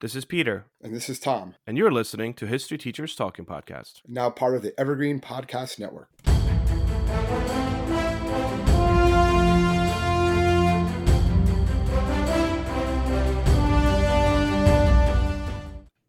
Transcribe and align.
This 0.00 0.14
is 0.14 0.24
Peter. 0.24 0.64
And 0.80 0.96
this 0.96 1.10
is 1.10 1.18
Tom. 1.18 1.56
And 1.66 1.76
you're 1.76 1.92
listening 1.92 2.32
to 2.32 2.46
History 2.46 2.78
Teachers 2.78 3.14
Talking 3.14 3.44
Podcast. 3.44 4.00
Now 4.08 4.30
part 4.30 4.56
of 4.56 4.62
the 4.62 4.72
Evergreen 4.80 5.20
Podcast 5.20 5.78
Network. 5.78 6.08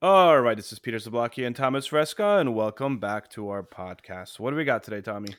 All 0.01 0.39
right, 0.39 0.55
this 0.55 0.71
is 0.71 0.79
Peter 0.79 0.97
Zablocki 0.97 1.45
and 1.45 1.53
Thomas 1.53 1.89
Reska, 1.89 2.39
and 2.39 2.55
welcome 2.55 2.97
back 2.97 3.29
to 3.31 3.49
our 3.49 3.61
podcast. 3.61 4.39
What 4.39 4.51
do 4.51 4.55
we 4.55 4.63
got 4.63 4.83
today, 4.83 5.01
Tommy? 5.01 5.35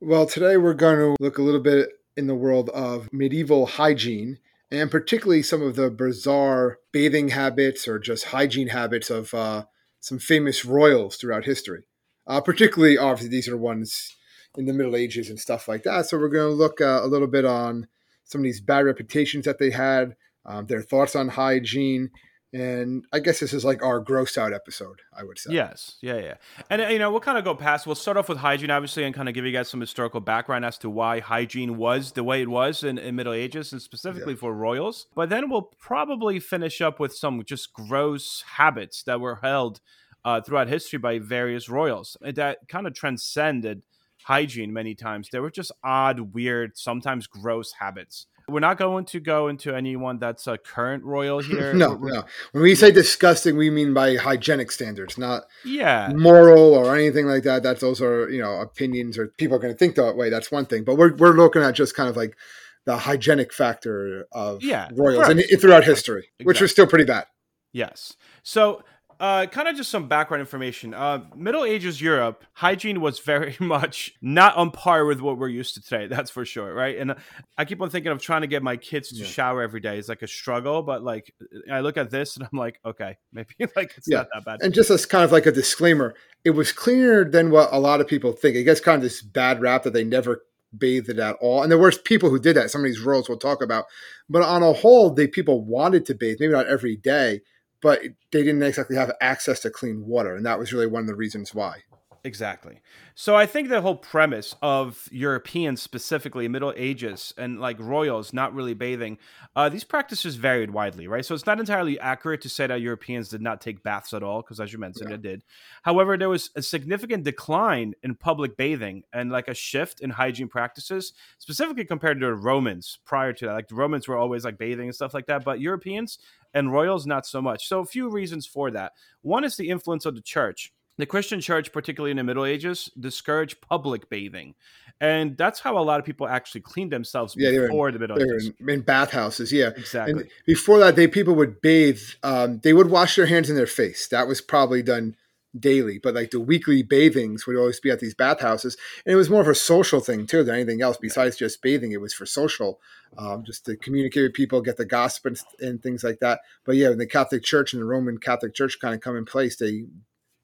Well, 0.00 0.26
today 0.26 0.56
we're 0.56 0.74
going 0.74 0.98
to 0.98 1.14
look 1.22 1.38
a 1.38 1.42
little 1.42 1.62
bit 1.62 1.90
in 2.16 2.26
the 2.26 2.34
world 2.34 2.70
of 2.70 3.08
medieval 3.12 3.66
hygiene 3.66 4.40
and 4.70 4.90
particularly 4.90 5.42
some 5.42 5.62
of 5.62 5.76
the 5.76 5.90
bizarre 5.90 6.78
bathing 6.92 7.28
habits 7.28 7.86
or 7.86 7.98
just 7.98 8.26
hygiene 8.26 8.68
habits 8.68 9.10
of 9.10 9.32
uh, 9.34 9.64
some 10.00 10.18
famous 10.18 10.64
royals 10.64 11.16
throughout 11.16 11.44
history. 11.44 11.84
Uh, 12.26 12.40
particularly, 12.40 12.96
obviously, 12.96 13.28
these 13.28 13.48
are 13.48 13.56
ones 13.56 14.16
in 14.56 14.66
the 14.66 14.72
Middle 14.72 14.96
Ages 14.96 15.28
and 15.28 15.38
stuff 15.38 15.68
like 15.68 15.82
that. 15.82 16.06
So 16.06 16.18
we're 16.18 16.28
going 16.28 16.50
to 16.50 16.54
look 16.54 16.80
uh, 16.80 17.00
a 17.02 17.06
little 17.06 17.26
bit 17.26 17.44
on 17.44 17.86
some 18.24 18.40
of 18.40 18.44
these 18.44 18.60
bad 18.60 18.86
reputations 18.86 19.44
that 19.44 19.58
they 19.58 19.70
had, 19.70 20.16
um, 20.46 20.66
their 20.66 20.82
thoughts 20.82 21.14
on 21.14 21.28
hygiene, 21.28 22.10
and 22.54 23.04
I 23.12 23.18
guess 23.18 23.40
this 23.40 23.52
is 23.52 23.64
like 23.64 23.82
our 23.82 23.98
gross 23.98 24.38
out 24.38 24.52
episode, 24.52 25.00
I 25.12 25.24
would 25.24 25.40
say. 25.40 25.52
Yes. 25.52 25.96
Yeah, 26.00 26.18
yeah. 26.18 26.34
And, 26.70 26.82
uh, 26.82 26.86
you 26.86 27.00
know, 27.00 27.10
we'll 27.10 27.18
kind 27.18 27.36
of 27.36 27.42
go 27.42 27.56
past, 27.56 27.84
we'll 27.84 27.96
start 27.96 28.16
off 28.16 28.28
with 28.28 28.38
hygiene, 28.38 28.70
obviously, 28.70 29.02
and 29.02 29.12
kind 29.12 29.28
of 29.28 29.34
give 29.34 29.44
you 29.44 29.50
guys 29.50 29.68
some 29.68 29.80
historical 29.80 30.20
background 30.20 30.64
as 30.64 30.78
to 30.78 30.88
why 30.88 31.18
hygiene 31.18 31.76
was 31.76 32.12
the 32.12 32.22
way 32.22 32.42
it 32.42 32.48
was 32.48 32.84
in, 32.84 32.96
in 32.96 33.16
Middle 33.16 33.32
Ages 33.32 33.72
and 33.72 33.82
specifically 33.82 34.34
yeah. 34.34 34.38
for 34.38 34.54
royals. 34.54 35.06
But 35.16 35.30
then 35.30 35.50
we'll 35.50 35.62
probably 35.62 36.38
finish 36.38 36.80
up 36.80 37.00
with 37.00 37.12
some 37.12 37.42
just 37.44 37.72
gross 37.72 38.44
habits 38.54 39.02
that 39.02 39.20
were 39.20 39.40
held 39.42 39.80
uh, 40.24 40.40
throughout 40.40 40.68
history 40.68 41.00
by 41.00 41.18
various 41.18 41.68
royals 41.68 42.16
that 42.20 42.68
kind 42.68 42.86
of 42.86 42.94
transcended 42.94 43.82
hygiene 44.22 44.72
many 44.72 44.94
times. 44.94 45.28
They 45.28 45.40
were 45.40 45.50
just 45.50 45.72
odd, 45.82 46.34
weird, 46.34 46.78
sometimes 46.78 47.26
gross 47.26 47.72
habits. 47.80 48.26
We're 48.48 48.60
not 48.60 48.76
going 48.76 49.06
to 49.06 49.20
go 49.20 49.48
into 49.48 49.74
anyone 49.74 50.18
that's 50.18 50.46
a 50.46 50.58
current 50.58 51.04
royal 51.04 51.38
here. 51.42 51.72
no, 51.74 51.94
no. 51.94 52.24
When 52.52 52.62
we 52.62 52.74
say 52.74 52.90
disgusting, 52.90 53.56
we 53.56 53.70
mean 53.70 53.94
by 53.94 54.16
hygienic 54.16 54.70
standards, 54.70 55.16
not 55.18 55.44
yeah 55.64 56.12
moral 56.14 56.74
or 56.74 56.94
anything 56.94 57.26
like 57.26 57.42
that. 57.44 57.62
That's 57.62 57.80
those 57.80 58.00
are 58.00 58.28
you 58.30 58.40
know 58.40 58.60
opinions 58.60 59.18
or 59.18 59.28
people 59.28 59.56
are 59.56 59.60
going 59.60 59.72
to 59.72 59.78
think 59.78 59.94
that 59.96 60.16
way. 60.16 60.30
That's 60.30 60.50
one 60.50 60.66
thing, 60.66 60.84
but 60.84 60.96
we're 60.96 61.14
we're 61.14 61.32
looking 61.32 61.62
at 61.62 61.74
just 61.74 61.96
kind 61.96 62.08
of 62.08 62.16
like 62.16 62.36
the 62.84 62.98
hygienic 62.98 63.52
factor 63.52 64.26
of 64.32 64.62
yeah, 64.62 64.88
royals 64.92 65.28
and 65.28 65.42
throughout 65.60 65.84
history, 65.84 66.20
exactly. 66.20 66.46
which 66.46 66.60
was 66.60 66.70
still 66.70 66.86
pretty 66.86 67.04
bad. 67.04 67.26
Yes. 67.72 68.14
So 68.42 68.82
uh, 69.20 69.46
kind 69.46 69.68
of 69.68 69.76
just 69.76 69.90
some 69.90 70.08
background 70.08 70.40
information. 70.40 70.94
Uh, 70.94 71.24
Middle 71.36 71.64
Ages 71.64 72.00
Europe, 72.00 72.44
hygiene 72.52 73.00
was 73.00 73.18
very 73.18 73.56
much 73.60 74.14
not 74.20 74.56
on 74.56 74.70
par 74.70 75.04
with 75.04 75.20
what 75.20 75.38
we're 75.38 75.48
used 75.48 75.74
to 75.74 75.82
today. 75.82 76.06
That's 76.06 76.30
for 76.30 76.44
sure, 76.44 76.72
right? 76.72 76.96
And 76.98 77.14
I 77.56 77.64
keep 77.64 77.80
on 77.80 77.90
thinking 77.90 78.12
of 78.12 78.20
trying 78.20 78.42
to 78.42 78.46
get 78.46 78.62
my 78.62 78.76
kids 78.76 79.10
to 79.10 79.16
yeah. 79.16 79.26
shower 79.26 79.62
every 79.62 79.80
day. 79.80 79.98
It's 79.98 80.08
like 80.08 80.22
a 80.22 80.26
struggle, 80.26 80.82
but 80.82 81.02
like 81.02 81.34
I 81.70 81.80
look 81.80 81.96
at 81.96 82.10
this 82.10 82.36
and 82.36 82.46
I'm 82.50 82.58
like, 82.58 82.80
okay, 82.84 83.16
maybe 83.32 83.54
like 83.76 83.94
it's 83.96 84.08
yeah. 84.08 84.18
not 84.18 84.28
that 84.34 84.44
bad. 84.44 84.62
And 84.62 84.74
just 84.74 84.90
as 84.90 85.06
kind 85.06 85.24
of 85.24 85.32
like 85.32 85.46
a 85.46 85.52
disclaimer, 85.52 86.14
it 86.44 86.50
was 86.50 86.72
cleaner 86.72 87.28
than 87.28 87.50
what 87.50 87.68
a 87.72 87.78
lot 87.78 88.00
of 88.00 88.08
people 88.08 88.32
think. 88.32 88.56
It 88.56 88.64
gets 88.64 88.80
kind 88.80 88.96
of 88.96 89.02
this 89.02 89.22
bad 89.22 89.60
rap 89.60 89.82
that 89.84 89.92
they 89.92 90.04
never 90.04 90.42
bathed 90.76 91.08
at 91.10 91.36
all. 91.40 91.62
And 91.62 91.70
there 91.70 91.78
were 91.78 91.92
people 91.92 92.30
who 92.30 92.38
did 92.38 92.56
that. 92.56 92.70
Some 92.70 92.80
of 92.80 92.86
these 92.86 93.00
royals 93.00 93.28
we'll 93.28 93.38
talk 93.38 93.62
about. 93.62 93.84
But 94.28 94.42
on 94.42 94.62
a 94.62 94.72
whole, 94.72 95.10
the 95.10 95.26
people 95.26 95.64
wanted 95.64 96.04
to 96.06 96.14
bathe, 96.14 96.38
maybe 96.40 96.52
not 96.52 96.66
every 96.66 96.96
day 96.96 97.40
but 97.84 98.00
they 98.32 98.42
didn't 98.42 98.62
exactly 98.62 98.96
have 98.96 99.12
access 99.20 99.60
to 99.60 99.68
clean 99.68 100.06
water, 100.06 100.34
and 100.34 100.46
that 100.46 100.58
was 100.58 100.72
really 100.72 100.86
one 100.86 101.02
of 101.02 101.06
the 101.06 101.14
reasons 101.14 101.54
why. 101.54 101.82
Exactly. 102.26 102.80
So 103.14 103.36
I 103.36 103.44
think 103.44 103.68
the 103.68 103.82
whole 103.82 103.96
premise 103.96 104.56
of 104.62 105.10
Europeans, 105.12 105.82
specifically 105.82 106.48
Middle 106.48 106.72
Ages 106.74 107.34
and 107.36 107.60
like 107.60 107.78
royals, 107.78 108.32
not 108.32 108.54
really 108.54 108.72
bathing, 108.72 109.18
uh, 109.54 109.68
these 109.68 109.84
practices 109.84 110.36
varied 110.36 110.70
widely, 110.70 111.06
right? 111.06 111.24
So 111.24 111.34
it's 111.34 111.44
not 111.44 111.60
entirely 111.60 112.00
accurate 112.00 112.40
to 112.40 112.48
say 112.48 112.66
that 112.66 112.80
Europeans 112.80 113.28
did 113.28 113.42
not 113.42 113.60
take 113.60 113.82
baths 113.82 114.14
at 114.14 114.22
all, 114.22 114.40
because 114.40 114.58
as 114.58 114.72
you 114.72 114.78
mentioned, 114.78 115.10
yeah. 115.10 115.16
it 115.16 115.22
did. 115.22 115.44
However, 115.82 116.16
there 116.16 116.30
was 116.30 116.48
a 116.56 116.62
significant 116.62 117.24
decline 117.24 117.92
in 118.02 118.14
public 118.14 118.56
bathing 118.56 119.02
and 119.12 119.30
like 119.30 119.48
a 119.48 119.54
shift 119.54 120.00
in 120.00 120.08
hygiene 120.08 120.48
practices, 120.48 121.12
specifically 121.36 121.84
compared 121.84 122.20
to 122.20 122.26
the 122.26 122.34
Romans 122.34 123.00
prior 123.04 123.34
to 123.34 123.44
that. 123.44 123.52
Like 123.52 123.68
the 123.68 123.74
Romans 123.74 124.08
were 124.08 124.16
always 124.16 124.46
like 124.46 124.56
bathing 124.56 124.86
and 124.86 124.94
stuff 124.94 125.12
like 125.12 125.26
that, 125.26 125.44
but 125.44 125.60
Europeans 125.60 126.18
and 126.54 126.72
royals 126.72 127.06
not 127.06 127.26
so 127.26 127.42
much. 127.42 127.68
So 127.68 127.80
a 127.80 127.84
few 127.84 128.08
reasons 128.08 128.46
for 128.46 128.70
that. 128.70 128.92
One 129.20 129.44
is 129.44 129.58
the 129.58 129.68
influence 129.68 130.06
of 130.06 130.14
the 130.14 130.22
church 130.22 130.72
the 130.96 131.06
Christian 131.06 131.40
church, 131.40 131.72
particularly 131.72 132.10
in 132.10 132.16
the 132.16 132.24
Middle 132.24 132.44
Ages, 132.44 132.90
discouraged 132.98 133.60
public 133.60 134.08
bathing. 134.08 134.54
And 135.00 135.36
that's 135.36 135.60
how 135.60 135.76
a 135.76 135.82
lot 135.82 135.98
of 135.98 136.06
people 136.06 136.28
actually 136.28 136.60
cleaned 136.60 136.92
themselves 136.92 137.34
yeah, 137.36 137.50
before 137.50 137.88
in, 137.88 137.94
the 137.94 138.00
Middle 138.00 138.16
Ages. 138.16 138.52
In, 138.60 138.70
in 138.70 138.80
bathhouses, 138.82 139.52
yeah. 139.52 139.70
Exactly. 139.76 140.22
And 140.22 140.30
before 140.46 140.78
that, 140.78 140.94
they 140.96 141.08
people 141.08 141.34
would 141.34 141.60
bathe, 141.60 142.00
um, 142.22 142.60
they 142.62 142.72
would 142.72 142.90
wash 142.90 143.16
their 143.16 143.26
hands 143.26 143.48
and 143.48 143.58
their 143.58 143.66
face. 143.66 144.06
That 144.08 144.28
was 144.28 144.40
probably 144.40 144.82
done 144.82 145.16
daily, 145.58 145.98
but 145.98 146.14
like 146.14 146.30
the 146.30 146.40
weekly 146.40 146.82
bathings 146.82 147.46
would 147.46 147.56
always 147.56 147.80
be 147.80 147.90
at 147.90 148.00
these 148.00 148.14
bathhouses. 148.14 148.76
And 149.04 149.12
it 149.12 149.16
was 149.16 149.30
more 149.30 149.40
of 149.40 149.48
a 149.48 149.54
social 149.54 150.00
thing 150.00 150.26
too 150.26 150.44
than 150.44 150.54
anything 150.54 150.82
else 150.82 150.96
besides 150.96 151.36
just 151.36 151.62
bathing. 151.62 151.92
It 151.92 152.00
was 152.00 152.14
for 152.14 152.26
social, 152.26 152.80
um, 153.18 153.44
just 153.44 153.64
to 153.66 153.76
communicate 153.76 154.22
with 154.22 154.34
people, 154.34 154.60
get 154.60 154.76
the 154.76 154.84
gospel 154.84 155.30
and, 155.30 155.68
and, 155.68 155.82
things 155.82 156.02
like 156.02 156.20
that. 156.20 156.40
But 156.64 156.76
yeah, 156.76 156.88
when 156.88 156.98
the 156.98 157.06
Catholic 157.06 157.42
Church 157.42 157.72
and 157.72 157.80
the 157.80 157.86
Roman 157.86 158.18
Catholic 158.18 158.54
Church 158.54 158.78
kind 158.80 158.94
of 158.94 159.00
come 159.00 159.16
in 159.16 159.24
place, 159.24 159.56
they 159.56 159.84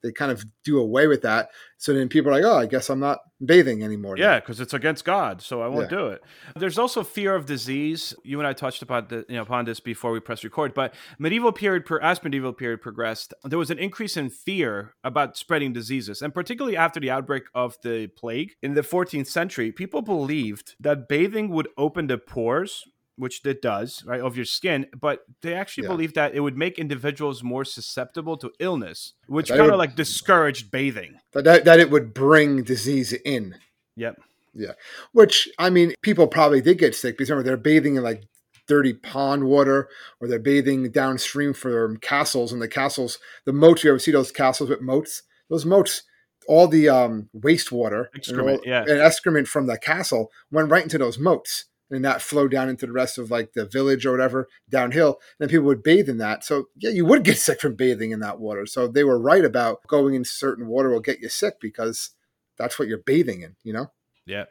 they 0.02 0.12
kind 0.12 0.32
of 0.32 0.44
do 0.64 0.78
away 0.78 1.06
with 1.06 1.22
that. 1.22 1.50
So 1.78 1.92
then 1.92 2.08
people 2.08 2.30
are 2.30 2.34
like, 2.34 2.44
oh, 2.44 2.58
I 2.58 2.66
guess 2.66 2.90
I'm 2.90 3.00
not 3.00 3.18
bathing 3.44 3.82
anymore. 3.82 4.16
Now. 4.16 4.22
Yeah, 4.22 4.40
because 4.40 4.60
it's 4.60 4.74
against 4.74 5.04
God, 5.04 5.40
so 5.42 5.62
I 5.62 5.68
won't 5.68 5.90
yeah. 5.90 5.98
do 5.98 6.06
it. 6.08 6.22
There's 6.56 6.78
also 6.78 7.02
fear 7.02 7.34
of 7.34 7.46
disease. 7.46 8.14
You 8.24 8.38
and 8.38 8.46
I 8.46 8.52
touched 8.52 8.82
upon 8.82 9.08
the, 9.08 9.24
you 9.28 9.36
know 9.36 9.42
upon 9.42 9.64
this 9.64 9.80
before 9.80 10.12
we 10.12 10.20
press 10.20 10.44
record. 10.44 10.74
But 10.74 10.94
medieval 11.18 11.52
period, 11.52 11.84
as 12.02 12.22
medieval 12.22 12.52
period 12.52 12.82
progressed, 12.82 13.34
there 13.44 13.58
was 13.58 13.70
an 13.70 13.78
increase 13.78 14.16
in 14.16 14.30
fear 14.30 14.94
about 15.02 15.36
spreading 15.36 15.72
diseases, 15.72 16.22
and 16.22 16.34
particularly 16.34 16.76
after 16.76 17.00
the 17.00 17.10
outbreak 17.10 17.44
of 17.54 17.76
the 17.82 18.08
plague 18.08 18.52
in 18.62 18.74
the 18.74 18.82
14th 18.82 19.26
century, 19.28 19.72
people 19.72 20.02
believed 20.02 20.74
that 20.80 21.08
bathing 21.08 21.48
would 21.50 21.68
open 21.76 22.06
the 22.06 22.18
pores 22.18 22.84
which 23.20 23.44
it 23.44 23.60
does, 23.60 24.03
right, 24.06 24.20
of 24.20 24.34
your 24.34 24.47
skin, 24.47 24.86
but 24.98 25.20
they 25.42 25.54
actually 25.54 25.84
yeah. 25.84 25.91
believe 25.91 26.14
that 26.14 26.34
it 26.34 26.41
would 26.41 26.56
make 26.56 26.78
individuals 26.78 27.42
more 27.42 27.64
susceptible 27.64 28.36
to 28.38 28.50
illness, 28.58 29.12
which 29.26 29.50
kind 29.50 29.60
of 29.60 29.78
like 29.78 29.94
discouraged 29.94 30.70
bathing. 30.70 31.20
That, 31.34 31.64
that 31.64 31.78
it 31.78 31.91
would 31.91 32.14
bring 32.14 32.62
disease 32.62 33.12
in. 33.12 33.56
Yep. 33.97 34.20
Yeah. 34.54 34.72
Which, 35.12 35.48
I 35.59 35.69
mean, 35.70 35.94
people 36.03 36.26
probably 36.26 36.62
did 36.62 36.78
get 36.78 36.94
sick 36.94 37.16
because 37.16 37.30
remember, 37.30 37.47
they're 37.47 37.56
bathing 37.56 37.97
in 37.97 38.03
like 38.03 38.25
dirty 38.66 38.94
pond 38.94 39.44
water 39.44 39.88
or 40.20 40.26
they're 40.28 40.38
bathing 40.38 40.91
downstream 40.91 41.53
from 41.53 41.98
castles 41.98 42.53
and 42.53 42.62
the 42.62 42.69
castles, 42.69 43.19
the 43.44 43.53
moats, 43.53 43.84
you 43.84 43.91
ever 43.91 43.98
see 43.98 44.12
those 44.12 44.32
castles 44.32 44.70
with 44.70 44.80
moats? 44.80 45.22
Those 45.50 45.66
moats, 45.66 46.04
all 46.48 46.69
the 46.69 46.88
um, 46.88 47.28
wastewater 47.36 48.06
excrement, 48.14 48.62
and, 48.64 48.66
yeah. 48.66 48.80
and 48.82 49.00
excrement 49.00 49.47
from 49.47 49.66
the 49.66 49.76
castle 49.76 50.30
went 50.50 50.70
right 50.70 50.82
into 50.82 50.98
those 50.98 51.19
moats 51.19 51.66
and 51.90 52.04
that 52.04 52.22
flow 52.22 52.48
down 52.48 52.68
into 52.68 52.86
the 52.86 52.92
rest 52.92 53.18
of 53.18 53.30
like 53.30 53.52
the 53.52 53.66
village 53.66 54.06
or 54.06 54.12
whatever 54.12 54.48
downhill. 54.68 55.18
And 55.38 55.40
then 55.40 55.48
people 55.48 55.66
would 55.66 55.82
bathe 55.82 56.08
in 56.08 56.18
that. 56.18 56.44
So 56.44 56.66
yeah, 56.76 56.90
you 56.90 57.04
would 57.04 57.24
get 57.24 57.38
sick 57.38 57.60
from 57.60 57.74
bathing 57.74 58.10
in 58.12 58.20
that 58.20 58.40
water. 58.40 58.66
So 58.66 58.86
they 58.88 59.04
were 59.04 59.18
right 59.18 59.44
about 59.44 59.86
going 59.86 60.14
in 60.14 60.24
certain 60.24 60.66
water 60.66 60.90
will 60.90 61.00
get 61.00 61.20
you 61.20 61.28
sick 61.28 61.54
because 61.60 62.10
that's 62.58 62.78
what 62.78 62.88
you're 62.88 62.98
bathing 62.98 63.42
in, 63.42 63.56
you 63.62 63.72
know? 63.72 63.90
Yeah. 64.26 64.44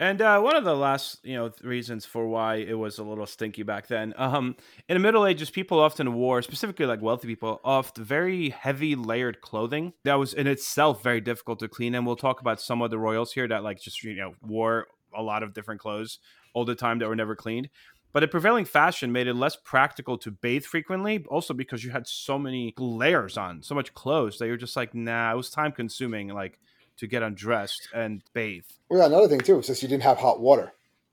And 0.00 0.20
uh, 0.20 0.40
one 0.40 0.56
of 0.56 0.64
the 0.64 0.74
last, 0.74 1.20
you 1.22 1.36
know, 1.36 1.52
reasons 1.62 2.04
for 2.04 2.26
why 2.26 2.56
it 2.56 2.76
was 2.76 2.98
a 2.98 3.04
little 3.04 3.26
stinky 3.26 3.62
back 3.62 3.86
then, 3.86 4.12
um, 4.16 4.56
in 4.88 4.96
the 4.96 5.00
Middle 5.00 5.24
Ages, 5.24 5.48
people 5.48 5.78
often 5.78 6.14
wore, 6.14 6.42
specifically 6.42 6.86
like 6.86 7.00
wealthy 7.00 7.28
people, 7.28 7.60
oft 7.62 7.98
very 7.98 8.50
heavy 8.50 8.96
layered 8.96 9.40
clothing 9.42 9.92
that 10.02 10.14
was 10.14 10.34
in 10.34 10.48
itself 10.48 11.04
very 11.04 11.20
difficult 11.20 11.60
to 11.60 11.68
clean. 11.68 11.94
And 11.94 12.04
we'll 12.04 12.16
talk 12.16 12.40
about 12.40 12.60
some 12.60 12.82
of 12.82 12.90
the 12.90 12.98
royals 12.98 13.32
here 13.32 13.46
that 13.46 13.62
like 13.62 13.80
just 13.80 14.02
you 14.02 14.16
know 14.16 14.34
wore 14.42 14.88
a 15.14 15.22
lot 15.22 15.44
of 15.44 15.52
different 15.52 15.80
clothes 15.80 16.18
all 16.54 16.64
the 16.64 16.74
time 16.74 16.98
that 16.98 17.08
were 17.08 17.16
never 17.16 17.36
cleaned. 17.36 17.68
But 18.12 18.22
a 18.22 18.28
prevailing 18.28 18.66
fashion 18.66 19.10
made 19.10 19.26
it 19.26 19.34
less 19.34 19.56
practical 19.56 20.18
to 20.18 20.30
bathe 20.30 20.64
frequently, 20.64 21.24
also 21.28 21.54
because 21.54 21.82
you 21.82 21.90
had 21.90 22.06
so 22.06 22.38
many 22.38 22.74
layers 22.76 23.38
on, 23.38 23.62
so 23.62 23.74
much 23.74 23.94
clothes 23.94 24.38
that 24.38 24.46
you're 24.46 24.58
just 24.58 24.76
like, 24.76 24.94
nah, 24.94 25.32
it 25.32 25.36
was 25.36 25.48
time 25.48 25.72
consuming, 25.72 26.28
like 26.28 26.58
to 26.98 27.06
get 27.06 27.22
undressed 27.22 27.88
and 27.94 28.22
bathe. 28.34 28.66
Well, 28.90 29.00
yeah, 29.00 29.06
another 29.06 29.28
thing 29.28 29.40
too 29.40 29.58
is 29.58 29.66
just 29.66 29.82
you 29.82 29.88
didn't 29.88 30.02
have 30.02 30.18
hot 30.18 30.40
water. 30.40 30.72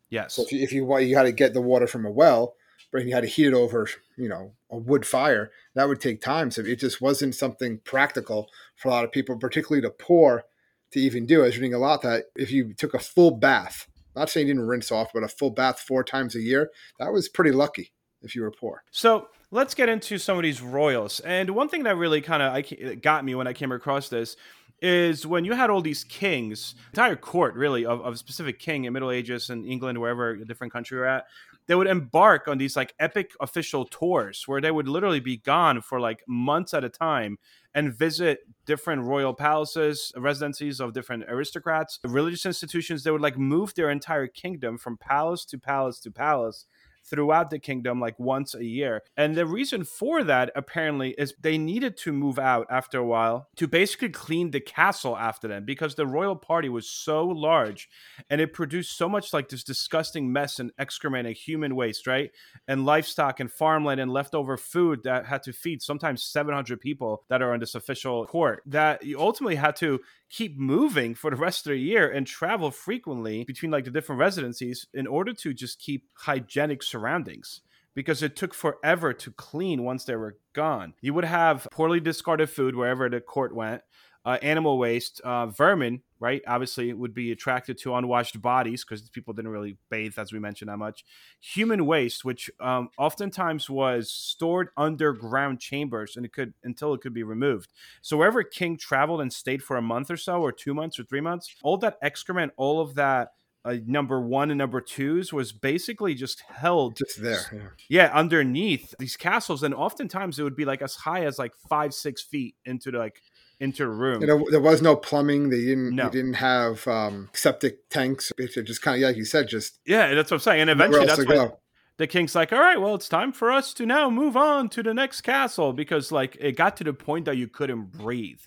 Yes. 0.10 0.34
So 0.34 0.42
if 0.42 0.52
you, 0.52 0.62
if 0.62 0.74
you 0.74 0.98
you 1.00 1.16
had 1.16 1.24
to 1.24 1.32
get 1.32 1.54
the 1.54 1.62
water 1.62 1.88
from 1.88 2.06
a 2.06 2.12
well, 2.12 2.56
but 2.92 3.06
you 3.06 3.14
had 3.14 3.22
to 3.22 3.28
heat 3.28 3.48
it 3.48 3.54
over, 3.54 3.88
you 4.18 4.28
know, 4.28 4.54
a 4.70 4.78
wood 4.78 5.06
fire, 5.06 5.52
that 5.76 5.88
would 5.88 6.02
take 6.02 6.22
time. 6.22 6.52
So 6.52 6.62
it 6.62 6.80
just 6.80 7.02
wasn't 7.02 7.36
something 7.36 7.80
practical 7.86 8.50
for 8.76 8.90
a 8.90 8.92
lot 8.92 9.06
of 9.06 9.12
people, 9.12 9.38
particularly 9.38 9.82
the 9.82 9.92
poor, 9.92 10.44
to 10.92 11.00
even 11.00 11.26
do. 11.26 11.44
I 11.44 11.46
was 11.46 11.58
reading 11.58 11.76
a 11.76 11.80
lot 11.80 12.02
that 12.02 12.26
if 12.36 12.52
you 12.52 12.74
took 12.74 12.94
a 12.94 13.00
full 13.00 13.32
bath 13.32 13.88
not 14.20 14.30
saying 14.30 14.48
you 14.48 14.54
didn't 14.54 14.68
rinse 14.68 14.92
off, 14.92 15.10
but 15.14 15.24
a 15.24 15.28
full 15.28 15.52
bath 15.52 15.80
four 15.80 16.04
times 16.04 16.36
a 16.36 16.42
year, 16.42 16.70
that 17.00 17.12
was 17.12 17.30
pretty 17.30 17.52
lucky. 17.52 17.92
if 18.22 18.36
you 18.36 18.42
were 18.42 18.52
poor. 18.52 18.84
So 18.92 19.30
let's 19.52 19.74
get 19.74 19.90
into 19.90 20.18
some 20.18 20.38
of 20.38 20.44
these 20.44 20.62
royals. 20.62 21.20
And 21.22 21.52
one 21.52 21.70
thing 21.70 21.84
that 21.84 21.96
really 21.96 22.22
kind 22.22 22.44
of 22.44 23.02
got 23.02 23.24
me 23.26 23.36
when 23.36 23.48
I 23.48 23.54
came 23.54 23.72
across 23.72 24.10
this 24.10 24.36
is 24.82 25.26
when 25.28 25.44
you 25.44 25.54
had 25.54 25.70
all 25.70 25.82
these 25.82 26.04
kings, 26.04 26.76
entire 26.94 27.16
court 27.16 27.54
really 27.56 27.86
of, 27.86 28.02
of 28.02 28.14
a 28.14 28.18
specific 28.18 28.60
king 28.60 28.86
in 28.86 28.94
Middle 28.94 29.12
Ages 29.12 29.50
in 29.50 29.66
England, 29.66 30.00
wherever 30.00 30.32
a 30.32 30.46
different 30.46 30.72
country 30.72 30.98
you're 30.98 31.06
at, 31.06 31.26
they 31.70 31.76
would 31.76 31.86
embark 31.86 32.48
on 32.48 32.58
these 32.58 32.76
like 32.76 32.96
epic 32.98 33.34
official 33.40 33.86
tours 33.86 34.46
where 34.48 34.60
they 34.60 34.72
would 34.72 34.88
literally 34.88 35.20
be 35.20 35.38
gone 35.38 35.84
for 35.84 36.00
like 36.00 36.24
months 36.28 36.74
at 36.74 36.84
a 36.84 36.90
time 36.90 37.38
and 37.76 37.94
visit 37.94 38.40
different 38.66 39.04
royal 39.04 39.36
palaces, 39.36 40.12
residencies 40.18 40.80
of 40.80 40.94
different 40.94 41.26
aristocrats, 41.28 42.00
religious 42.04 42.48
institutions. 42.48 43.04
They 43.04 43.12
would 43.12 43.22
like 43.22 43.38
move 43.38 43.76
their 43.76 43.92
entire 43.92 44.26
kingdom 44.26 44.80
from 44.80 44.98
palace 44.98 45.46
to 45.46 45.60
palace 45.60 46.00
to 46.00 46.10
palace 46.10 46.66
throughout 47.10 47.50
the 47.50 47.60
kingdom 47.60 48.00
like 48.00 48.20
once 48.20 48.54
a 48.54 48.64
year. 48.64 49.02
And 49.18 49.36
the 49.36 49.46
reason 49.46 49.84
for 49.84 50.24
that 50.24 50.52
apparently 50.56 51.12
is 51.18 51.34
they 51.42 51.58
needed 51.58 51.98
to 51.98 52.14
move 52.14 52.40
out 52.40 52.68
after 52.70 53.00
a 53.00 53.06
while 53.06 53.48
to 53.56 53.68
basically 53.68 54.10
clean 54.10 54.52
the 54.52 54.60
castle 54.60 55.18
after 55.18 55.48
them 55.48 55.66
because 55.66 55.96
the 55.96 56.08
royal 56.08 56.36
party 56.36 56.70
was 56.70 56.90
so 56.90 57.26
large 57.26 57.90
and 58.30 58.42
it 58.42 58.54
produced 58.54 58.98
so 58.98 59.10
much 59.10 59.34
like 59.34 59.50
this 59.50 59.64
disgusting 59.64 60.32
mess 60.32 60.60
and 60.60 60.72
excrement 60.78 61.28
and 61.28 61.36
human 61.36 61.76
waste, 61.76 62.08
right? 62.08 62.32
And 62.68 62.86
livestock 62.86 63.40
and 63.40 63.52
farmland 63.52 64.00
and 64.00 64.12
leftover 64.12 64.58
food 64.58 65.04
that 65.04 65.26
had 65.26 65.44
to 65.44 65.54
feed 65.54 65.82
sometimes 65.82 66.24
700 66.24 66.80
people 66.80 67.24
that 67.30 67.42
are 67.42 67.54
on 67.54 67.60
this 67.60 67.76
official 67.76 68.26
court 68.26 68.64
that 68.66 69.04
you 69.04 69.20
ultimately 69.20 69.56
had 69.56 69.76
to 69.78 70.00
keep 70.30 70.58
moving 70.58 71.16
for 71.16 71.32
the 71.32 71.38
rest 71.38 71.66
of 71.66 71.72
the 71.72 71.78
year 71.78 72.10
and 72.10 72.26
travel 72.28 72.72
frequently 72.72 73.44
between 73.46 73.72
like 73.72 73.86
the 73.86 73.92
different 73.92 74.20
residencies 74.20 74.88
in 74.94 75.08
order 75.08 75.34
to 75.34 75.54
just 75.54 75.80
keep 75.80 76.06
hygienic 76.14 76.84
surroundings 76.84 77.62
because 77.96 78.22
it 78.22 78.36
took 78.36 78.54
forever 78.54 79.14
to 79.14 79.32
clean 79.32 79.84
once 79.84 80.06
they 80.06 80.16
were 80.16 80.38
gone. 80.54 80.94
You 81.02 81.14
would 81.16 81.26
have 81.26 81.68
poorly 81.72 82.00
discarded 82.00 82.50
food 82.50 82.76
wherever 82.76 83.10
the 83.10 83.20
court 83.20 83.56
went 83.56 83.82
uh, 84.26 84.38
animal 84.42 84.78
waste, 84.78 85.22
uh, 85.22 85.48
vermin, 85.48 86.02
right? 86.20 86.42
Obviously, 86.48 86.90
it 86.90 86.98
would 86.98 87.14
be 87.14 87.32
attracted 87.32 87.78
to 87.80 87.96
unwashed 87.96 88.42
bodies 88.42 88.84
because 88.84 89.08
people 89.10 89.34
didn't 89.34 89.52
really 89.52 89.78
bathe, 89.90 90.18
as 90.18 90.34
we 90.34 90.40
mentioned, 90.40 90.70
that 90.70 90.78
much. 90.78 91.04
Human 91.40 91.86
waste, 91.86 92.26
which 92.26 92.50
um, 92.60 92.90
oftentimes 92.98 93.70
was 93.70 94.12
stored 94.12 94.70
underground 94.78 95.60
chambers, 95.60 96.16
and 96.16 96.26
it 96.26 96.34
could 96.34 96.54
until 96.64 96.94
it 96.94 97.02
could 97.02 97.14
be 97.14 97.24
removed. 97.24 97.72
So 98.02 98.18
wherever 98.18 98.44
King 98.44 98.78
traveled 98.78 99.22
and 99.22 99.32
stayed 99.32 99.64
for 99.64 99.78
a 99.78 99.82
month 99.82 100.12
or 100.12 100.18
so, 100.18 100.42
or 100.42 100.52
two 100.52 100.74
months 100.74 101.00
or 101.00 101.04
three 101.04 101.22
months, 101.22 101.56
all 101.64 101.78
that 101.78 101.98
excrement, 102.02 102.52
all 102.58 102.82
of 102.82 102.96
that 102.96 103.30
uh, 103.66 103.76
number 103.86 104.22
one 104.22 104.52
and 104.52 104.58
number 104.58 104.80
twos 104.80 105.34
was 105.34 105.52
basically 105.52 106.14
just 106.14 106.42
held 106.48 106.96
just 106.96 107.22
there 107.22 107.42
yeah. 107.90 108.06
yeah. 108.06 108.12
underneath 108.14 108.96
these 109.00 109.18
castles 109.18 109.64
and 109.64 109.74
oftentimes 109.74 110.40
it 110.40 110.44
would 110.44 110.56
be 110.56 110.64
like 110.64 110.82
as 110.82 110.96
high 110.96 111.26
as 111.26 111.38
like 111.38 111.54
five 111.68 111.94
six 111.94 112.22
feet 112.22 112.56
into 112.64 112.90
the, 112.90 112.98
like 112.98 113.22
into 113.60 113.84
a 113.84 113.90
room. 113.90 114.22
You 114.22 114.28
know, 114.28 114.46
there 114.50 114.62
was 114.62 114.82
no 114.82 114.96
plumbing. 114.96 115.50
They 115.50 115.62
didn't. 115.62 115.96
No. 115.96 116.06
They 116.06 116.12
didn't 116.12 116.36
have 116.36 116.88
um, 116.88 117.30
septic 117.34 117.90
tanks. 117.90 118.32
It 118.38 118.64
just 118.64 118.82
kind 118.82 119.02
of, 119.02 119.08
like 119.08 119.18
you 119.18 119.26
said, 119.26 119.48
just 119.48 119.80
yeah. 119.86 120.14
That's 120.14 120.32
what 120.32 120.38
I'm 120.38 120.42
saying. 120.42 120.62
And 120.62 120.70
eventually, 120.70 121.06
that's 121.06 121.26
when 121.26 121.52
the 121.98 122.08
king's 122.08 122.34
like, 122.34 122.54
"All 122.54 122.60
right, 122.60 122.80
well, 122.80 122.96
it's 122.96 123.10
time 123.10 123.34
for 123.34 123.52
us 123.52 123.74
to 123.76 123.86
now 123.86 124.10
move 124.10 124.38
on 124.38 124.70
to 124.70 124.82
the 124.82 124.94
next 124.94 125.22
castle," 125.22 125.74
because 125.74 126.12
like 126.12 126.38
it 126.40 126.54
got 126.54 126.78
to 126.78 126.84
the 126.84 126.94
point 126.94 127.26
that 127.26 127.38
you 127.38 127.48
couldn't 127.48 127.92
breathe. 127.92 128.42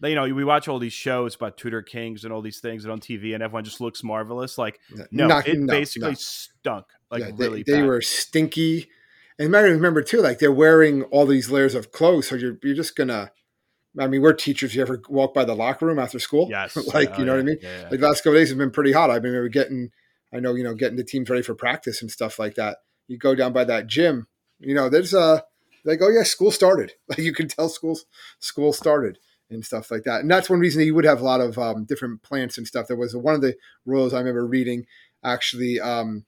You 0.00 0.14
know, 0.14 0.32
we 0.32 0.44
watch 0.44 0.68
all 0.68 0.78
these 0.78 0.92
shows 0.92 1.34
about 1.34 1.56
Tudor 1.56 1.82
kings 1.82 2.22
and 2.22 2.32
all 2.32 2.42
these 2.42 2.60
things 2.60 2.84
and 2.84 2.92
on 2.92 3.00
TV, 3.00 3.34
and 3.34 3.42
everyone 3.42 3.64
just 3.64 3.80
looks 3.80 4.04
marvelous. 4.04 4.56
Like, 4.56 4.78
no, 5.10 5.26
Not, 5.26 5.48
it 5.48 5.58
no, 5.58 5.66
basically 5.66 6.10
no. 6.10 6.16
stunk. 6.16 6.86
Like, 7.10 7.22
yeah, 7.22 7.30
really, 7.34 7.64
they, 7.64 7.72
they 7.72 7.82
were 7.82 8.00
stinky. 8.00 8.88
And 9.38 9.46
you 9.46 9.50
might 9.50 9.60
remember 9.60 10.02
too, 10.02 10.20
like 10.20 10.38
they're 10.38 10.52
wearing 10.52 11.04
all 11.04 11.26
these 11.26 11.50
layers 11.50 11.74
of 11.74 11.90
clothes, 11.90 12.28
so 12.28 12.36
you're 12.36 12.58
you're 12.62 12.76
just 12.76 12.94
gonna 12.94 13.32
I 13.98 14.06
mean, 14.06 14.22
we're 14.22 14.32
teachers. 14.32 14.74
You 14.74 14.82
ever 14.82 15.02
walk 15.08 15.34
by 15.34 15.44
the 15.44 15.54
locker 15.54 15.86
room 15.86 15.98
after 15.98 16.18
school? 16.18 16.48
Yes. 16.50 16.76
like, 16.94 17.18
you 17.18 17.24
know 17.24 17.32
yeah, 17.32 17.36
what 17.36 17.40
I 17.40 17.42
mean? 17.42 17.58
Yeah, 17.62 17.80
yeah. 17.82 17.88
Like 17.90 18.00
the 18.00 18.06
last 18.06 18.22
couple 18.22 18.34
days 18.34 18.48
have 18.50 18.58
been 18.58 18.70
pretty 18.70 18.92
hot. 18.92 19.10
I 19.10 19.18
mean, 19.18 19.32
we 19.32 19.38
were 19.38 19.48
getting, 19.48 19.90
I 20.32 20.40
know, 20.40 20.54
you 20.54 20.64
know, 20.64 20.74
getting 20.74 20.96
the 20.96 21.04
teams 21.04 21.28
ready 21.28 21.42
for 21.42 21.54
practice 21.54 22.02
and 22.02 22.10
stuff 22.10 22.38
like 22.38 22.54
that. 22.56 22.78
You 23.06 23.18
go 23.18 23.34
down 23.34 23.52
by 23.52 23.64
that 23.64 23.86
gym, 23.86 24.26
you 24.58 24.74
know, 24.74 24.88
there's 24.88 25.14
a, 25.14 25.44
like, 25.84 26.00
oh 26.02 26.10
yeah, 26.10 26.24
school 26.24 26.50
started. 26.50 26.92
Like 27.08 27.18
you 27.18 27.32
can 27.32 27.48
tell 27.48 27.68
schools, 27.68 28.04
school 28.38 28.72
started 28.72 29.18
and 29.50 29.64
stuff 29.64 29.90
like 29.90 30.04
that. 30.04 30.20
And 30.20 30.30
that's 30.30 30.50
one 30.50 30.60
reason 30.60 30.80
that 30.80 30.86
you 30.86 30.94
would 30.94 31.06
have 31.06 31.20
a 31.20 31.24
lot 31.24 31.40
of 31.40 31.58
um, 31.58 31.84
different 31.84 32.22
plants 32.22 32.58
and 32.58 32.66
stuff. 32.66 32.86
There 32.86 32.96
was 32.96 33.16
one 33.16 33.34
of 33.34 33.40
the 33.40 33.56
rules 33.86 34.12
I 34.12 34.18
remember 34.18 34.46
reading 34.46 34.86
actually 35.24 35.80
um, 35.80 36.26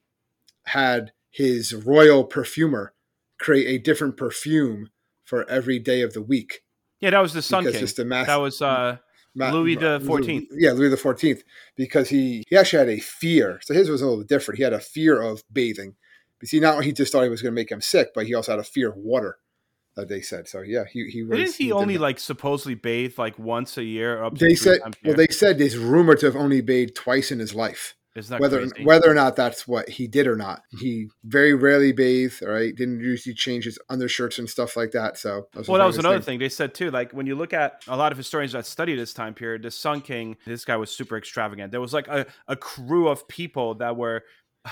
had 0.65 1.11
his 1.29 1.73
royal 1.73 2.23
perfumer 2.23 2.93
create 3.39 3.67
a 3.67 3.81
different 3.81 4.17
perfume 4.17 4.89
for 5.23 5.49
every 5.49 5.79
day 5.79 6.01
of 6.01 6.13
the 6.13 6.21
week 6.21 6.63
yeah, 7.01 7.09
that 7.09 7.19
was 7.19 7.33
the 7.33 7.41
Sun 7.41 7.63
King. 7.71 8.07
Mass- 8.07 8.27
that 8.27 8.35
was 8.35 8.61
uh, 8.61 8.97
Louis 9.35 9.75
the 9.75 10.01
Fourteenth. 10.05 10.49
Yeah, 10.51 10.71
Louis 10.71 10.89
the 10.89 10.97
Fourteenth, 10.97 11.43
because 11.75 12.09
he 12.09 12.43
he 12.47 12.55
actually 12.55 12.79
had 12.79 12.89
a 12.89 12.99
fear. 12.99 13.59
So 13.63 13.73
his 13.73 13.89
was 13.89 14.01
a 14.01 14.07
little 14.07 14.23
different. 14.23 14.57
He 14.57 14.63
had 14.63 14.73
a 14.73 14.79
fear 14.79 15.21
of 15.21 15.43
bathing. 15.51 15.95
You 16.41 16.47
see, 16.47 16.59
not 16.59 16.83
he 16.83 16.91
just 16.91 17.11
thought 17.11 17.23
he 17.23 17.29
was 17.29 17.41
going 17.41 17.53
to 17.53 17.59
make 17.59 17.71
him 17.71 17.81
sick, 17.81 18.09
but 18.15 18.25
he 18.25 18.33
also 18.33 18.53
had 18.53 18.59
a 18.59 18.63
fear 18.63 18.89
of 18.89 18.97
water. 18.97 19.37
That 19.95 20.07
they 20.07 20.21
said. 20.21 20.47
So 20.47 20.61
yeah, 20.61 20.85
he 20.89 21.09
he 21.09 21.23
was. 21.23 21.37
Didn't 21.37 21.55
he, 21.55 21.65
he 21.65 21.71
only 21.71 21.97
like 21.97 22.17
supposedly 22.17 22.75
bathe 22.75 23.17
like 23.17 23.37
once 23.37 23.77
a 23.77 23.83
year? 23.83 24.23
Up 24.23 24.37
they 24.37 24.55
said. 24.55 24.79
Well, 25.03 25.15
they 25.15 25.27
said 25.27 25.59
he's 25.59 25.77
rumored 25.77 26.19
to 26.19 26.27
have 26.27 26.35
only 26.35 26.61
bathed 26.61 26.95
twice 26.95 27.31
in 27.31 27.39
his 27.39 27.53
life 27.53 27.95
whether 28.13 28.59
crazy? 28.59 28.85
whether 28.85 29.09
or 29.09 29.13
not 29.13 29.35
that's 29.35 29.67
what 29.67 29.87
he 29.87 30.07
did 30.07 30.27
or 30.27 30.35
not. 30.35 30.63
Mm. 30.75 30.79
He 30.79 31.07
very 31.23 31.53
rarely 31.53 31.91
bathed, 31.91 32.41
right? 32.41 32.75
Didn't 32.75 32.99
usually 32.99 33.33
change 33.33 33.65
his 33.65 33.79
undershirts 33.89 34.37
and 34.39 34.49
stuff 34.49 34.75
like 34.75 34.91
that. 34.91 35.17
So 35.17 35.47
that 35.53 35.67
well, 35.67 35.79
that 35.79 35.85
was 35.85 35.97
another 35.97 36.17
thing. 36.17 36.25
thing. 36.25 36.39
they 36.39 36.49
said 36.49 36.73
too. 36.73 36.91
Like 36.91 37.11
when 37.13 37.25
you 37.25 37.35
look 37.35 37.53
at 37.53 37.83
a 37.87 37.95
lot 37.95 38.11
of 38.11 38.17
historians 38.17 38.51
that 38.51 38.65
study 38.65 38.95
this 38.95 39.13
time 39.13 39.33
period, 39.33 39.63
the 39.63 39.71
Sun 39.71 40.01
King, 40.01 40.37
this 40.45 40.65
guy 40.65 40.75
was 40.75 40.91
super 40.91 41.17
extravagant. 41.17 41.71
There 41.71 41.81
was 41.81 41.93
like 41.93 42.07
a, 42.07 42.25
a 42.47 42.55
crew 42.55 43.07
of 43.07 43.27
people 43.27 43.75
that 43.75 43.95
were 43.95 44.23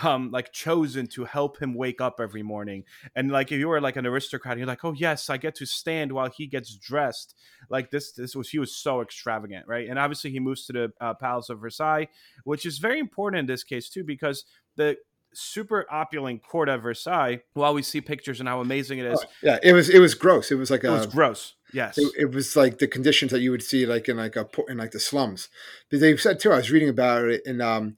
um 0.03 0.29
like 0.31 0.51
chosen 0.51 1.07
to 1.07 1.25
help 1.25 1.59
him 1.59 1.73
wake 1.73 1.99
up 1.99 2.19
every 2.19 2.43
morning 2.43 2.83
and 3.15 3.31
like 3.31 3.51
if 3.51 3.57
you 3.57 3.67
were 3.67 3.81
like 3.81 3.95
an 3.95 4.05
aristocrat 4.05 4.57
you're 4.57 4.67
like 4.67 4.85
oh 4.85 4.93
yes 4.93 5.29
i 5.29 5.37
get 5.37 5.55
to 5.55 5.65
stand 5.65 6.11
while 6.11 6.29
he 6.29 6.45
gets 6.45 6.75
dressed 6.75 7.33
like 7.69 7.89
this 7.89 8.11
this 8.11 8.35
was 8.35 8.49
he 8.49 8.59
was 8.59 8.75
so 8.75 9.01
extravagant 9.01 9.65
right 9.67 9.89
and 9.89 9.97
obviously 9.97 10.29
he 10.29 10.39
moves 10.39 10.65
to 10.65 10.73
the 10.73 10.93
uh, 11.01 11.13
palace 11.15 11.49
of 11.49 11.59
versailles 11.59 12.07
which 12.43 12.65
is 12.65 12.77
very 12.77 12.99
important 12.99 13.39
in 13.39 13.45
this 13.47 13.63
case 13.63 13.89
too 13.89 14.03
because 14.03 14.45
the 14.75 14.95
super 15.33 15.85
opulent 15.91 16.41
court 16.43 16.69
at 16.69 16.81
Versailles. 16.81 17.41
While 17.53 17.73
we 17.73 17.81
see 17.81 18.01
pictures 18.01 18.39
and 18.39 18.49
how 18.49 18.61
amazing 18.61 18.99
it 18.99 19.05
is, 19.05 19.19
oh, 19.23 19.29
yeah, 19.41 19.59
it 19.61 19.73
was 19.73 19.89
it 19.89 19.99
was 19.99 20.15
gross. 20.15 20.51
It 20.51 20.55
was 20.55 20.71
like 20.71 20.83
it 20.83 20.87
a, 20.87 20.91
was 20.91 21.05
gross. 21.05 21.55
Yes, 21.71 21.97
it, 21.97 22.11
it, 22.17 22.31
was 22.33 22.55
like 22.55 22.79
the 22.79 22.87
conditions 22.87 23.31
that 23.31 23.41
you 23.41 23.51
would 23.51 23.61
see 23.61 23.85
like 23.85 24.09
in 24.09 24.17
like 24.17 24.35
a 24.35 24.47
in 24.67 24.77
like 24.77 24.91
the 24.91 24.99
slums. 24.99 25.49
But 25.89 25.99
they 25.99 26.17
said 26.17 26.39
too. 26.39 26.51
I 26.51 26.57
was 26.57 26.71
reading 26.71 26.89
about 26.89 27.25
it 27.25 27.41
in 27.45 27.61
um 27.61 27.97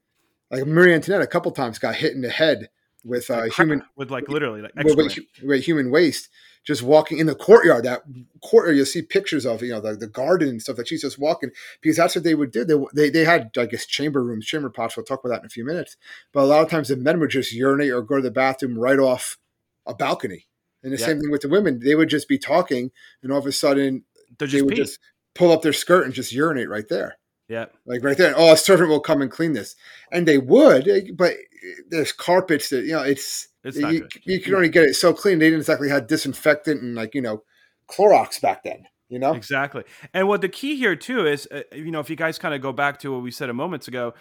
like 0.51 0.65
Marie 0.67 0.93
Antoinette 0.93 1.21
a 1.21 1.27
couple 1.27 1.51
times 1.51 1.79
got 1.79 1.95
hit 1.95 2.13
in 2.13 2.21
the 2.21 2.29
head 2.29 2.69
with 3.03 3.29
uh, 3.29 3.43
human 3.43 3.83
with 3.95 4.11
like 4.11 4.27
literally 4.29 4.61
like 4.61 4.75
with, 4.75 4.95
with, 4.95 5.19
with, 5.43 5.63
human 5.63 5.89
waste 5.89 6.29
just 6.63 6.83
walking 6.83 7.17
in 7.17 7.25
the 7.25 7.35
courtyard 7.35 7.83
that 7.83 8.03
courtyard 8.43 8.75
you'll 8.75 8.85
see 8.85 9.01
pictures 9.01 9.45
of 9.45 9.63
you 9.63 9.71
know 9.71 9.81
the, 9.81 9.95
the 9.95 10.07
garden 10.07 10.49
and 10.49 10.61
stuff 10.61 10.75
that 10.75 10.87
she's 10.87 11.01
just 11.01 11.17
walking 11.17 11.49
because 11.81 11.97
that's 11.97 12.15
what 12.15 12.23
they 12.23 12.35
would 12.35 12.51
do 12.51 12.63
they, 12.63 12.75
they, 12.93 13.09
they 13.09 13.25
had 13.25 13.49
i 13.57 13.65
guess 13.65 13.85
chamber 13.85 14.23
rooms 14.23 14.45
chamber 14.45 14.69
pots 14.69 14.95
we'll 14.95 15.03
talk 15.03 15.23
about 15.23 15.33
that 15.35 15.41
in 15.41 15.47
a 15.47 15.49
few 15.49 15.65
minutes 15.65 15.97
but 16.31 16.41
a 16.41 16.45
lot 16.45 16.63
of 16.63 16.69
times 16.69 16.89
the 16.89 16.95
men 16.95 17.19
would 17.19 17.31
just 17.31 17.53
urinate 17.53 17.91
or 17.91 18.01
go 18.01 18.17
to 18.17 18.21
the 18.21 18.31
bathroom 18.31 18.77
right 18.77 18.99
off 18.99 19.37
a 19.87 19.95
balcony 19.95 20.47
and 20.83 20.93
the 20.93 20.97
yeah. 20.97 21.05
same 21.05 21.19
thing 21.19 21.31
with 21.31 21.41
the 21.41 21.49
women 21.49 21.79
they 21.83 21.95
would 21.95 22.09
just 22.09 22.27
be 22.27 22.37
talking 22.37 22.91
and 23.23 23.31
all 23.31 23.39
of 23.39 23.45
a 23.47 23.51
sudden 23.51 24.03
they 24.37 24.61
would 24.61 24.75
pee. 24.75 24.77
just 24.77 24.99
pull 25.33 25.51
up 25.51 25.63
their 25.63 25.73
skirt 25.73 26.05
and 26.05 26.13
just 26.13 26.31
urinate 26.31 26.69
right 26.69 26.87
there 26.87 27.17
yeah. 27.51 27.65
Like 27.85 28.01
right 28.01 28.17
there. 28.17 28.33
Oh, 28.37 28.53
a 28.53 28.57
servant 28.57 28.89
will 28.89 29.01
come 29.01 29.21
and 29.21 29.29
clean 29.29 29.51
this. 29.51 29.75
And 30.09 30.25
they 30.25 30.37
would, 30.37 30.87
eh, 30.87 31.01
but 31.13 31.33
there's 31.89 32.13
carpets 32.13 32.69
that, 32.69 32.85
you 32.85 32.93
know, 32.93 33.03
it's, 33.03 33.49
it's 33.65 33.77
you, 33.77 34.07
you, 34.23 34.39
can 34.39 34.55
only 34.55 34.69
get 34.69 34.85
it 34.85 34.95
so 34.95 35.13
clean. 35.13 35.39
They 35.39 35.47
didn't 35.47 35.59
exactly 35.59 35.89
have 35.89 36.07
disinfectant 36.07 36.81
and 36.81 36.95
like, 36.95 37.13
you 37.13 37.21
know, 37.21 37.43
Clorox 37.89 38.41
back 38.41 38.63
then, 38.63 38.85
you 39.09 39.19
know? 39.19 39.33
Exactly. 39.33 39.83
And 40.13 40.29
what 40.29 40.39
the 40.39 40.47
key 40.47 40.77
here 40.77 40.95
too 40.95 41.27
is, 41.27 41.45
uh, 41.51 41.63
you 41.73 41.91
know, 41.91 41.99
if 41.99 42.09
you 42.09 42.15
guys 42.15 42.39
kind 42.39 42.55
of 42.55 42.61
go 42.61 42.71
back 42.71 42.99
to 42.99 43.11
what 43.11 43.21
we 43.21 43.31
said 43.31 43.49
a 43.49 43.53
moments 43.53 43.89
ago, 43.89 44.13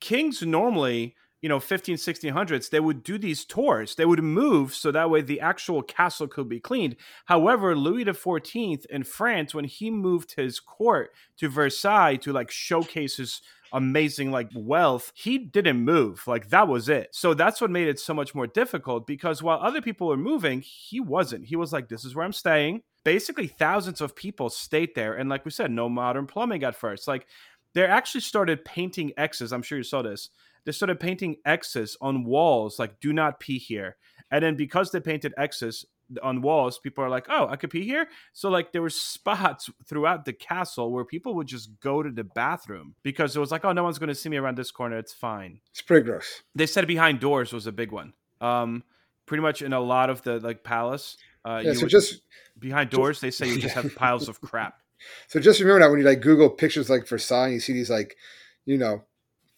kings 0.00 0.42
normally 0.42 1.16
you 1.42 1.48
know 1.48 1.60
15 1.60 1.96
1600s 1.96 2.70
they 2.70 2.80
would 2.80 3.02
do 3.02 3.18
these 3.18 3.44
tours. 3.44 3.94
They 3.94 4.04
would 4.04 4.22
move 4.22 4.74
so 4.74 4.90
that 4.90 5.10
way 5.10 5.20
the 5.20 5.40
actual 5.40 5.82
castle 5.82 6.28
could 6.28 6.48
be 6.48 6.60
cleaned. 6.60 6.96
However 7.26 7.76
louis 7.76 8.04
xiv 8.04 8.86
in 8.86 9.04
france 9.04 9.54
when 9.54 9.64
he 9.64 9.90
moved 9.90 10.34
his 10.36 10.60
court 10.60 11.12
to 11.38 11.48
versailles 11.48 12.16
to 12.16 12.32
like 12.32 12.50
showcase 12.50 13.16
his 13.16 13.42
amazing 13.72 14.30
like 14.30 14.48
wealth 14.54 15.12
he 15.14 15.38
didn't 15.38 15.78
move. 15.78 16.22
Like 16.26 16.48
that 16.50 16.68
was 16.68 16.88
it. 16.88 17.08
So 17.12 17.34
that's 17.34 17.60
what 17.60 17.70
made 17.70 17.88
it 17.88 18.00
so 18.00 18.14
much 18.14 18.34
more 18.34 18.46
difficult 18.46 19.06
because 19.06 19.42
while 19.42 19.58
other 19.60 19.82
people 19.82 20.08
were 20.08 20.16
moving 20.16 20.62
he 20.62 21.00
wasn't. 21.00 21.46
He 21.46 21.56
was 21.56 21.72
like 21.72 21.88
this 21.88 22.04
is 22.04 22.14
where 22.14 22.24
i'm 22.24 22.32
staying. 22.32 22.82
Basically 23.04 23.46
thousands 23.46 24.00
of 24.00 24.16
people 24.16 24.50
stayed 24.50 24.94
there. 24.94 25.14
And 25.14 25.28
like 25.28 25.44
we 25.44 25.50
said 25.50 25.70
no 25.70 25.88
modern 25.88 26.26
plumbing 26.26 26.64
at 26.64 26.74
first. 26.74 27.06
Like 27.06 27.26
they 27.74 27.84
actually 27.84 28.22
started 28.22 28.64
painting 28.64 29.12
x's. 29.18 29.52
I'm 29.52 29.62
sure 29.62 29.76
you 29.76 29.84
saw 29.84 30.00
this 30.00 30.30
they 30.66 30.72
started 30.72 31.00
painting 31.00 31.36
X's 31.46 31.96
on 32.02 32.24
walls 32.24 32.78
like 32.78 33.00
"Do 33.00 33.14
not 33.14 33.40
pee 33.40 33.58
here," 33.58 33.96
And 34.30 34.44
then 34.44 34.56
because 34.56 34.90
they 34.90 35.00
painted 35.00 35.32
X's 35.38 35.86
on 36.22 36.40
walls, 36.42 36.78
people 36.78 37.02
are 37.02 37.08
like, 37.08 37.26
"Oh, 37.28 37.48
I 37.48 37.56
could 37.56 37.70
pee 37.70 37.82
here." 37.84 38.06
So 38.32 38.48
like 38.50 38.72
there 38.72 38.82
were 38.82 38.90
spots 38.90 39.70
throughout 39.88 40.24
the 40.24 40.32
castle 40.32 40.92
where 40.92 41.04
people 41.04 41.34
would 41.34 41.46
just 41.48 41.80
go 41.80 42.02
to 42.02 42.10
the 42.10 42.24
bathroom 42.24 42.94
because 43.02 43.34
it 43.34 43.40
was 43.40 43.50
like, 43.50 43.64
"Oh, 43.64 43.72
no 43.72 43.82
one's 43.84 43.98
going 43.98 44.08
to 44.08 44.14
see 44.14 44.28
me 44.28 44.36
around 44.36 44.56
this 44.58 44.70
corner. 44.70 44.98
It's 44.98 45.12
fine." 45.14 45.60
It's 45.70 45.80
pretty 45.82 46.04
gross. 46.04 46.42
They 46.54 46.66
said 46.66 46.86
behind 46.86 47.20
doors 47.20 47.52
was 47.52 47.66
a 47.66 47.72
big 47.72 47.90
one. 47.92 48.12
Um, 48.40 48.82
pretty 49.26 49.42
much 49.42 49.62
in 49.62 49.72
a 49.72 49.80
lot 49.80 50.10
of 50.10 50.22
the 50.22 50.38
like 50.40 50.62
palace. 50.62 51.16
Uh, 51.44 51.62
Yeah, 51.64 51.72
so 51.74 51.82
would- 51.82 51.90
just 51.90 52.22
behind 52.58 52.90
doors, 52.90 53.20
they 53.20 53.30
say 53.30 53.48
you 53.48 53.60
just 53.60 53.74
have 53.74 53.94
piles 53.94 54.28
of 54.28 54.40
crap. 54.40 54.80
so 55.28 55.38
just 55.40 55.60
remember 55.60 55.80
that 55.80 55.90
when 55.90 56.00
you 56.00 56.04
like 56.06 56.20
Google 56.20 56.50
pictures 56.50 56.88
like 56.90 57.06
Versailles, 57.06 57.48
you 57.48 57.60
see 57.60 57.72
these 57.72 57.90
like, 57.90 58.16
you 58.64 58.78
know, 58.78 59.04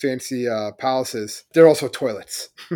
fancy 0.00 0.49
uh, 0.49 0.73
palaces. 0.73 1.45
They're 1.55 1.69
also 1.69 1.88
toilets. 1.88 2.50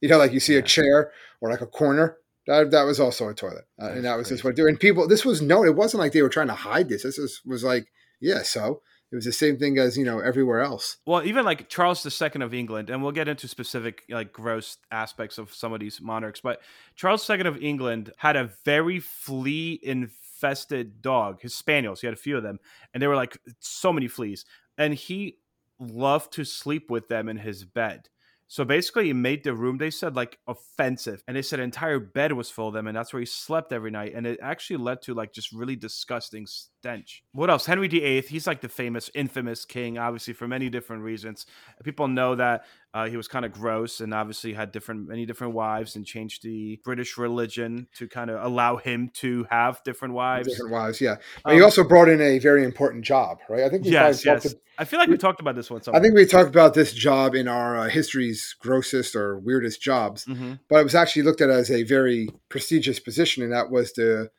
you 0.00 0.08
know, 0.08 0.18
like 0.18 0.32
you 0.32 0.40
see 0.40 0.54
Yeah. 0.54 0.60
a 0.60 0.62
chair 0.62 1.12
or 1.40 1.50
like 1.50 1.60
a 1.60 1.66
corner. 1.66 2.16
That, 2.46 2.70
that 2.70 2.84
was 2.84 3.00
also 3.00 3.28
a 3.28 3.34
toilet, 3.34 3.64
uh, 3.82 3.86
and 3.90 4.04
that 4.04 4.16
was 4.16 4.28
just 4.28 4.44
what 4.44 4.54
do. 4.54 4.68
And 4.68 4.78
people, 4.78 5.08
this 5.08 5.24
was 5.24 5.42
no, 5.42 5.64
it 5.64 5.74
wasn't 5.74 6.00
like 6.00 6.12
they 6.12 6.22
were 6.22 6.28
trying 6.28 6.46
to 6.46 6.54
hide 6.54 6.88
this. 6.88 7.02
This 7.02 7.18
was, 7.18 7.40
was 7.44 7.64
like, 7.64 7.88
yeah, 8.20 8.42
so 8.42 8.82
it 9.10 9.16
was 9.16 9.24
the 9.24 9.32
same 9.32 9.56
thing 9.58 9.78
as 9.78 9.98
you 9.98 10.04
know 10.04 10.20
everywhere 10.20 10.60
else. 10.60 10.98
Well, 11.06 11.24
even 11.24 11.44
like 11.44 11.68
Charles 11.68 12.06
II 12.06 12.42
of 12.42 12.54
England, 12.54 12.88
and 12.88 13.02
we'll 13.02 13.10
get 13.10 13.26
into 13.26 13.48
specific 13.48 14.02
like 14.08 14.32
gross 14.32 14.78
aspects 14.92 15.38
of 15.38 15.52
some 15.52 15.72
of 15.72 15.80
these 15.80 16.00
monarchs, 16.00 16.40
but 16.40 16.60
Charles 16.94 17.28
II 17.28 17.40
of 17.40 17.60
England 17.60 18.12
had 18.18 18.36
a 18.36 18.52
very 18.64 19.00
flea 19.00 19.80
infested 19.82 21.02
dog, 21.02 21.40
his 21.42 21.52
spaniels. 21.54 22.00
He 22.00 22.06
had 22.06 22.14
a 22.14 22.16
few 22.16 22.36
of 22.36 22.44
them, 22.44 22.60
and 22.94 23.02
they 23.02 23.08
were 23.08 23.16
like 23.16 23.38
so 23.58 23.92
many 23.92 24.06
fleas, 24.06 24.44
and 24.78 24.94
he 24.94 25.38
loved 25.78 26.32
to 26.34 26.44
sleep 26.44 26.90
with 26.90 27.08
them 27.08 27.28
in 27.28 27.38
his 27.38 27.64
bed. 27.64 28.08
So 28.48 28.64
basically, 28.64 29.06
he 29.06 29.12
made 29.12 29.42
the 29.42 29.54
room, 29.54 29.78
they 29.78 29.90
said, 29.90 30.14
like 30.14 30.38
offensive. 30.46 31.22
And 31.26 31.36
they 31.36 31.42
said 31.42 31.58
entire 31.58 31.98
bed 31.98 32.32
was 32.32 32.48
full 32.48 32.68
of 32.68 32.74
them, 32.74 32.86
and 32.86 32.96
that's 32.96 33.12
where 33.12 33.18
he 33.18 33.26
slept 33.26 33.72
every 33.72 33.90
night. 33.90 34.12
And 34.14 34.24
it 34.24 34.38
actually 34.40 34.76
led 34.76 35.02
to 35.02 35.14
like 35.14 35.32
just 35.32 35.50
really 35.50 35.74
disgusting 35.74 36.46
stench. 36.46 37.24
What 37.32 37.50
else? 37.50 37.66
Henry 37.66 37.88
VIII, 37.88 38.20
he's 38.20 38.46
like 38.46 38.60
the 38.60 38.68
famous, 38.68 39.10
infamous 39.14 39.64
king, 39.64 39.98
obviously, 39.98 40.32
for 40.32 40.46
many 40.46 40.70
different 40.70 41.02
reasons. 41.02 41.44
People 41.82 42.06
know 42.06 42.36
that 42.36 42.64
uh, 42.96 43.04
he 43.04 43.16
was 43.18 43.28
kind 43.28 43.44
of 43.44 43.52
gross 43.52 44.00
and 44.00 44.14
obviously 44.14 44.54
had 44.54 44.72
different, 44.72 45.06
many 45.06 45.26
different 45.26 45.52
wives 45.52 45.96
and 45.96 46.06
changed 46.06 46.42
the 46.42 46.80
British 46.82 47.18
religion 47.18 47.88
to 47.94 48.08
kind 48.08 48.30
of 48.30 48.42
allow 48.42 48.78
him 48.78 49.10
to 49.12 49.46
have 49.50 49.82
different 49.84 50.14
wives. 50.14 50.48
Different 50.48 50.72
wives, 50.72 50.98
yeah. 50.98 51.16
But 51.44 51.50
Um, 51.50 51.56
he 51.56 51.62
also 51.62 51.84
brought 51.84 52.08
in 52.08 52.22
a 52.22 52.38
very 52.38 52.64
important 52.64 53.04
job, 53.04 53.40
right? 53.50 53.64
I 53.64 53.68
think 53.68 53.84
we 53.84 53.90
yes, 53.90 54.24
yes. 54.24 54.54
I 54.78 54.86
feel 54.86 54.98
like 54.98 55.10
we 55.10 55.18
talked 55.18 55.40
about 55.40 55.56
this 55.56 55.70
one. 55.70 55.82
I 55.92 56.00
think 56.00 56.14
we 56.14 56.24
talked 56.24 56.48
about 56.48 56.72
this 56.72 56.94
job 56.94 57.34
in 57.34 57.48
our 57.48 57.76
uh, 57.76 57.88
history's 57.90 58.56
grossest 58.60 59.14
or 59.14 59.38
weirdest 59.40 59.82
jobs, 59.82 60.24
hmm 60.24 60.54
but 60.70 60.80
it 60.80 60.84
was 60.84 60.94
actually 60.94 61.22
looked 61.22 61.42
at 61.42 61.50
as 61.50 61.70
a 61.70 61.82
very 61.82 62.30
prestigious 62.48 62.98
position, 62.98 63.42
and 63.42 63.52
that 63.52 63.70
was 63.70 63.92
the 63.92 64.30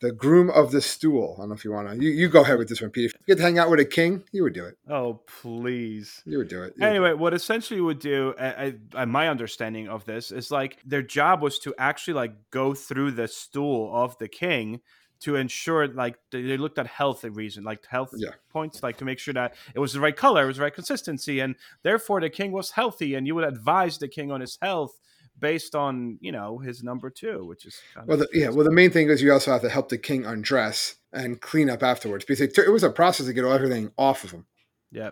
the 0.00 0.12
groom 0.12 0.50
of 0.50 0.70
the 0.70 0.80
stool. 0.80 1.34
I 1.38 1.42
don't 1.42 1.50
know 1.50 1.54
if 1.54 1.64
you 1.64 1.72
want 1.72 1.88
to. 1.88 1.96
You, 1.96 2.10
you 2.10 2.28
go 2.28 2.42
ahead 2.42 2.58
with 2.58 2.68
this 2.68 2.80
one, 2.80 2.90
Pete. 2.90 3.06
If 3.06 3.12
you 3.26 3.34
could 3.34 3.42
hang 3.42 3.58
out 3.58 3.70
with 3.70 3.80
a 3.80 3.84
king, 3.84 4.24
you 4.32 4.42
would 4.42 4.52
do 4.52 4.64
it. 4.64 4.76
Oh, 4.88 5.20
please. 5.40 6.22
You 6.26 6.38
would 6.38 6.48
do 6.48 6.62
it. 6.62 6.74
You 6.76 6.80
would 6.80 6.80
do 6.80 6.84
Anyway, 6.86 7.12
what 7.14 7.32
essentially 7.34 7.80
would 7.80 8.00
do, 8.00 8.34
I, 8.38 8.74
I, 8.94 9.04
my 9.04 9.28
understanding 9.28 9.88
of 9.88 10.04
this 10.04 10.30
is 10.30 10.50
like 10.50 10.78
their 10.84 11.02
job 11.02 11.42
was 11.42 11.58
to 11.60 11.74
actually 11.78 12.14
like 12.14 12.34
go 12.50 12.74
through 12.74 13.12
the 13.12 13.28
stool 13.28 13.90
of 13.94 14.18
the 14.18 14.28
king 14.28 14.80
to 15.20 15.36
ensure 15.36 15.88
like 15.88 16.16
they, 16.32 16.42
they 16.42 16.56
looked 16.58 16.78
at 16.78 16.86
health 16.86 17.24
reason, 17.24 17.64
like 17.64 17.86
health 17.86 18.10
Yeah. 18.14 18.30
points, 18.52 18.82
like 18.82 18.98
to 18.98 19.04
make 19.06 19.18
sure 19.18 19.32
that 19.34 19.54
it 19.74 19.78
was 19.78 19.94
the 19.94 20.00
right 20.00 20.14
color, 20.16 20.44
it 20.44 20.48
was 20.48 20.56
the 20.58 20.64
right 20.64 20.74
consistency, 20.74 21.40
and 21.40 21.54
therefore 21.82 22.20
the 22.20 22.28
king 22.28 22.52
was 22.52 22.72
healthy, 22.72 23.14
and 23.14 23.26
you 23.26 23.34
would 23.34 23.44
advise 23.44 23.96
the 23.96 24.08
king 24.08 24.30
on 24.30 24.42
his 24.42 24.58
health 24.60 24.98
based 25.44 25.74
on 25.74 26.16
you 26.22 26.32
know 26.32 26.58
his 26.58 26.82
number 26.82 27.10
two, 27.10 27.44
which 27.44 27.66
is 27.66 27.78
kind 27.94 28.08
Well, 28.08 28.18
of 28.22 28.28
the, 28.32 28.38
yeah. 28.38 28.48
Well, 28.48 28.64
the 28.64 28.70
main 28.80 28.90
thing 28.90 29.10
is 29.10 29.20
you 29.20 29.30
also 29.30 29.52
have 29.52 29.60
to 29.60 29.68
help 29.68 29.90
the 29.90 29.98
king 29.98 30.24
undress 30.24 30.94
and 31.12 31.38
clean 31.38 31.68
up 31.68 31.82
afterwards 31.82 32.24
because 32.24 32.40
it, 32.40 32.56
it 32.56 32.70
was 32.70 32.82
a 32.82 32.88
process 32.90 33.26
to 33.26 33.34
get 33.34 33.44
everything 33.44 33.92
off 33.98 34.24
of 34.24 34.30
him 34.30 34.46
yeah. 34.90 35.10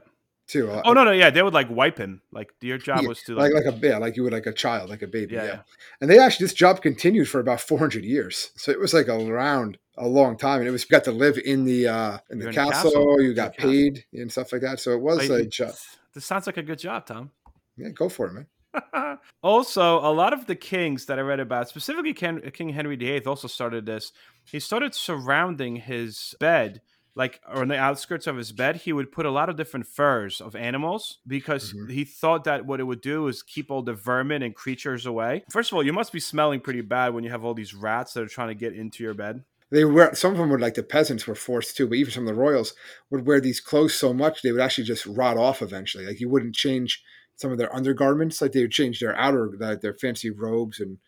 too. 0.48 0.70
Uh, 0.70 0.80
Oh 0.86 0.94
no, 0.94 1.04
no, 1.04 1.12
yeah, 1.12 1.28
they 1.28 1.42
would 1.42 1.52
like 1.52 1.68
wipe 1.70 1.98
him. 1.98 2.22
Like 2.32 2.48
your 2.62 2.78
job 2.78 3.02
Yeah, 3.02 3.08
was 3.08 3.22
to 3.24 3.34
like 3.34 3.52
like, 3.52 3.66
like 3.66 3.74
a 3.74 3.86
yeah, 3.86 3.98
like 3.98 4.16
you 4.16 4.22
would 4.22 4.32
like 4.32 4.46
a 4.46 4.54
child, 4.54 4.88
like 4.88 5.02
a 5.02 5.06
baby. 5.06 5.34
yeah, 5.34 5.44
Yeah, 5.44 5.52
yeah. 5.52 5.62
and 6.00 6.08
they 6.10 6.18
actually 6.18 6.44
this 6.44 6.54
job 6.54 6.80
continued 6.80 7.28
for 7.28 7.40
about 7.40 7.60
400 7.60 8.04
years, 8.04 8.52
so 8.56 8.72
it 8.72 8.80
was 8.80 8.94
like 8.94 9.08
around 9.08 9.76
a 9.98 10.08
long 10.08 10.38
time, 10.38 10.60
and 10.60 10.68
it 10.68 10.70
was 10.70 10.84
you 10.84 10.88
got 10.88 11.04
to 11.04 11.12
live 11.12 11.36
in 11.44 11.64
the 11.64 11.88
uh 11.88 12.18
in 12.30 12.38
the 12.38 12.44
You're 12.44 12.50
in 12.50 12.54
the 12.56 12.64
castle, 12.64 12.90
castle. 12.90 13.22
you 13.22 13.34
got 13.34 13.52
the 13.56 13.62
castle. 13.62 13.70
paid 13.70 14.04
and 14.14 14.32
stuff 14.32 14.50
like 14.52 14.62
that. 14.62 14.80
So 14.80 14.92
it 14.92 15.00
was 15.02 15.28
Like, 15.28 15.40
a 15.40 15.46
job. 15.46 15.74
This 16.14 16.24
sounds 16.24 16.46
like 16.46 16.56
a 16.56 16.62
good 16.62 16.78
job, 16.78 17.06
Tom. 17.06 17.30
Yeah, 17.76 17.90
go 17.90 18.08
for 18.08 18.26
it, 18.26 18.32
man. 18.34 18.46
also, 19.42 19.98
a 19.98 20.12
lot 20.12 20.32
of 20.32 20.46
the 20.46 20.56
kings 20.56 21.06
that 21.06 21.18
I 21.18 21.22
read 21.22 21.40
about, 21.40 21.68
specifically 21.68 22.14
Ken, 22.14 22.40
King 22.52 22.70
Henry 22.70 22.96
VIII, 22.96 23.26
also 23.26 23.48
started 23.48 23.86
this. 23.86 24.12
He 24.44 24.60
started 24.60 24.94
surrounding 24.94 25.76
his 25.76 26.34
bed, 26.40 26.80
like 27.14 27.40
on 27.46 27.68
the 27.68 27.76
outskirts 27.76 28.26
of 28.26 28.36
his 28.36 28.52
bed, 28.52 28.76
he 28.76 28.92
would 28.92 29.12
put 29.12 29.26
a 29.26 29.30
lot 29.30 29.50
of 29.50 29.56
different 29.56 29.86
furs 29.86 30.40
of 30.40 30.56
animals 30.56 31.18
because 31.26 31.74
Mhm. 31.74 31.90
he 31.90 32.04
thought 32.04 32.44
that 32.44 32.64
what 32.64 32.80
it 32.80 32.84
would 32.84 33.02
do 33.02 33.28
is 33.28 33.42
keep 33.42 33.70
all 33.70 33.82
the 33.82 33.92
vermin 33.94 34.42
and 34.42 34.54
creatures 34.54 35.04
away. 35.04 35.44
First 35.50 35.70
of 35.70 35.76
all, 35.76 35.84
you 35.84 35.92
must 35.92 36.12
be 36.12 36.20
smelling 36.20 36.60
pretty 36.60 36.80
bad 36.80 37.12
when 37.12 37.22
you 37.24 37.30
have 37.30 37.44
all 37.44 37.54
these 37.54 37.74
rats 37.74 38.14
that 38.14 38.22
are 38.22 38.28
trying 38.28 38.48
to 38.48 38.54
get 38.54 38.74
into 38.74 39.04
your 39.04 39.14
bed. 39.14 39.44
They 39.70 39.84
were 39.84 40.14
some 40.14 40.32
of 40.32 40.38
them 40.38 40.50
would 40.50 40.60
like 40.60 40.74
the 40.74 40.82
peasants 40.82 41.26
were 41.26 41.34
forced 41.34 41.76
to, 41.78 41.86
but 41.88 41.94
even 41.96 42.12
some 42.12 42.28
of 42.28 42.34
the 42.34 42.40
royals 42.40 42.74
would 43.10 43.26
wear 43.26 43.40
these 43.40 43.60
clothes 43.60 43.94
so 43.94 44.12
much 44.12 44.42
they 44.42 44.52
would 44.52 44.60
actually 44.60 44.84
just 44.84 45.06
rot 45.06 45.36
off 45.38 45.62
eventually. 45.62 46.06
Like 46.06 46.20
you 46.20 46.28
wouldn't 46.28 46.54
change 46.54 47.02
some 47.36 47.52
of 47.52 47.58
their 47.58 47.74
undergarments, 47.74 48.40
like 48.40 48.52
they 48.52 48.62
would 48.62 48.70
change 48.70 49.00
their 49.00 49.16
outer 49.16 49.50
their, 49.58 49.76
their 49.76 49.94
fancy 49.94 50.30
robes 50.30 50.80
and 50.80 50.98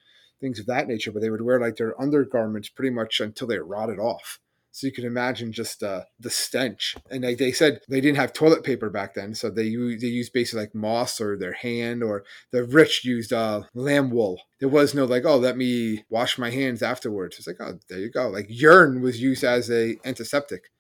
things 0.40 0.58
of 0.58 0.66
that 0.66 0.88
nature, 0.88 1.12
but 1.12 1.22
they 1.22 1.30
would 1.30 1.42
wear 1.42 1.60
like 1.60 1.76
their 1.76 2.00
undergarments 2.00 2.68
pretty 2.68 2.90
much 2.90 3.20
until 3.20 3.46
they 3.46 3.58
rotted 3.58 3.98
off. 3.98 4.38
So 4.74 4.88
you 4.88 4.92
can 4.92 5.04
imagine 5.04 5.52
just 5.52 5.84
uh, 5.84 6.02
the 6.18 6.30
stench. 6.30 6.96
And 7.08 7.22
like 7.22 7.38
they 7.38 7.52
said, 7.52 7.80
they 7.88 8.00
didn't 8.00 8.16
have 8.16 8.32
toilet 8.32 8.64
paper 8.64 8.90
back 8.90 9.14
then, 9.14 9.32
so 9.32 9.48
they 9.48 9.68
they 9.68 10.08
used 10.08 10.32
basically 10.32 10.62
like 10.62 10.74
moss 10.74 11.20
or 11.20 11.38
their 11.38 11.52
hand, 11.52 12.02
or 12.02 12.24
the 12.50 12.64
rich 12.64 13.04
used 13.04 13.32
uh, 13.32 13.62
lamb 13.72 14.10
wool. 14.10 14.40
There 14.58 14.68
was 14.68 14.92
no 14.92 15.04
like, 15.04 15.24
oh, 15.24 15.36
let 15.36 15.56
me 15.56 16.04
wash 16.10 16.38
my 16.38 16.50
hands 16.50 16.82
afterwards. 16.82 17.38
It's 17.38 17.46
like, 17.46 17.60
oh, 17.60 17.78
there 17.88 18.00
you 18.00 18.10
go. 18.10 18.28
Like 18.28 18.46
urine 18.48 19.00
was 19.00 19.22
used 19.22 19.44
as 19.44 19.70
a 19.70 19.96
antiseptic. 20.04 20.72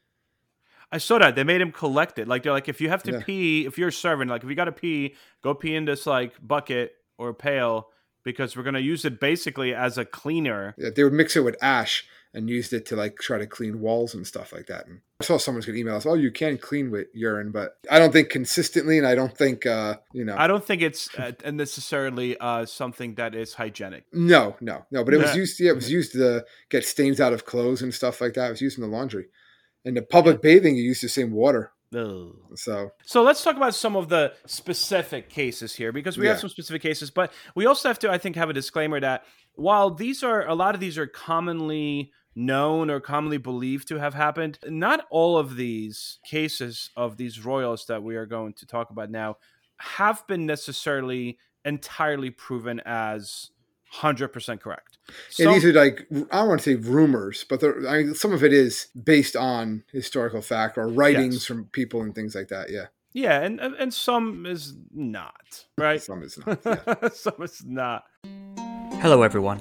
I 0.92 0.98
saw 0.98 1.18
that 1.18 1.34
they 1.34 1.44
made 1.44 1.60
him 1.60 1.72
collect 1.72 2.18
it. 2.18 2.28
Like 2.28 2.42
they're 2.42 2.52
like, 2.52 2.68
if 2.68 2.80
you 2.80 2.88
have 2.88 3.02
to 3.04 3.12
Yeah. 3.12 3.22
pee, 3.24 3.66
if 3.66 3.78
you're 3.78 3.88
a 3.88 3.92
servant, 3.92 4.30
like 4.30 4.44
if 4.44 4.48
you 4.48 4.54
got 4.54 4.66
to 4.66 4.72
pee, 4.72 5.14
go 5.42 5.54
pee 5.54 5.74
in 5.74 5.84
this 5.84 6.06
like 6.06 6.34
bucket 6.46 6.94
or 7.18 7.34
pail 7.34 7.90
because 8.24 8.56
we're 8.56 8.62
gonna 8.62 8.78
use 8.80 9.04
it 9.04 9.20
basically 9.20 9.74
as 9.74 9.98
a 9.98 10.04
cleaner. 10.04 10.74
Yeah, 10.78 10.90
they 10.94 11.04
would 11.04 11.12
mix 11.12 11.36
it 11.36 11.40
with 11.40 11.56
ash 11.62 12.06
and 12.32 12.48
used 12.50 12.72
it 12.72 12.86
to 12.86 12.96
like 12.96 13.18
try 13.18 13.38
to 13.38 13.46
clean 13.46 13.80
walls 13.80 14.14
and 14.14 14.26
stuff 14.26 14.52
like 14.52 14.66
that. 14.66 14.86
And 14.86 15.00
I 15.20 15.24
saw 15.24 15.36
someone's 15.36 15.66
gonna 15.66 15.78
email 15.78 15.94
us, 15.96 16.06
oh, 16.06 16.14
you 16.14 16.32
can 16.32 16.58
clean 16.58 16.90
with 16.90 17.06
urine, 17.12 17.52
but 17.52 17.76
I 17.90 17.98
don't 17.98 18.12
think 18.12 18.30
consistently, 18.30 18.98
and 18.98 19.06
I 19.06 19.14
don't 19.14 19.36
think 19.36 19.66
uh, 19.66 19.96
you 20.12 20.24
know. 20.24 20.36
I 20.36 20.46
don't 20.46 20.64
think 20.64 20.82
it's 20.82 21.14
uh, 21.16 21.32
necessarily 21.52 22.36
uh, 22.38 22.66
something 22.66 23.14
that 23.16 23.34
is 23.34 23.54
hygienic. 23.54 24.04
No, 24.12 24.56
no, 24.60 24.84
no. 24.90 25.04
But 25.04 25.14
it 25.14 25.18
was 25.18 25.36
used. 25.36 25.60
Yeah, 25.60 25.72
it 25.72 25.76
was 25.76 25.90
used 25.90 26.12
to 26.12 26.44
get 26.70 26.84
stains 26.84 27.20
out 27.20 27.32
of 27.32 27.44
clothes 27.44 27.82
and 27.82 27.92
stuff 27.92 28.20
like 28.20 28.34
that. 28.34 28.46
It 28.46 28.50
was 28.50 28.62
used 28.62 28.78
in 28.78 28.82
the 28.82 28.90
laundry. 28.90 29.26
In 29.84 29.94
the 29.94 30.02
public 30.02 30.40
bathing, 30.40 30.76
you 30.76 30.82
used 30.82 31.02
the 31.02 31.08
same 31.08 31.30
water. 31.30 31.72
Ugh. 31.94 32.34
So 32.56 32.90
So 33.04 33.22
let's 33.22 33.44
talk 33.44 33.56
about 33.56 33.74
some 33.74 33.96
of 33.96 34.08
the 34.08 34.32
specific 34.46 35.28
cases 35.28 35.74
here 35.74 35.92
because 35.92 36.18
we 36.18 36.26
have 36.26 36.40
some 36.40 36.50
specific 36.50 36.82
cases, 36.82 37.10
but 37.10 37.32
we 37.54 37.66
also 37.66 37.88
have 37.88 37.98
to, 38.00 38.10
I 38.10 38.18
think, 38.18 38.36
have 38.36 38.50
a 38.50 38.54
disclaimer 38.54 39.00
that 39.00 39.24
while 39.54 39.90
these 39.90 40.22
are 40.22 40.46
a 40.46 40.54
lot 40.54 40.74
of 40.74 40.80
these 40.80 40.98
are 40.98 41.06
commonly 41.06 42.12
known 42.34 42.90
or 42.90 42.98
commonly 42.98 43.38
believed 43.38 43.86
to 43.88 43.98
have 43.98 44.14
happened, 44.14 44.58
not 44.66 45.06
all 45.10 45.38
of 45.38 45.56
these 45.56 46.18
cases 46.28 46.90
of 46.96 47.16
these 47.16 47.44
royals 47.44 47.86
that 47.86 48.02
we 48.02 48.16
are 48.16 48.26
going 48.26 48.54
to 48.54 48.66
talk 48.66 48.90
about 48.90 49.10
now 49.10 49.36
have 49.76 50.26
been 50.26 50.46
necessarily 50.46 51.38
entirely 51.64 52.30
proven 52.30 52.80
as 52.84 53.50
100% 54.00 54.60
correct. 54.60 54.98
yeah, 55.38 55.44
Some- 55.44 55.54
these 55.54 55.64
are 55.64 55.72
like 55.72 56.06
I 56.32 56.38
don't 56.38 56.48
want 56.48 56.60
to 56.62 56.70
say 56.70 56.74
rumors, 56.76 57.44
but 57.48 57.60
they're- 57.60 57.86
I 57.86 58.02
mean, 58.04 58.14
some 58.14 58.32
of 58.32 58.42
it 58.42 58.52
is 58.52 58.88
based 59.04 59.36
on 59.36 59.84
historical 59.92 60.40
fact 60.42 60.78
or 60.78 60.88
writings 60.88 61.34
Yes. 61.34 61.44
from 61.44 61.66
people 61.66 62.02
and 62.02 62.14
things 62.14 62.34
like 62.34 62.48
that. 62.48 62.70
Yeah, 62.70 62.86
yeah, 63.12 63.40
and, 63.40 63.60
and 63.60 63.74
and 63.76 63.92
some 63.94 64.46
is 64.46 64.74
not, 64.94 65.64
right? 65.78 66.02
some 66.02 66.22
is 66.22 66.38
not. 66.44 66.58
Yeah. 66.64 67.08
some 67.12 67.42
is 67.42 67.62
not. 67.64 68.04
Hello, 69.00 69.22
everyone. 69.22 69.60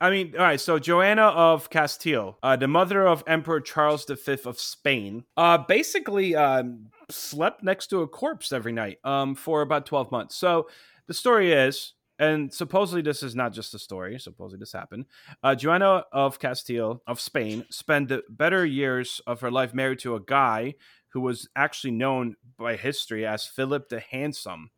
I 0.00 0.08
mean, 0.10 0.34
all 0.34 0.44
right. 0.44 0.60
So 0.60 0.78
Joanna 0.78 1.24
of 1.24 1.68
Castile, 1.68 2.38
uh, 2.42 2.56
the 2.56 2.68
mother 2.68 3.06
of 3.06 3.22
Emperor 3.26 3.60
Charles 3.60 4.06
V 4.06 4.38
of 4.46 4.58
Spain, 4.58 5.24
uh, 5.36 5.58
basically 5.58 6.34
um, 6.34 6.86
slept 7.10 7.62
next 7.62 7.88
to 7.88 8.00
a 8.00 8.08
corpse 8.08 8.50
every 8.50 8.72
night 8.72 8.98
um, 9.04 9.34
for 9.34 9.60
about 9.60 9.84
twelve 9.84 10.10
months. 10.10 10.36
So 10.36 10.68
the 11.06 11.12
story 11.12 11.52
is, 11.52 11.92
and 12.18 12.52
supposedly 12.52 13.02
this 13.02 13.22
is 13.22 13.34
not 13.34 13.52
just 13.52 13.74
a 13.74 13.78
story. 13.78 14.18
Supposedly 14.18 14.60
this 14.60 14.72
happened. 14.72 15.04
Uh, 15.42 15.54
Joanna 15.54 16.04
of 16.12 16.38
Castile 16.38 17.02
of 17.06 17.20
Spain 17.20 17.66
spent 17.70 18.08
the 18.08 18.22
better 18.30 18.64
years 18.64 19.20
of 19.26 19.42
her 19.42 19.50
life 19.50 19.74
married 19.74 19.98
to 20.00 20.14
a 20.14 20.20
guy 20.20 20.74
who 21.12 21.20
was 21.20 21.46
actually 21.56 21.90
known 21.90 22.36
by 22.58 22.76
history 22.76 23.26
as 23.26 23.44
Philip 23.44 23.90
the 23.90 24.00
Handsome 24.00 24.70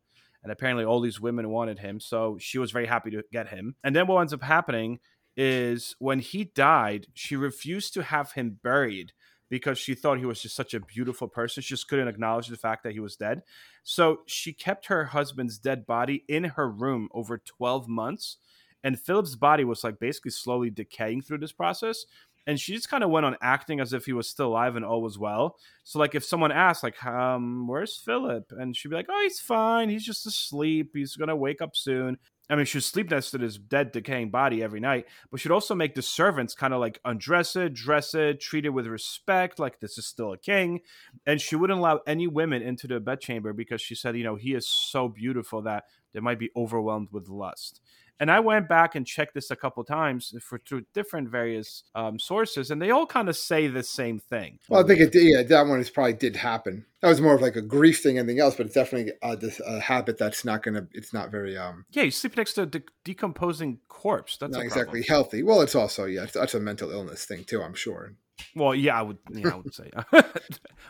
and 0.43 0.51
apparently 0.51 0.83
all 0.83 0.99
these 0.99 1.21
women 1.21 1.49
wanted 1.49 1.79
him 1.79 1.99
so 1.99 2.37
she 2.39 2.59
was 2.59 2.71
very 2.71 2.85
happy 2.85 3.09
to 3.11 3.23
get 3.31 3.47
him 3.47 3.75
and 3.83 3.95
then 3.95 4.07
what 4.07 4.19
ends 4.19 4.33
up 4.33 4.43
happening 4.43 4.99
is 5.35 5.95
when 5.99 6.19
he 6.19 6.43
died 6.43 7.07
she 7.13 7.35
refused 7.35 7.93
to 7.93 8.03
have 8.03 8.33
him 8.33 8.59
buried 8.61 9.13
because 9.49 9.77
she 9.77 9.93
thought 9.93 10.17
he 10.17 10.25
was 10.25 10.41
just 10.41 10.55
such 10.55 10.73
a 10.73 10.79
beautiful 10.79 11.27
person. 11.27 11.61
She 11.61 11.75
just 11.75 11.87
couldn't 11.87 12.07
acknowledge 12.07 12.47
the 12.47 12.57
fact 12.57 12.81
that 12.83 12.93
he 12.93 12.99
was 12.99 13.15
dead. 13.15 13.43
So 13.83 14.21
she 14.25 14.51
kept 14.51 14.87
her 14.87 15.05
husband's 15.05 15.59
dead 15.59 15.85
body 15.85 16.23
in 16.27 16.43
her 16.43 16.67
room 16.67 17.07
over 17.13 17.37
12 17.37 17.87
months 17.87 18.37
and 18.83 18.99
philip's 18.99 19.35
body 19.35 19.63
was 19.63 19.83
like 19.83 19.99
basically 19.99 20.31
slowly 20.31 20.69
decaying 20.69 21.21
through 21.21 21.37
this 21.37 21.51
process. 21.51 22.05
And 22.45 22.59
she 22.59 22.73
just 22.73 22.89
kind 22.89 23.05
of 23.05 23.09
went 23.09 23.25
on 23.25 23.37
acting 23.41 23.79
as 23.79 23.93
if 23.93 24.05
he 24.05 24.11
was 24.11 24.27
still 24.27 24.47
alive 24.47 24.75
and 24.75 24.83
all 24.83 25.01
was 25.01 25.17
well. 25.17 25.55
So 25.85 25.97
like 25.99 26.13
if 26.13 26.25
someone 26.25 26.51
asked 26.51 26.83
like 26.83 27.03
um 27.05 27.67
where's 27.67 27.95
Philip? 27.95 28.51
and 28.57 28.75
she'd 28.75 28.89
be 28.89 28.95
like 28.95 29.07
oh 29.09 29.21
he's 29.21 29.39
fine. 29.39 29.89
He's 29.89 30.05
just 30.05 30.25
asleep. 30.25 30.91
He's 30.93 31.15
gonna 31.15 31.35
wake 31.35 31.61
up 31.61 31.75
soon. 31.75 32.17
I 32.49 32.55
mean 32.55 32.65
she'd 32.65 32.83
sleep 32.83 33.09
next 33.09 33.31
to 33.31 33.37
his 33.37 33.57
dead 33.57 33.91
decaying 33.91 34.29
body 34.29 34.61
every 34.61 34.79
night, 34.79 35.05
but 35.31 35.39
she'd 35.39 35.51
also 35.51 35.75
make 35.75 35.95
the 35.95 36.01
servants 36.01 36.53
kind 36.53 36.73
of 36.73 36.81
like 36.81 36.99
undress 37.05 37.55
it, 37.55 37.73
dress 37.73 38.13
it, 38.13 38.41
treat 38.41 38.65
it 38.65 38.69
with 38.69 38.85
respect 38.87 39.59
like 39.59 39.79
this 39.79 39.97
is 39.97 40.05
still 40.05 40.33
a 40.33 40.37
king, 40.37 40.81
and 41.25 41.39
she 41.39 41.55
wouldn't 41.55 41.79
allow 41.79 42.01
any 42.05 42.27
women 42.27 42.61
into 42.61 42.87
the 42.87 42.99
bedchamber 42.99 43.53
because 43.53 43.81
she 43.81 43.95
said 43.95 44.17
you 44.17 44.23
know 44.23 44.35
he 44.35 44.53
is 44.53 44.67
so 44.67 45.07
beautiful 45.07 45.61
that 45.61 45.85
they 46.13 46.19
might 46.19 46.39
be 46.39 46.51
overwhelmed 46.55 47.09
with 47.11 47.29
lust. 47.29 47.81
And 48.19 48.31
I 48.31 48.39
went 48.39 48.69
back 48.69 48.95
and 48.95 49.05
checked 49.05 49.33
this 49.33 49.51
a 49.51 49.55
couple 49.55 49.83
times 49.83 50.33
for 50.41 50.59
through 50.59 50.85
different 50.93 51.29
various 51.29 51.83
um, 51.95 52.19
sources, 52.19 52.71
and 52.71 52.81
they 52.81 52.91
all 52.91 53.05
kind 53.05 53.27
of 53.27 53.35
say 53.35 53.67
the 53.67 53.83
same 53.83 54.19
thing. 54.19 54.59
Well, 54.69 54.83
I 54.83 54.87
think 54.87 54.99
it 54.99 55.11
did, 55.11 55.23
yeah, 55.23 55.43
that 55.43 55.67
one 55.67 55.79
is 55.79 55.89
probably 55.89 56.13
did 56.13 56.35
happen. 56.35 56.85
That 57.01 57.09
was 57.09 57.19
more 57.19 57.35
of 57.35 57.41
like 57.41 57.55
a 57.55 57.61
grief 57.61 58.01
thing, 58.01 58.17
anything 58.17 58.39
else, 58.39 58.55
but 58.55 58.67
it's 58.67 58.75
definitely 58.75 59.11
a, 59.21 59.37
a 59.65 59.79
habit 59.79 60.17
that's 60.17 60.45
not 60.45 60.63
gonna. 60.63 60.87
It's 60.93 61.13
not 61.13 61.31
very. 61.31 61.57
um 61.57 61.85
Yeah, 61.91 62.03
you 62.03 62.11
sleep 62.11 62.37
next 62.37 62.53
to 62.53 62.61
a 62.61 62.65
de- 62.65 62.83
decomposing 63.03 63.79
corpse. 63.89 64.37
That's 64.37 64.53
not 64.53 64.63
exactly 64.63 65.03
healthy. 65.07 65.43
Well, 65.43 65.61
it's 65.61 65.75
also 65.75 66.05
yeah, 66.05 66.27
that's 66.33 66.53
a 66.53 66.59
mental 66.59 66.91
illness 66.91 67.25
thing 67.25 67.43
too. 67.43 67.61
I'm 67.61 67.73
sure. 67.73 68.13
Well, 68.55 68.75
yeah, 68.75 68.99
I 68.99 69.01
would. 69.01 69.17
Yeah, 69.31 69.49
I 69.49 69.55
would 69.55 69.73
say. 69.73 69.89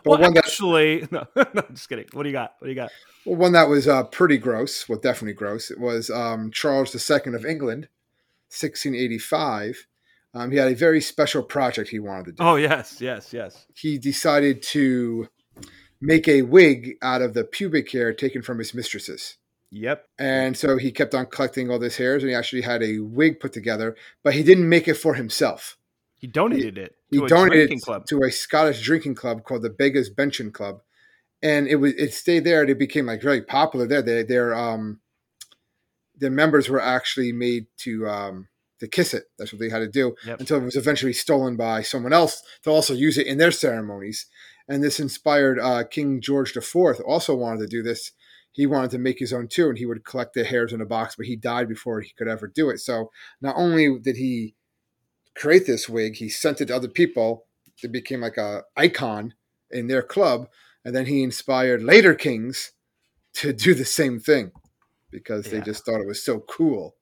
well, 0.06 0.20
one 0.20 0.38
actually, 0.38 1.02
that, 1.02 1.12
no, 1.36 1.46
no, 1.54 1.64
just 1.72 1.90
kidding. 1.90 2.06
What 2.14 2.24
do 2.24 2.30
you 2.30 2.34
got? 2.34 2.56
What 2.60 2.66
do 2.66 2.70
you 2.70 2.76
got? 2.76 2.92
Well, 3.26 3.36
one 3.36 3.52
that 3.54 3.70
was 3.70 3.88
uh, 3.88 4.04
pretty 4.04 4.38
gross. 4.38 4.88
Well, 4.88 5.00
definitely 5.00 5.34
gross. 5.34 5.72
It 5.72 5.80
was 5.80 6.10
um, 6.10 6.52
Charles 6.52 6.94
II 6.94 7.34
of 7.34 7.46
England, 7.46 7.88
1685. 8.50 9.88
Um, 10.36 10.52
he 10.52 10.58
had 10.58 10.72
a 10.72 10.76
very 10.76 11.00
special 11.00 11.44
project 11.44 11.90
he 11.90 12.00
wanted 12.00 12.26
to 12.26 12.32
do. 12.34 12.44
Oh 12.44 12.56
yes, 12.56 13.00
yes, 13.00 13.34
yes. 13.34 13.66
He 13.76 13.98
decided 13.98 14.64
to 14.64 15.28
make 16.02 16.28
a 16.28 16.42
wig 16.42 16.96
out 17.02 17.22
of 17.22 17.34
the 17.34 17.44
pubic 17.44 17.92
hair 17.92 18.14
taken 18.14 18.42
from 18.42 18.60
his 18.60 18.74
mistresses. 18.74 19.38
Yep. 19.70 20.06
And 20.20 20.56
so 20.56 20.78
he 20.78 20.92
kept 20.92 21.16
on 21.16 21.26
collecting 21.28 21.72
all 21.72 21.80
these 21.80 21.98
hairs, 21.98 22.24
and 22.24 22.30
he 22.30 22.36
actually 22.36 22.62
had 22.62 22.84
a 22.84 23.00
wig 23.00 23.40
put 23.40 23.54
together, 23.54 23.96
but 24.24 24.34
he 24.34 24.44
didn't 24.44 24.70
make 24.70 24.88
it 24.88 24.96
for 24.96 25.16
himself. 25.16 25.78
He 26.24 26.27
donated 26.27 26.77
it. 26.77 26.96
he 27.12 27.20
donated 27.20 27.70
it 27.70 27.82
club. 27.82 28.06
to 28.06 28.24
a 28.24 28.32
Scottish 28.32 28.82
drinking 28.82 29.15
club 29.15 29.44
called 29.44 29.62
the 29.62 29.70
Beggar's 29.70 30.10
Benison 30.10 30.53
Club, 30.53 30.80
and 31.42 31.68
it 31.68 31.75
was 31.75 31.92
it 31.96 32.13
stayed 32.13 32.46
there. 32.46 32.62
and 32.62 32.70
It 32.70 32.80
became 32.80 33.08
like 33.08 33.22
very 33.22 33.41
popular 33.41 33.86
there. 33.86 34.02
They, 34.02 34.24
their 34.24 34.56
um, 34.56 35.02
their 36.15 36.32
members 36.32 36.69
were 36.69 36.80
actually 36.80 37.34
made 37.34 37.65
to 37.80 38.08
um, 38.08 38.48
to 38.80 38.88
kiss 38.88 39.13
it. 39.13 39.26
That's 39.38 39.52
what 39.52 39.60
they 39.60 39.67
had 39.67 39.80
to 39.80 39.89
do 39.89 40.15
yep. 40.26 40.39
until 40.39 40.60
it 40.60 40.63
was 40.63 40.78
eventually 40.78 41.12
stolen 41.12 41.58
by 41.58 41.82
someone 41.82 42.13
else 42.13 42.41
to 42.63 42.69
also 42.69 42.93
use 42.93 43.17
it 43.17 43.28
in 43.28 43.38
their 43.38 43.52
ceremonies. 43.52 44.26
And 44.69 44.82
this 44.82 45.02
inspired 45.02 45.60
uh, 45.60 45.84
King 45.84 46.21
George 46.21 46.56
IV. 46.56 47.02
Also 47.06 47.36
wanted 47.36 47.60
to 47.60 47.67
do 47.67 47.84
this. 47.84 48.12
He 48.54 48.65
wanted 48.65 48.91
to 48.91 48.98
make 48.98 49.19
his 49.19 49.34
own 49.34 49.50
too, 49.50 49.67
and 49.67 49.78
he 49.78 49.86
would 49.86 50.06
collect 50.06 50.36
the 50.36 50.45
hairs 50.45 50.71
in 50.71 50.80
a 50.80 50.86
box. 50.86 51.17
But 51.17 51.26
he 51.26 51.36
died 51.36 51.67
before 51.67 52.00
he 52.00 52.13
could 52.17 52.30
ever 52.30 52.48
do 52.48 52.69
it. 52.69 52.80
So 52.80 53.12
not 53.41 53.58
only 53.58 54.00
did 54.00 54.15
he 54.15 54.56
create 55.36 55.65
this 55.65 55.89
wig. 55.89 56.15
He 56.15 56.30
sent 56.30 56.62
it 56.62 56.67
to 56.67 56.76
other 56.76 56.88
people. 56.88 57.46
It 57.82 57.91
became 57.91 58.22
like 58.22 58.38
a 58.38 58.63
icon 58.78 59.34
in 59.72 59.88
their 59.88 60.04
club, 60.04 60.48
and 60.86 60.96
then 60.96 61.06
he 61.06 61.24
inspired 61.24 61.84
later 61.84 62.13
kings 62.13 62.72
to 63.36 63.52
do 63.52 63.74
the 63.74 63.86
same 63.86 64.19
thing 64.19 64.52
because 65.10 65.48
yeah. 65.48 65.54
they 65.54 65.62
just 65.62 65.86
thought 65.86 66.00
it 66.00 66.08
was 66.08 66.24
so 66.24 66.39
cool 66.41 66.96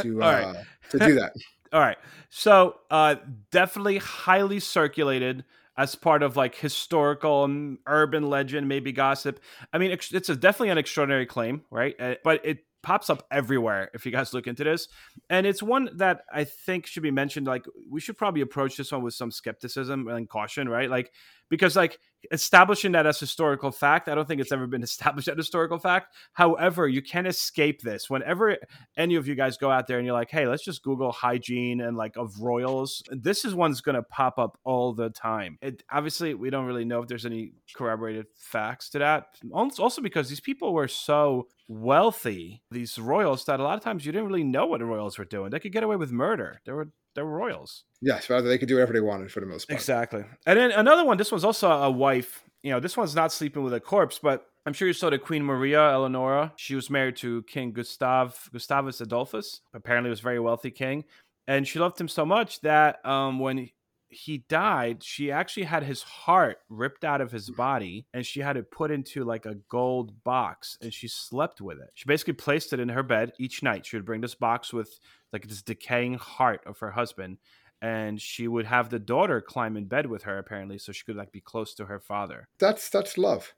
to 0.00 0.22
uh, 0.22 0.52
right. 0.52 0.64
to 0.90 0.98
do 0.98 1.14
that. 1.16 1.32
All 1.72 1.80
right, 1.80 1.98
so 2.30 2.76
uh, 2.90 3.16
definitely 3.50 3.98
highly 3.98 4.60
circulated 4.60 5.44
as 5.76 5.94
part 5.94 6.22
of 6.22 6.36
like 6.36 6.54
historical 6.54 7.42
um, 7.42 7.78
urban 7.86 8.30
legend, 8.30 8.68
maybe 8.68 8.92
gossip. 8.92 9.40
I 9.72 9.78
mean, 9.78 9.90
it's 9.90 10.28
a, 10.28 10.36
definitely 10.36 10.70
an 10.70 10.78
extraordinary 10.78 11.26
claim, 11.26 11.62
right? 11.70 11.94
Uh, 12.00 12.14
but 12.24 12.44
it 12.46 12.60
pops 12.86 13.10
up 13.10 13.26
everywhere 13.32 13.90
if 13.94 14.06
you 14.06 14.12
guys 14.12 14.32
look 14.32 14.46
into 14.46 14.62
this. 14.62 14.86
And 15.28 15.44
it's 15.44 15.60
one 15.60 15.90
that 15.94 16.22
i 16.32 16.44
think 16.44 16.86
should 16.86 17.02
be 17.02 17.10
mentioned 17.10 17.44
like 17.44 17.66
we 17.90 18.00
should 18.00 18.16
probably 18.16 18.42
approach 18.42 18.76
this 18.76 18.92
one 18.92 19.02
with 19.02 19.12
some 19.12 19.32
skepticism 19.32 20.06
and 20.06 20.28
caution 20.28 20.68
right? 20.68 20.88
Like 20.88 21.12
because 21.48 21.76
like 21.76 21.98
establishing 22.32 22.92
that 22.92 23.06
as 23.06 23.20
historical 23.20 23.70
fact 23.70 24.08
i 24.08 24.14
don't 24.14 24.26
think 24.26 24.40
it's 24.40 24.52
ever 24.52 24.66
been 24.66 24.82
established 24.90 25.28
as 25.28 25.36
historical 25.36 25.78
fact. 25.78 26.14
However 26.32 26.88
you 26.88 27.02
can't 27.02 27.26
escape 27.26 27.82
this. 27.82 28.10
Whenever 28.10 28.56
any 28.96 29.14
of 29.14 29.28
you 29.28 29.34
guys 29.34 29.56
go 29.56 29.70
out 29.70 29.86
there 29.86 29.98
and 29.98 30.06
you're 30.06 30.14
like 30.14 30.30
hey 30.30 30.46
let's 30.46 30.64
just 30.64 30.82
google 30.82 31.12
hygiene 31.12 31.80
and 31.80 31.96
like 31.96 32.16
of 32.16 32.40
royals 32.40 33.02
this 33.10 33.44
is 33.44 33.54
one's 33.54 33.80
going 33.80 33.94
to 33.94 34.02
pop 34.02 34.38
up 34.38 34.58
all 34.64 34.92
the 34.92 35.10
time. 35.10 35.58
It 35.60 35.82
obviously 35.90 36.34
we 36.34 36.50
don't 36.50 36.66
really 36.66 36.84
know 36.84 37.00
if 37.02 37.08
there's 37.08 37.26
any 37.26 37.52
corroborated 37.74 38.26
facts 38.36 38.90
to 38.90 38.98
that. 39.00 39.26
Also 39.52 40.02
because 40.02 40.28
these 40.28 40.40
people 40.40 40.72
were 40.72 40.88
so 40.88 41.48
wealthy 41.68 42.62
these 42.70 42.98
royals 42.98 43.44
that 43.44 43.60
a 43.60 43.62
lot 43.62 43.76
of 43.76 43.82
times 43.82 44.06
you 44.06 44.12
didn't 44.12 44.28
really 44.28 44.44
know 44.44 44.66
what 44.66 44.80
the 44.80 44.86
royals 44.86 45.18
were 45.18 45.24
doing. 45.24 45.50
They 45.50 45.58
could 45.58 45.72
get 45.72 45.82
away 45.82 45.96
with 45.96 46.12
murder. 46.12 46.60
They 46.64 46.72
were 46.72 46.90
they 47.16 47.22
were 47.22 47.36
royals. 47.36 47.84
Yes, 48.00 48.30
rather 48.30 48.48
they 48.48 48.58
could 48.58 48.68
do 48.68 48.74
whatever 48.76 48.92
they 48.92 49.00
wanted 49.00 49.32
for 49.32 49.40
the 49.40 49.46
most 49.46 49.68
part. 49.68 49.76
Exactly. 49.76 50.24
And 50.46 50.58
then 50.58 50.70
another 50.70 51.04
one. 51.04 51.16
This 51.16 51.32
one's 51.32 51.44
also 51.44 51.68
a 51.68 51.90
wife. 51.90 52.44
You 52.62 52.70
know, 52.70 52.80
this 52.80 52.96
one's 52.96 53.14
not 53.14 53.32
sleeping 53.32 53.64
with 53.64 53.74
a 53.74 53.80
corpse, 53.80 54.20
but 54.22 54.46
I'm 54.64 54.72
sure 54.72 54.86
you 54.86 54.94
saw 54.94 55.10
the 55.10 55.18
Queen 55.18 55.44
Maria 55.44 55.80
Eleonora. 55.92 56.52
She 56.56 56.74
was 56.74 56.90
married 56.90 57.16
to 57.16 57.42
King 57.44 57.72
Gustav 57.72 58.48
Gustavus 58.52 59.00
Adolphus. 59.00 59.60
Apparently, 59.74 60.10
was 60.10 60.20
a 60.20 60.22
very 60.22 60.40
wealthy 60.40 60.70
king, 60.70 61.04
and 61.48 61.66
she 61.66 61.78
loved 61.78 62.00
him 62.00 62.08
so 62.08 62.24
much 62.24 62.60
that 62.60 63.04
um, 63.04 63.40
when 63.40 63.70
he 64.08 64.38
died, 64.48 65.02
she 65.02 65.30
actually 65.30 65.64
had 65.64 65.82
his 65.82 66.02
heart 66.02 66.58
ripped 66.68 67.04
out 67.04 67.20
of 67.20 67.32
his 67.32 67.50
body 67.50 68.06
and 68.14 68.24
she 68.24 68.40
had 68.40 68.56
it 68.56 68.70
put 68.70 68.90
into 68.90 69.24
like 69.24 69.46
a 69.46 69.56
gold 69.68 70.22
box 70.24 70.78
and 70.80 70.92
she 70.92 71.08
slept 71.08 71.60
with 71.60 71.78
it. 71.78 71.90
She 71.94 72.06
basically 72.06 72.34
placed 72.34 72.72
it 72.72 72.80
in 72.80 72.88
her 72.88 73.02
bed 73.02 73.32
each 73.38 73.62
night. 73.62 73.86
She 73.86 73.96
would 73.96 74.06
bring 74.06 74.20
this 74.20 74.34
box 74.34 74.72
with 74.72 74.98
like 75.32 75.48
this 75.48 75.62
decaying 75.62 76.14
heart 76.14 76.62
of 76.66 76.78
her 76.78 76.92
husband 76.92 77.38
and 77.82 78.20
she 78.20 78.48
would 78.48 78.66
have 78.66 78.88
the 78.88 78.98
daughter 78.98 79.40
climb 79.40 79.76
in 79.76 79.86
bed 79.86 80.06
with 80.06 80.22
her 80.22 80.38
apparently 80.38 80.78
so 80.78 80.92
she 80.92 81.04
could 81.04 81.16
like 81.16 81.32
be 81.32 81.40
close 81.40 81.74
to 81.74 81.86
her 81.86 82.00
father. 82.00 82.48
That's 82.58 82.88
that's 82.88 83.18
love. 83.18 83.54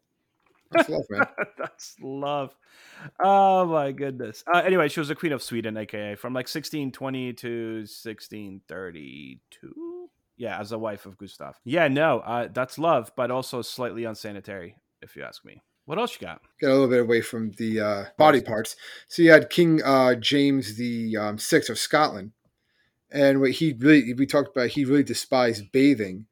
That's 0.71 0.89
love, 0.91 1.05
man. 1.09 1.25
That's 1.59 1.97
love. 2.03 2.55
Oh 3.25 3.65
my 3.65 3.91
goodness. 3.91 4.45
Uh, 4.53 4.59
anyway, 4.59 4.89
she 4.89 5.01
was 5.01 5.09
a 5.09 5.15
queen 5.15 5.33
of 5.33 5.43
Sweden, 5.43 5.79
aka 5.79 6.15
from 6.15 6.35
like 6.35 6.45
1620 6.45 7.33
to 7.33 7.77
1632 7.79 9.88
yeah, 10.39 10.59
as 10.59 10.73
a 10.73 10.79
wife 10.79 11.05
of 11.05 11.19
Gustav. 11.19 11.57
Yeah, 11.65 11.89
no, 11.89 12.21
uh, 12.21 12.49
that's 12.53 12.79
love, 12.79 13.13
but 13.17 13.31
also 13.31 13.61
slightly 13.61 14.05
unsanitary, 14.05 14.77
if 15.03 15.17
you 15.17 15.23
ask 15.25 15.45
me. 15.45 15.63
What 15.85 15.99
else 15.99 16.15
you 16.15 16.27
got? 16.27 16.43
Get 16.61 16.71
a 16.71 16.73
little 16.73 16.89
bit 16.89 17.01
away 17.01 17.23
from 17.23 17.53
the 17.53 17.81
uh, 17.81 18.05
body 18.17 18.41
parts. 18.41 18.77
So 19.09 19.23
you 19.23 19.31
had 19.31 19.51
King 19.51 19.83
uh, 19.83 20.15
James 20.15 20.77
the 20.77 21.17
um, 21.17 21.39
Sixth 21.39 21.71
of 21.71 21.79
Scotland, 21.79 22.33
and 23.11 23.41
what 23.41 23.53
he 23.53 23.75
really 23.79 24.15
we 24.15 24.27
talked 24.27 24.55
about, 24.55 24.69
he 24.69 24.85
really 24.85 25.03
despised 25.03 25.73
bathing, 25.73 26.27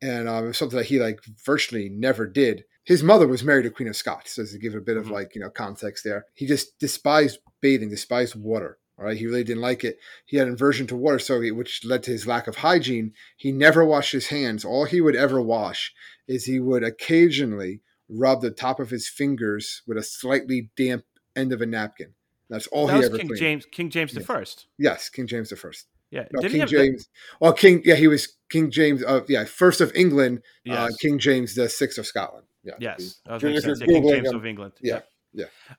and 0.00 0.28
uh, 0.28 0.44
it 0.44 0.46
was 0.46 0.58
something 0.58 0.78
that 0.78 0.86
he 0.86 0.98
like 0.98 1.20
virtually 1.44 1.88
never 1.88 2.26
did. 2.26 2.64
His 2.84 3.02
mother 3.02 3.26
was 3.26 3.44
married 3.44 3.64
to 3.64 3.70
Queen 3.70 3.88
of 3.88 3.96
Scots, 3.96 4.34
so 4.34 4.44
to 4.44 4.58
give 4.58 4.74
a 4.74 4.80
bit 4.80 4.96
mm-hmm. 4.96 5.06
of 5.06 5.10
like 5.10 5.34
you 5.34 5.40
know 5.40 5.50
context 5.50 6.04
there. 6.04 6.26
He 6.34 6.46
just 6.46 6.78
despised 6.78 7.40
bathing, 7.60 7.90
despised 7.90 8.36
water. 8.36 8.78
All 9.02 9.08
right, 9.08 9.16
he 9.16 9.26
really 9.26 9.42
didn't 9.42 9.62
like 9.62 9.82
it. 9.82 9.98
He 10.26 10.36
had 10.36 10.46
aversion 10.46 10.86
to 10.86 10.96
water, 10.96 11.18
so 11.18 11.40
he, 11.40 11.50
which 11.50 11.84
led 11.84 12.04
to 12.04 12.12
his 12.12 12.24
lack 12.24 12.46
of 12.46 12.54
hygiene. 12.54 13.14
He 13.36 13.50
never 13.50 13.84
washed 13.84 14.12
his 14.12 14.28
hands. 14.28 14.64
All 14.64 14.84
he 14.84 15.00
would 15.00 15.16
ever 15.16 15.42
wash 15.42 15.92
is 16.28 16.44
he 16.44 16.60
would 16.60 16.84
occasionally 16.84 17.80
rub 18.08 18.42
the 18.42 18.52
top 18.52 18.78
of 18.78 18.90
his 18.90 19.08
fingers 19.08 19.82
with 19.88 19.98
a 19.98 20.04
slightly 20.04 20.70
damp 20.76 21.04
end 21.34 21.52
of 21.52 21.60
a 21.60 21.66
napkin. 21.66 22.14
That's 22.48 22.68
all 22.68 22.86
that 22.86 22.98
he 23.00 23.04
ever 23.06 23.16
King 23.18 23.26
cleaned. 23.26 23.40
James 23.40 23.66
King 23.66 23.90
James 23.90 24.12
the 24.12 24.20
First. 24.20 24.66
Yes, 24.78 25.08
King 25.08 25.26
James 25.26 25.50
the 25.50 25.56
First. 25.56 25.86
Yeah, 26.12 26.26
No, 26.30 26.40
King 26.48 26.60
have 26.60 26.70
the- 26.70 26.76
James. 26.76 27.08
well, 27.40 27.52
King. 27.54 27.82
Yeah, 27.84 27.96
he 27.96 28.06
was 28.06 28.36
King 28.50 28.70
James 28.70 29.02
of 29.02 29.28
yeah, 29.28 29.44
first 29.46 29.80
of 29.80 29.90
England. 29.96 30.42
Uh, 30.70 30.90
King 31.00 31.18
James 31.18 31.56
the 31.56 31.68
sixth 31.68 31.98
of 31.98 32.06
Scotland. 32.06 32.46
Yeah. 32.62 32.74
Yes, 32.78 33.18
that 33.26 33.36
If 33.36 33.42
makes 33.42 33.62
sense. 33.64 33.80
Yeah, 33.80 33.86
King 33.86 34.08
James 34.08 34.28
him- 34.28 34.36
of 34.36 34.46
England. 34.46 34.74
Yeah, 34.80 34.94
yeah. 34.94 35.00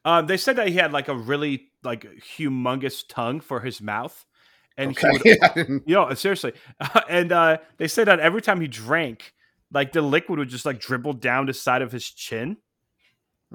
Um, 0.06 0.28
they 0.28 0.38
said 0.38 0.56
that 0.56 0.68
he 0.68 0.76
had 0.76 0.92
like 0.92 1.08
a 1.08 1.16
really 1.16 1.70
like 1.84 2.06
humongous 2.38 3.04
tongue 3.08 3.40
for 3.40 3.60
his 3.60 3.82
mouth, 3.82 4.26
and 4.78 4.92
Okay. 4.92 5.02
he 5.02 5.12
would, 5.12 5.22
Yeah, 5.26 5.64
you 5.86 5.96
know, 6.10 6.14
seriously. 6.14 6.54
and 7.10 7.32
uh, 7.32 7.58
they 7.78 7.88
said 7.88 8.08
that 8.08 8.20
every 8.20 8.42
time 8.42 8.62
he 8.62 8.68
drank, 8.68 9.34
like 9.72 9.92
the 9.92 10.02
liquid 10.02 10.40
would 10.40 10.50
just 10.50 10.66
like 10.66 10.80
dribble 10.80 11.14
down 11.14 11.46
the 11.46 11.54
side 11.54 11.82
of 11.82 11.92
his 11.92 12.10
chin. 12.10 12.58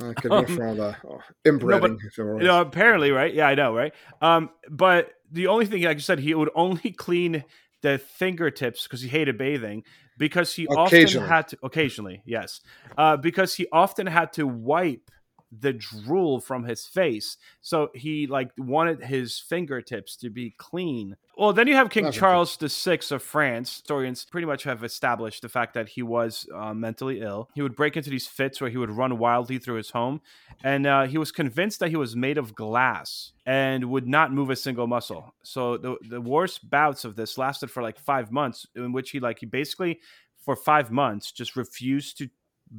Uh, 0.00 0.14
could 0.14 0.30
be 0.30 0.54
from 0.54 0.78
oh, 0.80 1.20
inbreeding. 1.44 1.98
it 2.00 2.22
were 2.22 2.40
You 2.40 2.46
know, 2.46 2.60
apparently, 2.60 3.10
right? 3.10 3.34
Yeah, 3.34 3.48
I 3.48 3.56
know, 3.56 3.74
right? 3.74 3.92
Um, 4.22 4.50
but 4.70 5.10
the 5.32 5.48
only 5.48 5.66
thing, 5.66 5.82
like 5.82 5.96
you 5.96 6.02
said, 6.02 6.20
he 6.20 6.34
would 6.34 6.50
only 6.54 6.92
clean 6.92 7.42
the 7.82 7.98
fingertips 7.98 8.84
because 8.84 9.00
he 9.00 9.08
hated 9.08 9.38
bathing 9.38 9.82
because 10.16 10.54
he 10.54 10.68
often 10.68 11.08
had 11.08 11.48
to 11.48 11.58
occasionally, 11.64 12.22
yes, 12.24 12.60
uh, 12.96 13.16
because 13.16 13.54
he 13.54 13.66
often 13.72 14.06
had 14.06 14.32
to 14.34 14.46
wipe 14.46 15.10
the 15.50 15.72
drool 15.72 16.40
from 16.40 16.64
his 16.64 16.84
face. 16.86 17.36
So 17.60 17.90
he 17.94 18.26
like 18.26 18.50
wanted 18.58 19.04
his 19.04 19.38
fingertips 19.38 20.16
to 20.16 20.30
be 20.30 20.54
clean. 20.58 21.16
Well, 21.36 21.52
then 21.52 21.68
you 21.68 21.74
have 21.74 21.88
King. 21.88 22.10
Charles 22.10 22.56
VI 22.56 22.98
of 23.10 23.22
France. 23.22 23.76
Historians 23.76 24.24
pretty 24.24 24.46
much 24.46 24.64
have 24.64 24.82
established 24.82 25.42
the 25.42 25.48
fact 25.48 25.74
that 25.74 25.90
he 25.90 26.02
was 26.02 26.48
uh, 26.54 26.74
mentally 26.74 27.20
ill. 27.20 27.48
He 27.54 27.62
would 27.62 27.76
break 27.76 27.96
into 27.96 28.10
these 28.10 28.26
fits 28.26 28.60
where 28.60 28.70
he 28.70 28.76
would 28.76 28.90
run 28.90 29.18
wildly 29.18 29.58
through 29.58 29.76
his 29.76 29.90
home, 29.90 30.20
and 30.64 30.86
uh, 30.86 31.06
he 31.06 31.16
was 31.16 31.30
convinced 31.30 31.80
that 31.80 31.90
he 31.90 31.96
was 31.96 32.16
made 32.16 32.38
of 32.38 32.54
glass 32.54 33.32
and 33.46 33.84
would 33.90 34.06
not 34.06 34.32
move 34.32 34.50
a 34.50 34.56
single 34.56 34.86
muscle. 34.86 35.32
So 35.42 35.76
the 35.76 35.96
the 36.08 36.20
worst 36.20 36.68
bouts 36.68 37.04
of 37.04 37.16
this 37.16 37.38
lasted 37.38 37.70
for 37.70 37.82
like 37.82 37.98
five 37.98 38.32
months, 38.32 38.66
in 38.74 38.92
which 38.92 39.10
he 39.10 39.20
like 39.20 39.38
he 39.38 39.46
basically 39.46 40.00
for 40.48 40.56
five 40.56 40.90
months 40.90 41.30
just 41.30 41.56
refused 41.56 42.16
to 42.18 42.28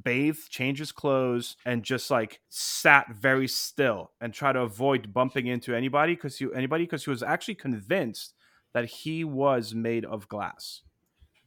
bathe, 0.04 0.38
change 0.50 0.80
his 0.80 0.92
clothes, 0.92 1.56
and 1.66 1.84
just 1.84 2.12
like 2.12 2.42
sat 2.50 3.08
very 3.14 3.48
still 3.48 4.12
and 4.22 4.34
try 4.34 4.52
to 4.52 4.62
avoid 4.62 5.14
bumping 5.14 5.48
into 5.48 5.76
anybody 5.76 6.16
because 6.16 6.38
he 6.38 6.48
anybody 6.56 6.86
because 6.86 7.04
he 7.04 7.10
was 7.10 7.24
actually 7.24 7.56
convinced 7.56 8.34
that 8.74 8.86
he 8.86 9.24
was 9.24 9.74
made 9.74 10.06
of 10.06 10.28
glass. 10.28 10.82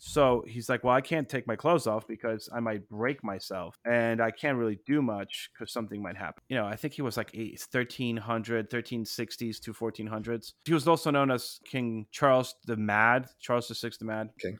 So 0.04 0.44
he's 0.48 0.68
like, 0.68 0.82
well, 0.82 0.96
I 0.96 1.00
can't 1.00 1.28
take 1.28 1.46
my 1.46 1.54
clothes 1.54 1.86
off 1.86 2.08
because 2.08 2.48
I 2.52 2.58
might 2.58 2.88
break 2.88 3.22
myself, 3.22 3.78
and 3.84 4.20
I 4.20 4.32
can't 4.32 4.58
really 4.58 4.80
do 4.84 5.00
much 5.00 5.50
because 5.54 5.72
something 5.72 6.02
might 6.02 6.16
happen. 6.16 6.42
You 6.48 6.56
know, 6.56 6.66
I 6.66 6.74
think 6.74 6.94
he 6.94 7.02
was 7.02 7.16
like 7.16 7.30
eight, 7.34 7.64
1300, 7.70 8.68
1360s 8.68 9.60
to 9.60 9.72
1400s. 9.72 10.54
He 10.64 10.74
was 10.74 10.88
also 10.88 11.12
known 11.12 11.30
as 11.30 11.60
King 11.64 12.06
Charles 12.10 12.56
the 12.66 12.76
Mad, 12.76 13.28
Charles 13.38 13.68
the 13.68 13.76
Sixth 13.76 14.00
the 14.00 14.04
Mad. 14.04 14.30
King. 14.40 14.58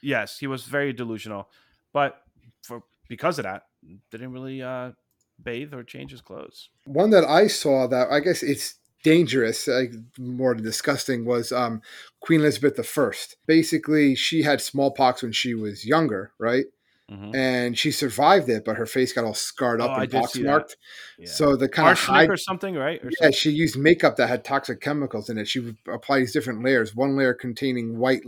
Yes, 0.00 0.38
he 0.38 0.46
was 0.46 0.64
very 0.64 0.94
delusional, 0.94 1.50
but 1.92 2.22
for 2.62 2.82
because 3.08 3.38
of 3.38 3.44
that, 3.44 3.62
didn't 4.10 4.32
really 4.32 4.62
uh, 4.62 4.92
bathe 5.42 5.74
or 5.74 5.82
change 5.82 6.10
his 6.10 6.20
clothes. 6.20 6.70
One 6.84 7.10
that 7.10 7.24
I 7.24 7.46
saw 7.46 7.86
that 7.88 8.08
I 8.10 8.20
guess 8.20 8.42
it's 8.42 8.76
dangerous, 9.04 9.66
like 9.68 9.92
more 10.18 10.54
disgusting, 10.54 11.24
was 11.24 11.52
um, 11.52 11.82
Queen 12.20 12.40
Elizabeth 12.40 12.78
I. 12.98 13.10
Basically, 13.46 14.14
she 14.14 14.42
had 14.42 14.60
smallpox 14.60 15.22
when 15.22 15.32
she 15.32 15.54
was 15.54 15.84
younger, 15.86 16.32
right? 16.38 16.66
Mhm. 17.10 17.34
And 17.34 17.78
she 17.78 17.90
survived 17.90 18.50
it, 18.50 18.66
but 18.66 18.76
her 18.76 18.84
face 18.84 19.14
got 19.14 19.24
all 19.24 19.32
scarred 19.32 19.80
up 19.80 19.92
Oh, 19.96 20.00
and 20.02 20.10
that. 20.10 20.24
poxmarked. 20.24 20.76
Yeah. 21.18 21.26
So 21.30 21.56
the 21.56 21.68
kind 21.68 21.88
of 21.88 21.92
arsenic 21.92 22.20
hide, 22.20 22.30
or 22.30 22.36
something, 22.36 22.74
right? 22.74 23.02
Or 23.02 23.10
yeah, 23.22 23.30
she 23.30 23.50
used 23.50 23.78
makeup 23.78 24.16
that 24.16 24.28
had 24.28 24.44
toxic 24.44 24.82
chemicals 24.82 25.30
in 25.30 25.38
it. 25.38 25.48
She 25.48 25.60
would 25.60 25.78
apply 25.90 26.18
these 26.18 26.32
different 26.32 26.62
layers. 26.62 26.94
One 26.94 27.16
layer 27.16 27.32
containing 27.32 27.96
white 27.96 28.22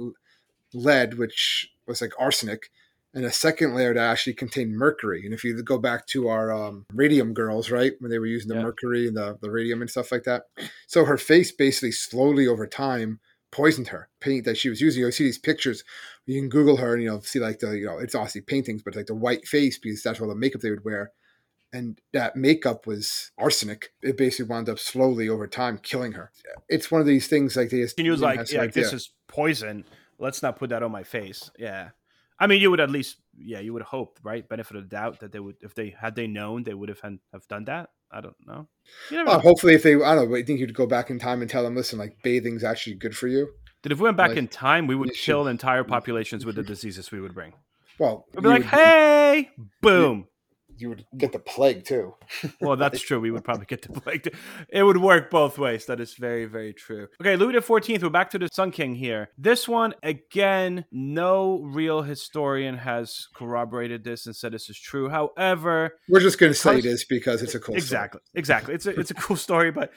lead, 0.73 1.19
which 1.19 1.71
was 1.87 2.01
like 2.01 2.13
arsenic, 2.19 2.71
and 3.15 3.25
a 3.25 3.33
second 3.33 3.75
layer 3.75 3.93
to 3.93 4.01
actually 4.01 4.35
contain 4.35 4.77
mercury. 4.77 5.25
And 5.25 5.35
if 5.35 5.43
you 5.45 5.61
go 5.63 5.79
back 5.79 6.07
to 6.09 6.29
our 6.29 6.53
um, 6.53 6.87
radium 6.93 7.35
girls, 7.35 7.71
right, 7.71 7.93
when 7.99 8.11
they 8.11 8.19
were 8.19 8.27
using 8.27 8.49
the 8.49 8.57
Yeah. 8.57 8.63
mercury 8.63 9.09
and 9.09 9.17
the, 9.17 9.37
the 9.41 9.51
radium 9.51 9.81
and 9.81 9.91
stuff 9.91 10.13
like 10.13 10.25
that, 10.25 10.45
so 10.87 11.05
her 11.05 11.19
face 11.19 11.51
basically 11.53 11.93
slowly 11.93 12.47
over 12.47 12.67
time 12.67 13.21
poisoned 13.51 13.89
her. 13.89 14.09
Paint 14.21 14.45
that 14.45 14.57
she 14.57 14.69
was 14.69 14.81
using. 14.81 15.01
You'll 15.03 15.13
see 15.13 15.25
these 15.25 15.39
pictures. 15.39 15.83
You 16.27 16.41
can 16.41 16.49
Google 16.49 16.77
her 16.77 16.95
and 16.95 17.03
you 17.03 17.11
know 17.11 17.21
see 17.21 17.41
like 17.41 17.59
the 17.59 17.77
you 17.77 17.87
know 17.87 17.99
it's 17.99 18.15
obviously 18.15 18.43
paintings, 18.43 18.83
but 18.83 18.95
like 18.95 19.07
the 19.07 19.15
white 19.15 19.47
face 19.47 19.79
because 19.79 20.03
that's 20.03 20.21
all 20.21 20.29
the 20.29 20.35
makeup 20.35 20.61
they 20.61 20.71
would 20.71 20.85
wear. 20.85 21.13
And 21.73 22.01
that 22.13 22.35
makeup 22.35 22.87
was 22.87 23.31
arsenic. 23.39 23.93
It 24.03 24.17
basically 24.17 24.51
wound 24.51 24.69
up 24.69 24.79
slowly 24.81 25.29
over 25.29 25.47
time 25.47 25.79
killing 25.79 26.13
her. 26.13 26.33
It's 26.69 26.91
one 26.91 27.01
of 27.01 27.07
these 27.07 27.29
things 27.29 27.57
like 27.57 27.71
they 27.71 27.79
just 27.83 27.97
She 27.99 28.11
was 28.11 28.21
like, 28.21 28.51
yeah, 28.51 28.63
like, 28.63 28.73
this 28.73 28.93
is 28.93 29.11
poison. 29.29 29.85
Let's 30.19 30.43
not 30.43 30.59
put 30.59 30.71
that 30.71 30.83
on 30.83 30.91
my 30.91 31.05
face. 31.05 31.51
Yeah. 31.59 31.91
I 32.41 32.47
mean, 32.47 32.63
you 32.63 32.71
would 32.71 32.81
at 32.81 32.91
least, 32.91 33.19
yeah, 33.37 33.61
you 33.61 33.75
would 33.75 33.83
hope, 33.83 34.19
right? 34.23 34.49
Benefit 34.49 34.77
of 34.77 34.85
the 34.85 34.89
doubt 34.89 35.21
that 35.21 35.31
they 35.31 35.39
would, 35.39 35.57
if 35.61 35.75
they 35.75 35.95
had 35.97 36.15
they 36.17 36.27
known, 36.27 36.63
they 36.63 36.73
would 36.73 36.89
have 36.89 37.01
had, 37.01 37.19
have 37.35 37.47
done 37.49 37.67
that. 37.67 37.91
I 38.11 38.23
don't 38.23 38.35
know. 38.47 38.67
Uh, 39.13 39.23
know. 39.23 39.39
hopefully, 39.39 39.75
if 39.75 39.83
they, 39.83 39.95
I 39.95 40.15
don't 40.15 40.31
know, 40.31 40.37
I 40.37 40.43
think 40.43 40.59
you'd 40.59 40.75
go 40.75 40.87
back 40.87 41.11
in 41.11 41.19
time 41.19 41.43
and 41.43 41.51
tell 41.51 41.63
them, 41.63 41.77
listen, 41.77 41.99
like 41.99 42.17
bathing's 42.25 42.65
actually 42.65 42.97
good 42.97 43.15
for 43.17 43.29
you. 43.29 43.51
That 43.83 43.93
if 43.93 43.99
we 43.99 44.05
went 44.05 44.17
back 44.17 44.31
like, 44.31 44.39
in 44.39 44.49
time, 44.49 44.87
we 44.87 44.95
would 44.95 45.15
kill 45.15 45.45
should- 45.45 45.51
entire 45.51 45.85
populations 45.97 46.47
with 46.47 46.57
the 46.57 46.63
diseases 46.63 47.13
we 47.13 47.21
would 47.21 47.35
bring. 47.35 47.53
Well, 47.99 48.27
We'd 48.35 48.43
be 48.43 48.49
like, 48.49 48.63
would, 48.63 48.71
hey, 48.71 49.51
boom. 49.83 50.27
You 50.81 50.89
would 50.89 51.05
get 51.17 51.33
the 51.33 51.39
plague 51.39 51.85
too. 51.85 52.15
Well, 52.61 52.77
that's 52.77 53.01
true. 53.01 53.21
We 53.21 53.31
would 53.31 53.45
probably 53.45 53.67
get 53.67 53.83
the 53.83 53.93
plague. 54.01 54.23
Too. 54.25 54.31
It 54.69 54.83
would 54.83 54.97
work 54.99 55.31
both 55.31 55.59
ways. 55.59 55.87
That 55.87 56.01
is 56.01 56.15
very, 56.15 56.45
very 56.45 56.73
true. 56.73 57.09
Okay, 57.21 57.37
Louis 57.37 57.55
XIV. 57.55 58.03
We're 58.03 58.11
back 58.11 58.31
to 58.31 58.39
the 58.39 58.49
Sun 58.53 58.71
King 58.73 58.95
here. 58.95 59.31
This 59.39 59.69
one, 59.69 59.95
again, 60.03 60.85
no 60.93 61.61
real 61.61 62.03
historian 62.03 62.77
has 62.79 63.29
corroborated 63.35 64.05
this 64.05 64.27
and 64.27 64.35
said 64.37 64.53
this 64.53 64.69
is 64.71 64.79
true. 64.79 65.09
However, 65.09 65.95
We're 66.09 66.21
just 66.21 66.39
going 66.39 66.53
to 66.53 66.59
say 66.59 66.77
Because- 66.77 66.85
this 66.93 67.05
because 67.05 67.43
it's 67.43 67.55
a 67.55 67.59
cool 67.61 67.73
story. 67.75 67.79
exactly, 67.79 68.21
exactly. 68.35 68.75
It's 68.75 68.87
a 68.87 68.91
it's 69.01 69.11
a 69.11 69.15
cool 69.15 69.37
story, 69.37 69.71
but 69.71 69.91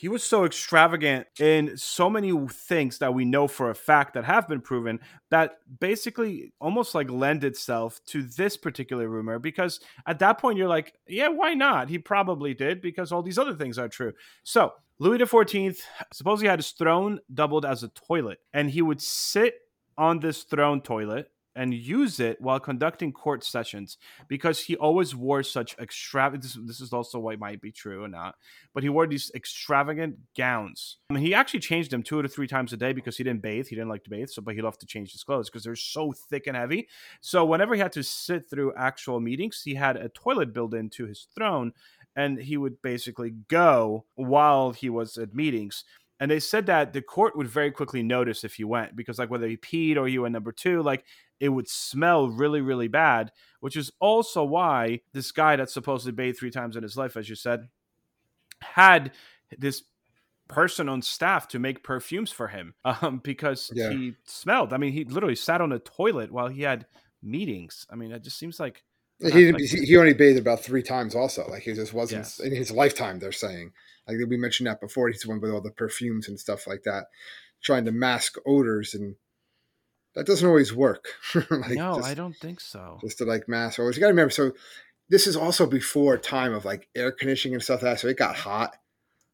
he 0.00 0.08
was 0.08 0.24
so 0.24 0.46
extravagant 0.46 1.26
in 1.38 1.76
so 1.76 2.08
many 2.08 2.32
things 2.48 2.96
that 3.00 3.12
we 3.12 3.26
know 3.26 3.46
for 3.46 3.68
a 3.68 3.74
fact 3.74 4.14
that 4.14 4.24
have 4.24 4.48
been 4.48 4.62
proven 4.62 4.98
that 5.28 5.58
basically 5.78 6.54
almost 6.58 6.94
like 6.94 7.10
lend 7.10 7.44
itself 7.44 8.00
to 8.06 8.22
this 8.22 8.56
particular 8.56 9.10
rumor 9.10 9.38
because 9.38 9.78
at 10.06 10.18
that 10.18 10.38
point 10.38 10.56
you're 10.56 10.68
like 10.68 10.94
yeah 11.06 11.28
why 11.28 11.52
not? 11.52 11.90
He 11.90 11.98
probably 11.98 12.54
did 12.54 12.80
because 12.80 13.12
all 13.12 13.22
these 13.22 13.36
other 13.36 13.54
things 13.54 13.78
are 13.78 13.88
true. 13.88 14.14
So 14.42 14.72
louis 15.00 15.18
xiv 15.18 15.78
supposedly 16.14 16.48
had 16.48 16.60
his 16.60 16.70
throne 16.70 17.20
doubled 17.34 17.66
as 17.66 17.82
a 17.82 17.88
toilet 17.88 18.38
and 18.54 18.70
he 18.70 18.80
would 18.80 19.02
sit 19.02 19.52
on 19.98 20.18
this 20.18 20.44
throne 20.44 20.80
toilet 20.80 21.30
and 21.56 21.74
use 21.74 22.20
it 22.20 22.40
while 22.40 22.60
conducting 22.60 23.12
court 23.12 23.44
sessions 23.44 23.98
because 24.28 24.60
he 24.60 24.76
always 24.76 25.14
wore 25.14 25.42
such 25.42 25.76
extravagant 25.78 26.42
this, 26.42 26.58
this 26.64 26.80
is 26.80 26.92
also 26.92 27.18
what 27.18 27.38
might 27.38 27.60
be 27.60 27.72
true 27.72 28.04
or 28.04 28.08
not 28.08 28.36
but 28.72 28.82
he 28.82 28.88
wore 28.88 29.06
these 29.06 29.30
extravagant 29.34 30.16
gowns. 30.36 30.98
I 31.10 31.14
mean, 31.14 31.24
he 31.24 31.34
actually 31.34 31.60
changed 31.60 31.90
them 31.90 32.02
two 32.02 32.22
to 32.22 32.28
three 32.28 32.46
times 32.46 32.72
a 32.72 32.76
day 32.76 32.92
because 32.92 33.16
he 33.16 33.24
didn't 33.24 33.42
bathe 33.42 33.66
he 33.66 33.74
didn't 33.74 33.88
like 33.88 34.04
to 34.04 34.10
bathe 34.10 34.28
so 34.28 34.42
but 34.42 34.54
he 34.54 34.62
loved 34.62 34.80
to 34.80 34.86
change 34.86 35.12
his 35.12 35.24
clothes 35.24 35.50
because 35.50 35.64
they're 35.64 35.76
so 35.76 36.12
thick 36.12 36.46
and 36.46 36.56
heavy. 36.56 36.88
So 37.20 37.44
whenever 37.44 37.74
he 37.74 37.80
had 37.80 37.92
to 37.92 38.02
sit 38.02 38.48
through 38.48 38.74
actual 38.76 39.20
meetings 39.20 39.62
he 39.64 39.74
had 39.74 39.96
a 39.96 40.08
toilet 40.08 40.52
built 40.52 40.74
into 40.74 41.06
his 41.06 41.26
throne 41.34 41.72
and 42.16 42.38
he 42.38 42.56
would 42.56 42.82
basically 42.82 43.30
go 43.48 44.04
while 44.14 44.72
he 44.72 44.90
was 44.90 45.16
at 45.16 45.34
meetings. 45.34 45.84
And 46.18 46.30
they 46.30 46.40
said 46.40 46.66
that 46.66 46.92
the 46.92 47.00
court 47.00 47.34
would 47.36 47.48
very 47.48 47.70
quickly 47.70 48.02
notice 48.02 48.44
if 48.44 48.58
you 48.58 48.68
went 48.68 48.94
because 48.94 49.18
like 49.18 49.30
whether 49.30 49.48
he 49.48 49.56
peed 49.56 49.96
or 49.96 50.06
you 50.06 50.22
went 50.22 50.34
number 50.34 50.52
two 50.52 50.82
like 50.82 51.04
it 51.40 51.48
would 51.48 51.68
smell 51.68 52.28
really 52.28 52.60
really 52.60 52.88
bad 52.88 53.32
which 53.60 53.76
is 53.76 53.90
also 54.00 54.44
why 54.44 55.00
this 55.12 55.32
guy 55.32 55.56
that 55.56 55.70
supposedly 55.70 56.12
bathed 56.12 56.38
three 56.38 56.50
times 56.50 56.76
in 56.76 56.82
his 56.82 56.96
life 56.96 57.16
as 57.16 57.28
you 57.28 57.34
said 57.34 57.68
had 58.62 59.12
this 59.58 59.82
person 60.48 60.88
on 60.88 61.00
staff 61.00 61.46
to 61.48 61.58
make 61.58 61.82
perfumes 61.84 62.30
for 62.32 62.48
him 62.48 62.74
um, 62.84 63.20
because 63.22 63.70
Yeah. 63.74 63.90
he 63.90 64.14
smelled 64.24 64.72
i 64.72 64.76
mean 64.76 64.92
he 64.92 65.04
literally 65.04 65.36
sat 65.36 65.60
on 65.60 65.72
a 65.72 65.78
toilet 65.78 66.30
while 66.32 66.48
he 66.48 66.62
had 66.62 66.86
meetings 67.22 67.86
i 67.90 67.94
mean 67.96 68.12
it 68.12 68.22
just 68.24 68.38
seems 68.38 68.58
like 68.58 68.82
He, 69.22 69.30
didn't- 69.30 69.60
he 69.60 69.84
he 69.86 69.96
only 69.96 70.14
bathed 70.14 70.38
about 70.38 70.64
three 70.64 70.82
times 70.82 71.14
also. 71.14 71.46
Like 71.48 71.62
he 71.62 71.74
just 71.74 71.92
wasn't 71.92 72.20
Yes. 72.22 72.40
in 72.40 72.54
his 72.54 72.70
lifetime, 72.70 73.18
they're 73.18 73.32
saying. 73.32 73.72
Like 74.08 74.16
we 74.26 74.38
mentioned 74.38 74.66
that 74.66 74.80
before. 74.80 75.08
He's 75.10 75.20
the 75.20 75.28
one 75.28 75.40
with 75.42 75.50
all 75.50 75.60
the 75.60 75.72
perfumes 75.72 76.28
and 76.28 76.40
stuff 76.40 76.66
like 76.66 76.84
that, 76.84 77.04
trying 77.60 77.84
to 77.84 77.92
mask 77.92 78.38
odors 78.46 78.94
and 78.94 79.14
that 80.14 80.26
doesn't 80.26 80.46
always 80.46 80.74
work. 80.74 81.08
like 81.34 81.70
no 81.70 81.96
just, 81.96 82.08
i 82.08 82.14
don't 82.14 82.36
think 82.36 82.60
so 82.60 82.98
just 83.00 83.18
to 83.18 83.24
like 83.24 83.48
mask 83.48 83.78
always. 83.78 83.96
You 83.96 84.00
gotta 84.00 84.12
remember, 84.12 84.30
so 84.30 84.52
this 85.08 85.26
is 85.26 85.36
also 85.36 85.66
before 85.66 86.16
time 86.16 86.54
of 86.54 86.64
like 86.64 86.88
air 86.94 87.12
conditioning 87.12 87.54
and 87.54 87.62
stuff 87.62 87.82
like 87.82 87.92
that. 87.92 88.00
So 88.00 88.08
it 88.08 88.16
got 88.16 88.36
hot 88.36 88.76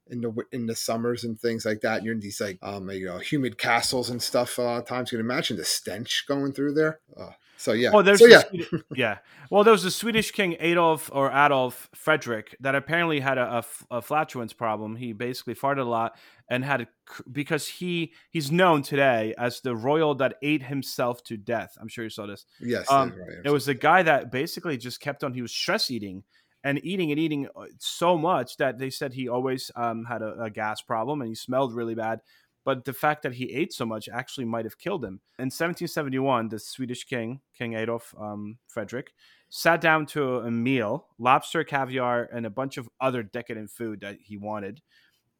in 0.08 0.20
the 0.20 0.34
in 0.52 0.66
the 0.66 0.74
summers 0.74 1.24
and 1.24 1.38
things 1.38 1.64
like 1.64 1.80
that. 1.82 1.98
And 1.98 2.06
you're 2.06 2.14
in 2.14 2.20
these 2.20 2.40
like 2.40 2.58
um 2.62 2.90
you 2.90 3.06
know 3.06 3.18
humid 3.18 3.58
castles 3.58 4.10
and 4.10 4.22
stuff 4.22 4.58
a 4.58 4.62
lot 4.62 4.82
of 4.82 4.86
times. 4.86 5.12
You 5.12 5.18
can 5.18 5.26
imagine 5.26 5.56
the 5.56 5.64
stench 5.64 6.24
going 6.26 6.52
through 6.52 6.74
there. 6.74 7.00
Uh, 7.16 7.30
so 7.58 7.72
yeah. 7.72 7.90
Oh, 7.92 8.02
there's 8.02 8.20
so 8.20 8.26
yeah. 8.26 8.42
Swedi- 8.42 8.82
yeah. 8.96 9.18
Well, 9.50 9.64
there 9.64 9.72
was 9.72 9.82
the 9.82 9.90
Swedish 9.90 10.30
king 10.30 10.56
Adolf 10.60 11.10
or 11.12 11.30
Adolf 11.30 11.88
Frederick 11.94 12.56
that 12.60 12.74
apparently 12.74 13.20
had 13.20 13.38
a 13.38 13.62
flatulence 14.02 14.52
problem. 14.52 14.96
He 14.96 15.12
basically 15.12 15.54
farted 15.54 15.80
a 15.80 15.84
lot, 15.84 16.16
and 16.48 16.64
had 16.64 16.86
because 17.32 17.66
he 17.66 18.12
he's 18.30 18.52
known 18.52 18.82
today 18.82 19.34
as 19.38 19.60
the 19.60 19.74
royal 19.74 20.14
that 20.16 20.36
ate 20.42 20.62
himself 20.62 21.22
to 21.24 21.36
death. 21.36 21.76
I'm 21.80 21.88
sure 21.88 22.04
you 22.04 22.10
saw 22.10 22.26
this. 22.26 22.46
Yes, 22.60 22.90
Um, 22.90 23.10
right. 23.10 23.38
It 23.44 23.50
was 23.50 23.66
the 23.66 23.74
guy 23.74 24.02
that 24.02 24.30
basically 24.30 24.76
just 24.76 25.00
kept 25.00 25.24
on. 25.24 25.34
He 25.34 25.42
was 25.42 25.52
stress 25.52 25.90
eating 25.90 26.22
and 26.64 26.80
eating 26.84 27.10
and 27.10 27.20
eating 27.20 27.48
uh, 27.56 27.66
so 27.78 28.16
much 28.16 28.56
that 28.56 28.78
they 28.78 28.90
said 28.90 29.12
he 29.12 29.28
always 29.28 29.70
um, 29.76 30.04
had 30.04 30.22
a, 30.22 30.44
a 30.44 30.50
gas 30.50 30.82
problem 30.82 31.20
and 31.20 31.28
he 31.28 31.34
smelled 31.34 31.74
really 31.74 31.94
bad. 31.94 32.20
But 32.64 32.84
the 32.84 32.92
fact 32.92 33.22
that 33.22 33.34
he 33.34 33.52
ate 33.52 33.72
so 33.72 33.86
much 33.86 34.08
actually 34.08 34.44
might 34.46 34.64
have 34.64 34.76
killed 34.76 35.04
him. 35.04 35.20
In 35.38 35.46
1771, 35.46 36.48
the 36.48 36.58
Swedish 36.58 37.04
king, 37.04 37.40
King 37.56 37.74
Adolf 37.74 38.12
um, 38.18 38.58
Frederick, 38.66 39.12
sat 39.48 39.80
down 39.80 40.06
to 40.06 40.38
a 40.38 40.50
meal, 40.50 41.06
lobster, 41.18 41.62
caviar, 41.62 42.28
and 42.32 42.44
a 42.44 42.50
bunch 42.50 42.76
of 42.76 42.88
other 43.00 43.22
decadent 43.22 43.70
food 43.70 44.00
that 44.00 44.18
he 44.20 44.36
wanted. 44.36 44.82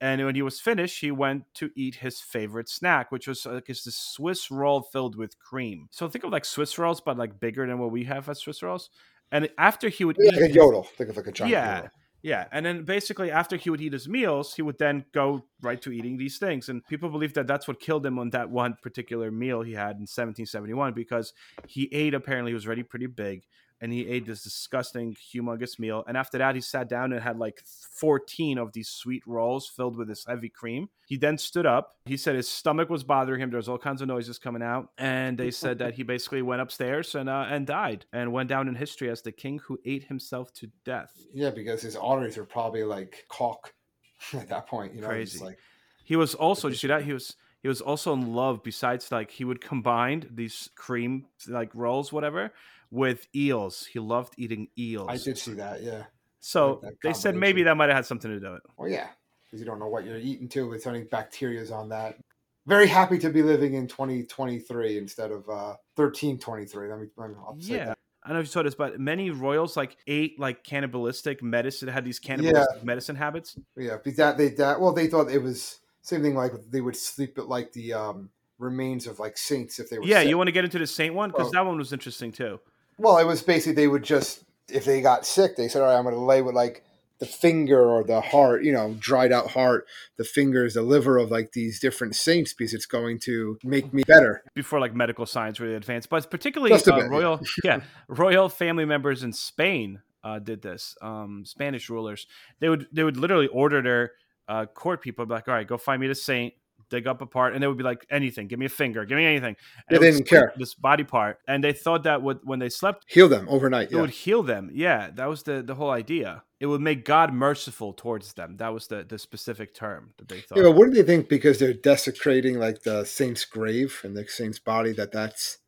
And 0.00 0.24
when 0.24 0.34
he 0.34 0.42
was 0.42 0.60
finished, 0.60 1.00
he 1.00 1.10
went 1.10 1.44
to 1.54 1.70
eat 1.74 1.96
his 1.96 2.20
favorite 2.20 2.68
snack, 2.68 3.10
which 3.10 3.26
was 3.26 3.46
like 3.46 3.68
it's 3.68 3.84
this 3.84 3.96
Swiss 3.96 4.50
roll 4.50 4.82
filled 4.82 5.16
with 5.16 5.38
cream. 5.38 5.88
So 5.90 6.08
think 6.08 6.24
of 6.24 6.32
like 6.32 6.44
Swiss 6.44 6.78
rolls, 6.78 7.00
but 7.00 7.16
like 7.16 7.40
bigger 7.40 7.66
than 7.66 7.78
what 7.78 7.90
we 7.90 8.04
have 8.04 8.28
as 8.28 8.40
Swiss 8.40 8.62
rolls. 8.62 8.90
And 9.32 9.48
after 9.58 9.88
he 9.88 10.04
would 10.04 10.16
Yeah, 10.18 10.32
eat 10.34 10.42
like 10.42 10.50
a 10.50 10.54
yodel. 10.54 10.82
Think 10.82 11.10
of 11.10 11.16
like 11.16 11.26
a 11.26 11.32
giant 11.32 11.52
Yeah. 11.52 11.74
yodel. 11.76 11.90
yeah, 12.22 12.46
and 12.52 12.66
then 12.66 12.84
basically 12.84 13.30
after 13.30 13.56
he 13.56 13.70
would 13.70 13.80
eat 13.80 13.92
his 13.92 14.08
meals, 14.08 14.54
he 14.54 14.62
would 14.62 14.78
then 14.78 15.04
go 15.12 15.46
right 15.62 15.80
to 15.82 15.90
eating 15.92 16.16
these 16.18 16.38
things. 16.38 16.68
And 16.68 16.84
people 16.86 17.08
believe 17.08 17.32
that 17.34 17.46
that's 17.46 17.66
what 17.66 17.80
killed 17.80 18.04
him 18.04 18.18
on 18.18 18.30
that 18.30 18.50
one 18.50 18.76
particular 18.82 19.30
meal 19.30 19.62
he 19.62 19.72
had 19.72 19.96
in 19.96 20.06
1771 20.06 20.92
because 20.92 21.32
he 21.66 21.88
ate 21.92 22.14
apparently 22.14 22.50
he 22.50 22.54
was 22.54 22.66
already 22.66 22.82
pretty 22.82 23.06
big 23.06 23.44
and 23.80 23.92
he 23.92 24.06
ate 24.08 24.26
this 24.26 24.42
disgusting 24.42 25.14
humongous 25.14 25.78
meal. 25.78 26.02
And 26.06 26.16
after 26.16 26.38
that, 26.38 26.54
he 26.54 26.60
sat 26.60 26.88
down 26.88 27.12
and 27.12 27.22
had 27.22 27.38
like 27.38 27.62
14 27.64 28.58
of 28.58 28.72
these 28.72 28.88
sweet 28.88 29.22
rolls 29.26 29.66
filled 29.66 29.96
with 29.96 30.08
this 30.08 30.24
heavy 30.26 30.48
cream. 30.48 30.88
He 31.06 31.16
then 31.16 31.38
stood 31.38 31.66
up. 31.66 31.96
He 32.06 32.16
said 32.16 32.34
his 32.34 32.48
stomach 32.48 32.90
was 32.90 33.04
bothering 33.04 33.40
him. 33.40 33.50
There 33.50 33.58
was 33.58 33.68
all 33.68 33.78
kinds 33.78 34.02
of 34.02 34.08
noises 34.08 34.38
coming 34.38 34.62
out, 34.62 34.90
and 34.98 35.38
they 35.38 35.50
said 35.50 35.78
that 35.78 35.94
he 35.94 36.02
basically 36.02 36.42
went 36.42 36.62
upstairs 36.62 37.14
and 37.14 37.28
uh, 37.28 37.46
and 37.48 37.66
died 37.66 38.06
and 38.12 38.32
went 38.32 38.48
down 38.48 38.68
in 38.68 38.74
history 38.74 39.10
as 39.10 39.22
the 39.22 39.32
king 39.32 39.60
who 39.64 39.78
ate 39.84 40.04
himself 40.04 40.52
to 40.54 40.70
death. 40.84 41.12
Yeah, 41.32 41.50
because 41.50 41.82
his 41.82 41.96
arteries 41.96 42.38
are 42.38 42.44
probably 42.44 42.82
like 42.82 43.24
caulk 43.28 43.74
at 44.32 44.48
that 44.48 44.66
point. 44.66 44.94
You 44.94 45.02
know, 45.02 45.08
Crazy. 45.08 45.44
like 45.44 45.58
He 46.04 46.16
was 46.16 46.34
also, 46.34 46.68
did 46.68 46.74
you 46.74 46.78
see 46.78 46.88
that? 46.88 47.04
He 47.04 47.12
was 47.12 47.36
he 47.62 47.68
was 47.68 47.80
also 47.80 48.12
in 48.12 48.34
love. 48.34 48.62
Besides, 48.62 49.10
like 49.10 49.30
he 49.30 49.44
would 49.44 49.60
combine 49.60 50.28
these 50.32 50.70
cream 50.76 51.26
like 51.48 51.70
rolls, 51.74 52.12
whatever, 52.12 52.52
with 52.90 53.26
eels. 53.34 53.86
He 53.86 53.98
loved 53.98 54.34
eating 54.36 54.68
eels. 54.78 55.08
I 55.10 55.16
did 55.16 55.38
see 55.38 55.52
that. 55.54 55.82
Yeah. 55.82 56.04
So 56.40 56.80
like 56.82 56.92
that 56.92 56.94
they 57.02 57.12
said 57.12 57.34
maybe 57.34 57.62
that 57.64 57.76
might 57.76 57.88
have 57.88 57.96
had 57.96 58.06
something 58.06 58.30
to 58.30 58.38
do 58.40 58.46
with 58.52 58.56
it. 58.58 58.62
Well, 58.76 58.88
yeah, 58.88 59.08
because 59.44 59.60
you 59.60 59.66
don't 59.66 59.78
know 59.78 59.88
what 59.88 60.04
you're 60.04 60.18
eating 60.18 60.48
too. 60.48 60.68
With 60.68 60.86
any 60.86 61.02
bacteria's 61.04 61.70
on 61.70 61.88
that. 61.90 62.18
Very 62.66 62.86
happy 62.88 63.18
to 63.18 63.30
be 63.30 63.42
living 63.42 63.74
in 63.74 63.86
2023 63.86 64.98
instead 64.98 65.30
of 65.30 65.48
uh 65.48 65.76
1323. 65.96 66.88
Let 66.88 66.98
me. 67.00 67.06
Let 67.16 67.30
me 67.30 67.36
Yeah. 67.58 67.84
that. 67.86 67.98
I 68.22 68.30
don't 68.30 68.34
know 68.38 68.40
if 68.40 68.46
you 68.46 68.50
saw 68.50 68.62
this, 68.64 68.74
but 68.74 68.98
many 68.98 69.30
royals 69.30 69.76
like 69.76 69.96
ate 70.08 70.38
like 70.40 70.64
cannibalistic 70.64 71.44
medicine, 71.44 71.86
had 71.88 72.04
these 72.04 72.18
cannibalistic 72.18 72.82
medicine 72.82 73.14
habits. 73.14 73.56
Yeah, 73.76 73.98
because 74.02 74.16
that 74.16 74.36
they 74.36 74.48
that 74.50 74.80
well 74.80 74.92
they 74.92 75.06
thought 75.06 75.30
it 75.30 75.38
was 75.40 75.78
same 76.02 76.22
thing 76.22 76.34
like 76.34 76.52
they 76.70 76.80
would 76.80 76.96
sleep 76.96 77.38
at 77.38 77.48
like 77.48 77.72
the 77.72 77.92
um 77.92 78.30
remains 78.58 79.06
of 79.06 79.20
like 79.20 79.38
saints 79.38 79.78
if 79.78 79.90
they 79.90 79.98
were 79.98 80.04
Yeah, 80.04 80.20
sick. 80.20 80.28
you 80.28 80.36
want 80.36 80.48
to 80.48 80.52
get 80.52 80.64
into 80.64 80.78
the 80.78 80.86
saint 80.88 81.14
one 81.14 81.30
because 81.30 81.44
Well- 81.44 81.52
that 81.52 81.66
one 81.66 81.78
was 81.78 81.92
interesting 81.92 82.32
too. 82.32 82.58
Well, 82.98 83.18
it 83.18 83.24
was 83.24 83.42
basically 83.42 83.74
they 83.74 83.88
would 83.88 84.02
just 84.02 84.42
if 84.68 84.84
they 84.84 85.00
got 85.00 85.26
sick, 85.26 85.56
they 85.56 85.68
said, 85.68 85.82
"All 85.82 85.88
right, 85.88 85.96
I'm 85.96 86.04
going 86.04 86.14
to 86.14 86.20
lay 86.20 86.42
with 86.42 86.54
like 86.54 86.82
the 87.18 87.26
finger 87.26 87.82
or 87.82 88.04
the 88.04 88.20
heart, 88.20 88.62
you 88.62 88.72
know, 88.72 88.94
dried 88.98 89.32
out 89.32 89.50
heart, 89.50 89.86
the 90.18 90.24
fingers, 90.24 90.74
the 90.74 90.82
liver 90.82 91.16
of 91.16 91.30
like 91.30 91.52
these 91.52 91.80
different 91.80 92.14
saints 92.14 92.52
because 92.52 92.74
it's 92.74 92.86
going 92.86 93.18
to 93.20 93.58
make 93.64 93.92
me 93.92 94.02
better." 94.06 94.42
before 94.54 94.80
like 94.80 94.94
medical 94.94 95.26
science 95.26 95.60
really 95.60 95.74
advanced, 95.74 96.08
but 96.08 96.30
particularly 96.30 96.74
uh, 96.74 97.08
royal, 97.08 97.40
yeah, 97.64 97.80
royal 98.08 98.48
family 98.48 98.84
members 98.84 99.22
in 99.22 99.32
Spain 99.32 100.00
uh, 100.24 100.38
did 100.38 100.62
this. 100.62 100.96
Um, 101.00 101.44
Spanish 101.46 101.88
rulers 101.88 102.26
they 102.60 102.68
would 102.68 102.88
they 102.92 103.04
would 103.04 103.16
literally 103.16 103.48
order 103.48 103.82
their 103.82 104.12
uh, 104.48 104.66
court 104.66 105.00
people 105.00 105.26
be 105.26 105.34
like, 105.34 105.48
all 105.48 105.54
right, 105.54 105.66
go 105.66 105.78
find 105.78 106.00
me 106.00 106.08
the 106.08 106.14
saint, 106.14 106.54
dig 106.90 107.06
up 107.06 107.20
a 107.20 107.26
part, 107.26 107.54
and 107.54 107.62
they 107.62 107.66
would 107.66 107.76
be 107.78 107.84
like, 107.84 108.06
anything, 108.10 108.46
give 108.48 108.58
me 108.58 108.66
a 108.66 108.68
finger, 108.70 109.04
give 109.04 109.16
me 109.16 109.24
anything. 109.26 109.56
They 109.88 109.96
And 109.96 110.04
would 110.04 110.10
didn't 110.12 110.28
care. 110.28 110.52
this 110.56 110.74
body 110.74 111.04
part, 111.04 111.38
and 111.48 111.62
they 111.62 111.72
thought 111.72 112.04
that 112.04 112.22
would 112.22 112.38
when 112.44 112.58
they 112.58 112.68
slept, 112.68 113.04
Heal 113.08 113.28
them 113.28 113.46
overnight. 113.48 113.88
it 113.90 113.94
Yeah. 113.94 114.00
would 114.02 114.10
heal 114.10 114.42
them. 114.42 114.70
Yeah, 114.72 115.10
that 115.14 115.26
was 115.28 115.42
the 115.44 115.62
the 115.62 115.74
whole 115.74 115.90
idea. 115.90 116.42
It 116.58 116.66
would 116.66 116.80
make 116.80 117.04
God 117.04 117.34
merciful 117.34 117.92
towards 117.92 118.32
them. 118.34 118.56
That 118.56 118.72
was 118.72 118.86
the 118.86 119.04
the 119.04 119.18
specific 119.18 119.74
term 119.74 120.12
that 120.18 120.28
they 120.28 120.40
thought. 120.40 120.56
Yeah, 120.58 120.64
but 120.64 120.72
wouldn't 120.72 120.96
they 120.96 121.02
think 121.02 121.28
because 121.28 121.58
they're 121.58 121.74
desecrating 121.74 122.58
like 122.58 122.82
the 122.82 123.04
saint's 123.04 123.44
grave 123.44 124.00
and 124.04 124.16
the 124.16 124.26
saint's 124.28 124.58
body 124.58 124.92
that 124.92 125.12
that's 125.12 125.58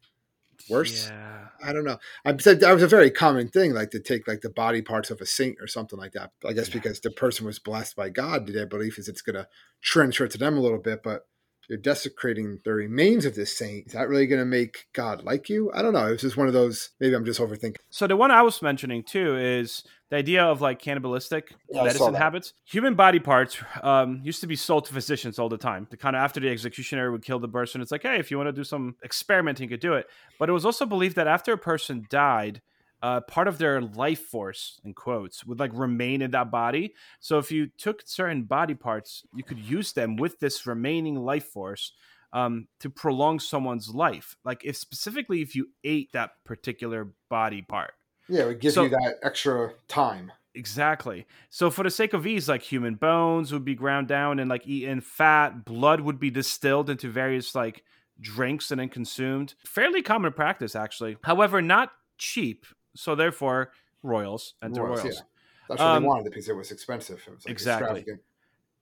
worse? 0.68 1.08
Yeah. 1.08 1.48
I 1.64 1.72
don't 1.72 1.84
know. 1.84 1.98
I 2.24 2.36
said 2.36 2.60
that 2.60 2.72
was 2.72 2.82
a 2.82 2.88
very 2.88 3.10
common 3.10 3.48
thing, 3.48 3.74
like 3.74 3.90
to 3.90 4.00
take 4.00 4.28
like 4.28 4.42
the 4.42 4.50
body 4.50 4.80
parts 4.82 5.10
of 5.10 5.20
a 5.20 5.26
saint 5.26 5.56
or 5.60 5.66
something 5.66 5.98
like 5.98 6.12
that. 6.12 6.30
I 6.46 6.52
guess 6.52 6.68
Yeah. 6.68 6.74
because 6.74 7.00
the 7.00 7.10
person 7.10 7.46
was 7.46 7.58
blessed 7.58 7.96
by 7.96 8.10
God, 8.10 8.46
their 8.46 8.66
belief 8.66 8.98
is 8.98 9.08
it's 9.08 9.22
going 9.22 9.36
to 9.36 9.48
transfer 9.82 10.28
to 10.28 10.38
them 10.38 10.56
a 10.56 10.60
little 10.60 10.78
bit. 10.78 11.02
But 11.02 11.26
you're 11.68 11.78
desecrating 11.78 12.58
the 12.64 12.72
remains 12.72 13.24
of 13.24 13.34
this 13.34 13.56
saint. 13.56 13.86
Is 13.86 13.92
that 13.92 14.08
really 14.08 14.26
going 14.26 14.40
to 14.40 14.46
make 14.46 14.86
God 14.94 15.22
like 15.22 15.48
you? 15.48 15.70
I 15.74 15.82
don't 15.82 15.92
know. 15.92 16.06
It 16.08 16.12
was 16.12 16.20
just 16.22 16.36
one 16.36 16.46
of 16.46 16.54
those. 16.54 16.90
Maybe 16.98 17.14
I'm 17.14 17.24
just 17.24 17.40
overthinking. 17.40 17.76
So 17.90 18.06
the 18.06 18.16
one 18.16 18.30
I 18.30 18.42
was 18.42 18.62
mentioning 18.62 19.02
too 19.02 19.36
is 19.36 19.84
the 20.10 20.16
idea 20.16 20.44
of 20.44 20.60
like 20.60 20.78
cannibalistic 20.78 21.54
Yeah, 21.70 21.84
medicine 21.84 22.14
habits. 22.14 22.54
Human 22.64 22.94
body 22.94 23.20
parts 23.20 23.58
um, 23.82 24.20
used 24.22 24.40
to 24.40 24.46
be 24.46 24.56
sold 24.56 24.86
to 24.86 24.94
physicians 24.94 25.38
all 25.38 25.50
the 25.50 25.58
time. 25.58 25.86
The 25.90 25.98
kind 25.98 26.16
of 26.16 26.20
after 26.20 26.40
the 26.40 26.48
executioner 26.48 27.12
would 27.12 27.24
kill 27.24 27.38
the 27.38 27.48
person, 27.48 27.82
it's 27.82 27.92
like, 27.92 28.02
hey, 28.02 28.18
if 28.18 28.30
you 28.30 28.38
want 28.38 28.48
to 28.48 28.52
do 28.52 28.64
some 28.64 28.96
experimenting, 29.04 29.64
you 29.64 29.70
could 29.70 29.80
do 29.80 29.92
it. 29.94 30.06
But 30.38 30.48
it 30.48 30.52
was 30.52 30.64
also 30.64 30.86
believed 30.86 31.16
that 31.16 31.26
after 31.26 31.52
a 31.52 31.58
person 31.58 32.06
died, 32.08 32.62
uh, 33.02 33.20
part 33.20 33.48
of 33.48 33.58
their 33.58 33.80
life 33.80 34.20
force, 34.26 34.80
in 34.84 34.94
quotes, 34.94 35.44
would 35.44 35.58
like 35.60 35.70
remain 35.74 36.22
in 36.22 36.30
that 36.32 36.50
body. 36.50 36.94
So 37.20 37.38
if 37.38 37.52
you 37.52 37.68
took 37.78 38.02
certain 38.04 38.42
body 38.44 38.74
parts, 38.74 39.22
you 39.34 39.44
could 39.44 39.58
use 39.58 39.92
them 39.92 40.16
with 40.16 40.40
this 40.40 40.66
remaining 40.66 41.16
life 41.16 41.46
force 41.46 41.92
um, 42.32 42.66
to 42.80 42.90
prolong 42.90 43.38
someone's 43.40 43.88
life. 43.88 44.36
Like 44.44 44.64
if 44.64 44.76
specifically 44.76 45.42
if 45.42 45.54
you 45.54 45.68
ate 45.84 46.12
that 46.12 46.30
particular 46.44 47.12
body 47.30 47.62
part. 47.62 47.92
Yeah, 48.28 48.42
it 48.42 48.46
would 48.46 48.60
give 48.60 48.72
So- 48.74 48.84
you 48.84 48.90
that 48.90 49.16
extra 49.22 49.72
time. 49.88 50.32
Exactly. 50.54 51.24
So 51.50 51.70
for 51.70 51.84
the 51.84 51.90
sake 51.90 52.14
of 52.14 52.26
ease, 52.26 52.48
like 52.48 52.62
human 52.62 52.96
bones 52.96 53.52
would 53.52 53.64
be 53.64 53.76
ground 53.76 54.08
down 54.08 54.40
and 54.40 54.50
like 54.50 54.66
eaten, 54.66 55.00
fat, 55.00 55.64
blood 55.64 56.00
would 56.00 56.18
be 56.18 56.30
distilled 56.30 56.90
into 56.90 57.08
various 57.08 57.54
like 57.54 57.84
drinks 58.20 58.72
and 58.72 58.80
then 58.80 58.88
consumed. 58.88 59.54
Fairly 59.64 60.02
common 60.02 60.32
practice, 60.32 60.74
actually. 60.74 61.16
However, 61.22 61.62
not 61.62 61.92
cheap. 62.16 62.66
So 62.98 63.14
therefore, 63.14 63.70
royals 64.02 64.54
and 64.60 64.74
the 64.74 64.82
Royals, 64.82 65.02
royals. 65.04 65.16
yeah. 65.16 65.22
That's 65.68 65.80
what 65.80 65.86
Um, 65.88 66.02
they 66.02 66.08
wanted 66.08 66.24
because 66.30 66.48
it 66.48 66.56
was 66.56 66.70
expensive. 66.72 67.22
It 67.26 67.34
was 67.34 67.44
like 67.44 67.52
exactly. 67.52 68.04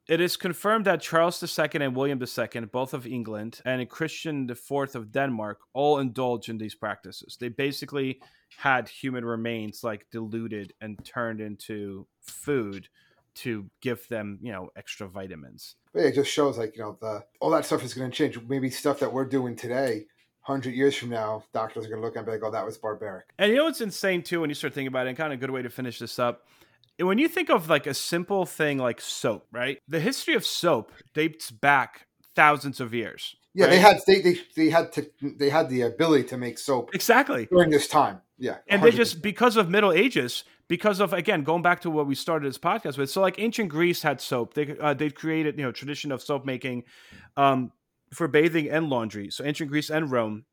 It 0.09 0.21
is 0.21 0.37
confirmed 0.37 0.85
that 0.85 1.01
Charles 1.01 1.43
II 1.43 1.69
and 1.83 1.97
William 1.97 2.21
II, 2.23 2.61
both 2.67 2.95
of 2.95 3.07
England, 3.07 3.61
and 3.65 3.89
Christian 3.91 4.49
IV 4.49 4.95
of 4.95 5.11
Denmark, 5.11 5.59
all 5.73 5.99
indulge 5.99 6.49
in 6.49 6.59
these 6.59 6.77
practices. 6.77 7.37
They 7.41 7.49
basically 7.49 8.21
had 8.57 8.89
human 8.89 9.25
remains 9.25 9.83
like 9.83 10.07
diluted 10.13 10.73
and 10.81 11.05
turned 11.05 11.41
into 11.41 12.07
food 12.21 12.89
to 13.43 13.69
give 13.81 14.07
them, 14.09 14.39
you 14.41 14.53
know, 14.53 14.71
extra 14.77 15.09
vitamins. 15.09 15.75
But 15.93 16.03
yeah, 16.03 16.09
it 16.09 16.15
just 16.15 16.31
shows 16.31 16.57
like 16.57 16.77
you 16.77 16.83
know 16.83 16.97
the 17.01 17.25
all 17.41 17.51
that 17.51 17.67
stuff 17.67 17.83
is 17.83 17.93
going 17.93 18.11
to 18.11 18.17
change. 18.17 18.39
Maybe 18.49 18.71
stuff 18.71 19.01
that 19.01 19.13
we're 19.13 19.29
doing 19.29 19.57
today, 19.57 20.07
hundred 20.47 20.75
years 20.75 20.95
from 20.95 21.11
now, 21.11 21.43
doctors 21.53 21.87
are 21.87 21.89
going 21.89 22.01
to 22.01 22.07
look 22.07 22.17
and 22.17 22.25
be 22.25 22.33
like, 22.33 22.43
"Oh, 22.45 22.51
that 22.53 22.65
was 22.65 22.79
barbaric." 22.79 23.27
And 23.39 23.51
you 23.51 23.59
know 23.59 23.65
what's 23.65 23.81
insane 23.81 24.23
too 24.23 24.41
when 24.41 24.51
you 24.51 24.55
start 24.55 24.75
thinking 24.75 24.89
about 24.89 25.07
it, 25.07 25.11
and 25.11 25.19
kind 25.19 25.33
of 25.33 25.39
a 25.39 25.41
good 25.41 25.51
way 25.51 25.63
to 25.63 25.71
finish 25.71 25.99
this 25.99 26.19
up. 26.19 26.47
When 26.99 27.19
you 27.19 27.29
think 27.29 27.51
of 27.51 27.69
like 27.69 27.87
a 27.87 27.95
simple 27.95 28.47
thing 28.47 28.79
like 28.79 29.01
soap, 29.01 29.47
right? 29.53 29.79
The 29.89 30.01
history 30.01 30.35
of 30.35 30.47
soap 30.47 30.93
dates 31.15 31.51
back 31.51 32.07
thousands 32.35 32.81
of 32.81 32.95
years. 32.95 33.35
Yeah, 33.55 33.67
they 33.67 33.79
had 33.79 33.99
they, 34.07 34.21
they 34.21 34.39
they 34.55 34.71
had 34.71 34.93
to 34.93 35.11
they 35.21 35.51
had 35.51 35.69
the 35.69 35.83
ability 35.83 36.25
to 36.29 36.37
make 36.37 36.59
soap 36.59 36.95
exactly. 36.95 37.47
during 37.47 37.71
this 37.71 37.89
time. 37.89 38.21
Yeah, 38.39 38.59
and 38.69 38.83
they 38.83 38.91
100. 38.91 38.97
just 38.97 39.23
because 39.23 39.57
of 39.57 39.69
middle 39.69 39.93
ages 39.93 40.45
because 40.69 41.01
of 41.01 41.13
again 41.13 41.43
going 41.43 41.63
back 41.63 41.81
to 41.81 41.91
what 41.91 42.07
we 42.07 42.15
started 42.15 42.49
this 42.49 42.59
podcast 42.59 42.99
with 42.99 43.11
so 43.11 43.21
like 43.21 43.39
ancient 43.39 43.69
greece 43.69 44.03
had 44.03 44.21
soap 44.21 44.55
they 44.55 44.77
uh, 44.79 44.95
they 44.95 45.11
created 45.11 45.57
you 45.59 45.65
know 45.65 45.73
tradition 45.73 46.13
of 46.13 46.21
soap 46.21 46.45
making 46.45 46.85
um 47.37 47.71
for 48.13 48.29
bathing 48.29 48.69
and 48.69 48.89
laundry 48.89 49.31
so 49.31 49.45
ancient 49.45 49.71
greece 49.71 49.91
and 49.91 50.11
rome 50.11 50.45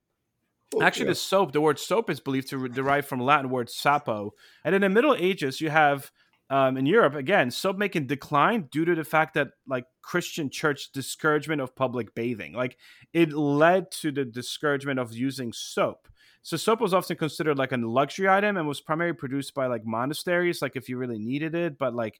actually 0.81 1.05
Yeah. 1.05 1.11
the 1.11 1.15
soap 1.15 1.51
the 1.51 1.61
word 1.61 1.79
soap 1.79 2.09
is 2.09 2.19
believed 2.19 2.49
to 2.49 2.67
derive 2.67 3.05
from 3.05 3.19
latin 3.19 3.49
word 3.49 3.67
sapo 3.67 4.31
and 4.63 4.73
in 4.73 4.81
the 4.81 4.89
middle 4.89 5.15
ages 5.15 5.61
you 5.61 5.69
have 5.69 6.11
um, 6.49 6.77
in 6.77 6.85
Europe, 6.85 7.15
again, 7.15 7.49
soap 7.49 7.77
making 7.77 8.05
declined 8.05 8.69
due 8.69 8.85
to 8.85 8.93
the 8.93 9.03
fact 9.03 9.33
that 9.33 9.49
like 9.65 9.85
Christian 10.03 10.51
church 10.51 10.91
discouragement 10.91 11.61
of 11.61 11.75
public 11.75 12.13
bathing, 12.13 12.53
like 12.53 12.77
it 13.11 13.33
led 13.33 13.89
to 13.91 14.11
the 14.11 14.23
discouragement 14.23 14.99
of 14.99 15.13
using 15.13 15.51
soap. 15.51 16.07
So 16.43 16.55
soap 16.57 16.81
was 16.81 16.93
often 16.93 17.15
considered 17.17 17.57
like 17.57 17.71
a 17.71 17.77
luxury 17.77 18.29
item 18.29 18.57
and 18.57 18.67
was 18.67 18.81
primarily 18.81 19.15
produced 19.15 19.55
by 19.55 19.67
like 19.67 19.83
monasteries, 19.83 20.61
like 20.61 20.75
if 20.75 20.89
you 20.89 20.97
really 20.97 21.17
needed 21.17 21.55
it. 21.55 21.77
But 21.79 21.95
like 21.95 22.19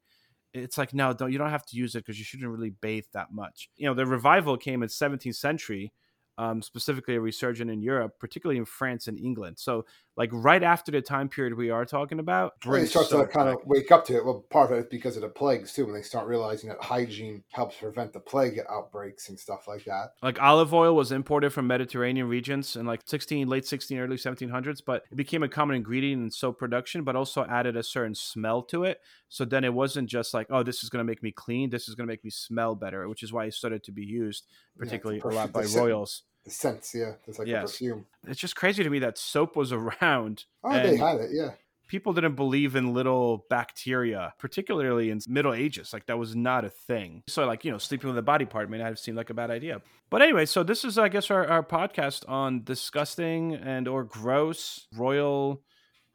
it's 0.53 0.77
like 0.77 0.93
no, 0.93 1.13
don't 1.13 1.31
you 1.31 1.37
don't 1.37 1.49
have 1.49 1.65
to 1.67 1.75
use 1.77 1.95
it 1.95 1.99
because 1.99 2.19
you 2.19 2.25
shouldn't 2.25 2.49
really 2.49 2.71
bathe 2.81 3.05
that 3.13 3.31
much. 3.31 3.69
You 3.75 3.87
know, 3.87 3.93
the 3.93 4.05
revival 4.05 4.57
came 4.57 4.83
in 4.83 4.89
17th 4.89 5.35
century, 5.35 5.91
um, 6.37 6.61
specifically 6.61 7.15
a 7.15 7.21
resurgence 7.21 7.71
in 7.71 7.81
Europe, 7.81 8.19
particularly 8.19 8.57
in 8.57 8.65
France 8.65 9.07
and 9.07 9.19
England. 9.19 9.57
So, 9.59 9.85
like 10.15 10.29
right 10.31 10.61
after 10.61 10.91
the 10.91 11.01
time 11.01 11.27
period 11.27 11.55
we 11.55 11.71
are 11.71 11.85
talking 11.85 12.19
about, 12.19 12.53
they 12.65 12.85
start 12.85 13.09
to 13.09 13.25
kind 13.25 13.49
of 13.49 13.57
wake 13.65 13.91
up 13.91 14.05
to 14.05 14.15
it. 14.15 14.25
Well, 14.25 14.45
part 14.49 14.71
of 14.71 14.77
it 14.77 14.81
is 14.81 14.87
because 14.91 15.15
of 15.15 15.23
the 15.23 15.29
plagues 15.29 15.73
too. 15.73 15.85
When 15.85 15.95
they 15.95 16.03
start 16.03 16.27
realizing 16.27 16.69
that 16.69 16.81
hygiene 16.81 17.43
helps 17.51 17.77
prevent 17.77 18.13
the 18.13 18.19
plague 18.19 18.59
outbreaks 18.69 19.29
and 19.29 19.39
stuff 19.39 19.67
like 19.67 19.85
that. 19.85 20.11
like 20.21 20.41
olive 20.41 20.73
oil 20.73 20.95
was 20.95 21.11
imported 21.11 21.51
from 21.51 21.65
Mediterranean 21.65 22.27
regions 22.27 22.75
in 22.75 22.85
like 22.85 23.01
16 23.05 23.47
late 23.47 23.65
16 23.65 23.97
early 23.97 24.17
1700s, 24.17 24.81
but 24.85 25.03
it 25.11 25.15
became 25.15 25.41
a 25.41 25.49
common 25.49 25.75
ingredient 25.75 26.21
in 26.21 26.29
soap 26.29 26.59
production, 26.59 27.03
but 27.03 27.15
also 27.15 27.45
added 27.45 27.75
a 27.75 27.83
certain 27.83 28.15
smell 28.15 28.61
to 28.63 28.83
it. 28.83 28.99
So 29.29 29.45
then 29.45 29.63
it 29.63 29.73
wasn't 29.73 30.09
just 30.09 30.33
like, 30.33 30.47
oh, 30.51 30.61
this 30.61 30.83
is 30.83 30.89
going 30.89 30.99
to 30.99 31.09
make 31.09 31.23
me 31.23 31.31
clean. 31.31 31.71
This 31.71 31.89
is 31.89 31.95
going 31.95 32.07
to 32.07 32.11
make 32.11 32.23
me 32.23 32.29
smell 32.29 32.75
better, 32.75 33.09
which 33.09 33.23
is 33.23 33.33
why 33.33 33.45
it 33.45 33.53
started 33.55 33.83
to 33.85 33.91
be 33.91 34.03
used, 34.03 34.45
particularly 34.77 35.19
a 35.21 35.27
lot 35.27 35.51
by 35.51 35.63
royals. 35.75 36.21
The 36.45 36.51
scents, 36.51 36.93
yeah, 36.93 37.13
it's 37.27 37.39
like 37.39 37.47
Yes. 37.47 37.63
a 37.63 37.73
perfume. 37.73 38.05
It's 38.27 38.39
just 38.39 38.55
crazy 38.55 38.83
to 38.83 38.89
me 38.89 38.99
that 38.99 39.17
soap 39.17 39.55
was 39.55 39.71
around. 39.79 40.45
Oh, 40.63 40.73
they 40.73 40.97
had 40.97 41.17
it, 41.21 41.29
yeah. 41.31 41.51
people 41.87 42.11
didn't 42.13 42.35
believe 42.35 42.75
in 42.75 42.93
little 42.93 43.45
bacteria, 43.49 44.33
particularly 44.39 45.09
in 45.09 45.19
Middle 45.27 45.53
Ages. 45.53 45.93
Like 45.93 46.05
that 46.07 46.17
was 46.17 46.35
not 46.35 46.65
a 46.65 46.69
thing. 46.69 47.23
So 47.27 47.45
like, 47.45 47.63
you 47.63 47.71
know, 47.71 47.77
sleeping 47.77 48.09
with 48.09 48.17
a 48.17 48.21
body 48.23 48.45
part 48.45 48.69
may 48.69 48.77
not 48.79 48.87
have 48.87 48.99
seemed 48.99 49.15
like 49.17 49.29
a 49.29 49.33
bad 49.33 49.51
idea. 49.51 49.81
But 50.09 50.21
anyway, 50.21 50.45
so 50.45 50.63
this 50.63 50.83
is 50.83 50.97
I 50.97 51.07
guess 51.09 51.29
our, 51.31 51.45
our 51.47 51.63
podcast 51.63 52.27
on 52.27 52.63
disgusting 52.63 53.53
and 53.55 53.87
or 53.87 54.03
gross 54.03 54.87
royal. 54.95 55.61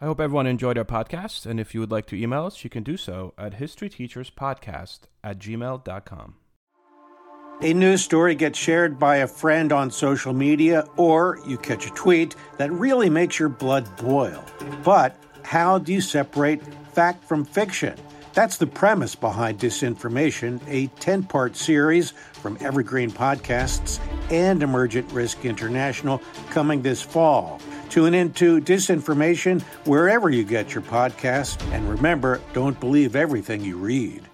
I 0.02 0.06
hope 0.06 0.18
everyone 0.18 0.46
enjoyed 0.46 0.78
our 0.78 0.84
podcast, 0.84 1.44
and 1.44 1.60
if 1.60 1.74
you 1.74 1.80
would 1.80 1.90
like 1.90 2.06
to 2.06 2.16
email 2.16 2.46
us, 2.46 2.64
you 2.64 2.70
can 2.70 2.82
do 2.82 2.96
so 2.96 3.34
at 3.36 3.58
historyteacherspodcast 3.58 5.00
at 5.22 5.38
gmail.com. 5.38 6.34
A 7.62 7.74
news 7.74 8.02
story 8.02 8.34
gets 8.34 8.58
shared 8.58 8.98
by 8.98 9.16
a 9.16 9.26
friend 9.26 9.70
on 9.72 9.90
social 9.90 10.32
media, 10.32 10.86
or 10.96 11.38
you 11.46 11.58
catch 11.58 11.86
a 11.86 11.90
tweet 11.90 12.34
that 12.56 12.72
really 12.72 13.10
makes 13.10 13.38
your 13.38 13.50
blood 13.50 13.94
boil. 13.98 14.42
But 14.82 15.22
how 15.42 15.76
do 15.76 15.92
you 15.92 16.00
separate 16.00 16.62
fact 16.94 17.22
from 17.22 17.44
fiction? 17.44 17.94
That's 18.32 18.56
the 18.56 18.66
premise 18.66 19.14
behind 19.14 19.58
Disinformation, 19.58 20.62
a 20.66 20.86
10 21.00 21.24
part 21.24 21.56
series 21.56 22.12
from 22.32 22.56
Evergreen 22.62 23.10
Podcasts 23.10 24.00
and 24.30 24.62
Emergent 24.62 25.12
Risk 25.12 25.44
International 25.44 26.22
coming 26.48 26.80
this 26.80 27.02
fall. 27.02 27.60
Tune 27.90 28.14
into 28.14 28.60
Disinformation 28.60 29.60
wherever 29.84 30.30
you 30.30 30.44
get 30.44 30.72
your 30.72 30.82
podcasts, 30.84 31.60
and 31.72 31.90
remember 31.90 32.40
don't 32.52 32.78
believe 32.78 33.16
everything 33.16 33.64
you 33.64 33.76
read. 33.76 34.29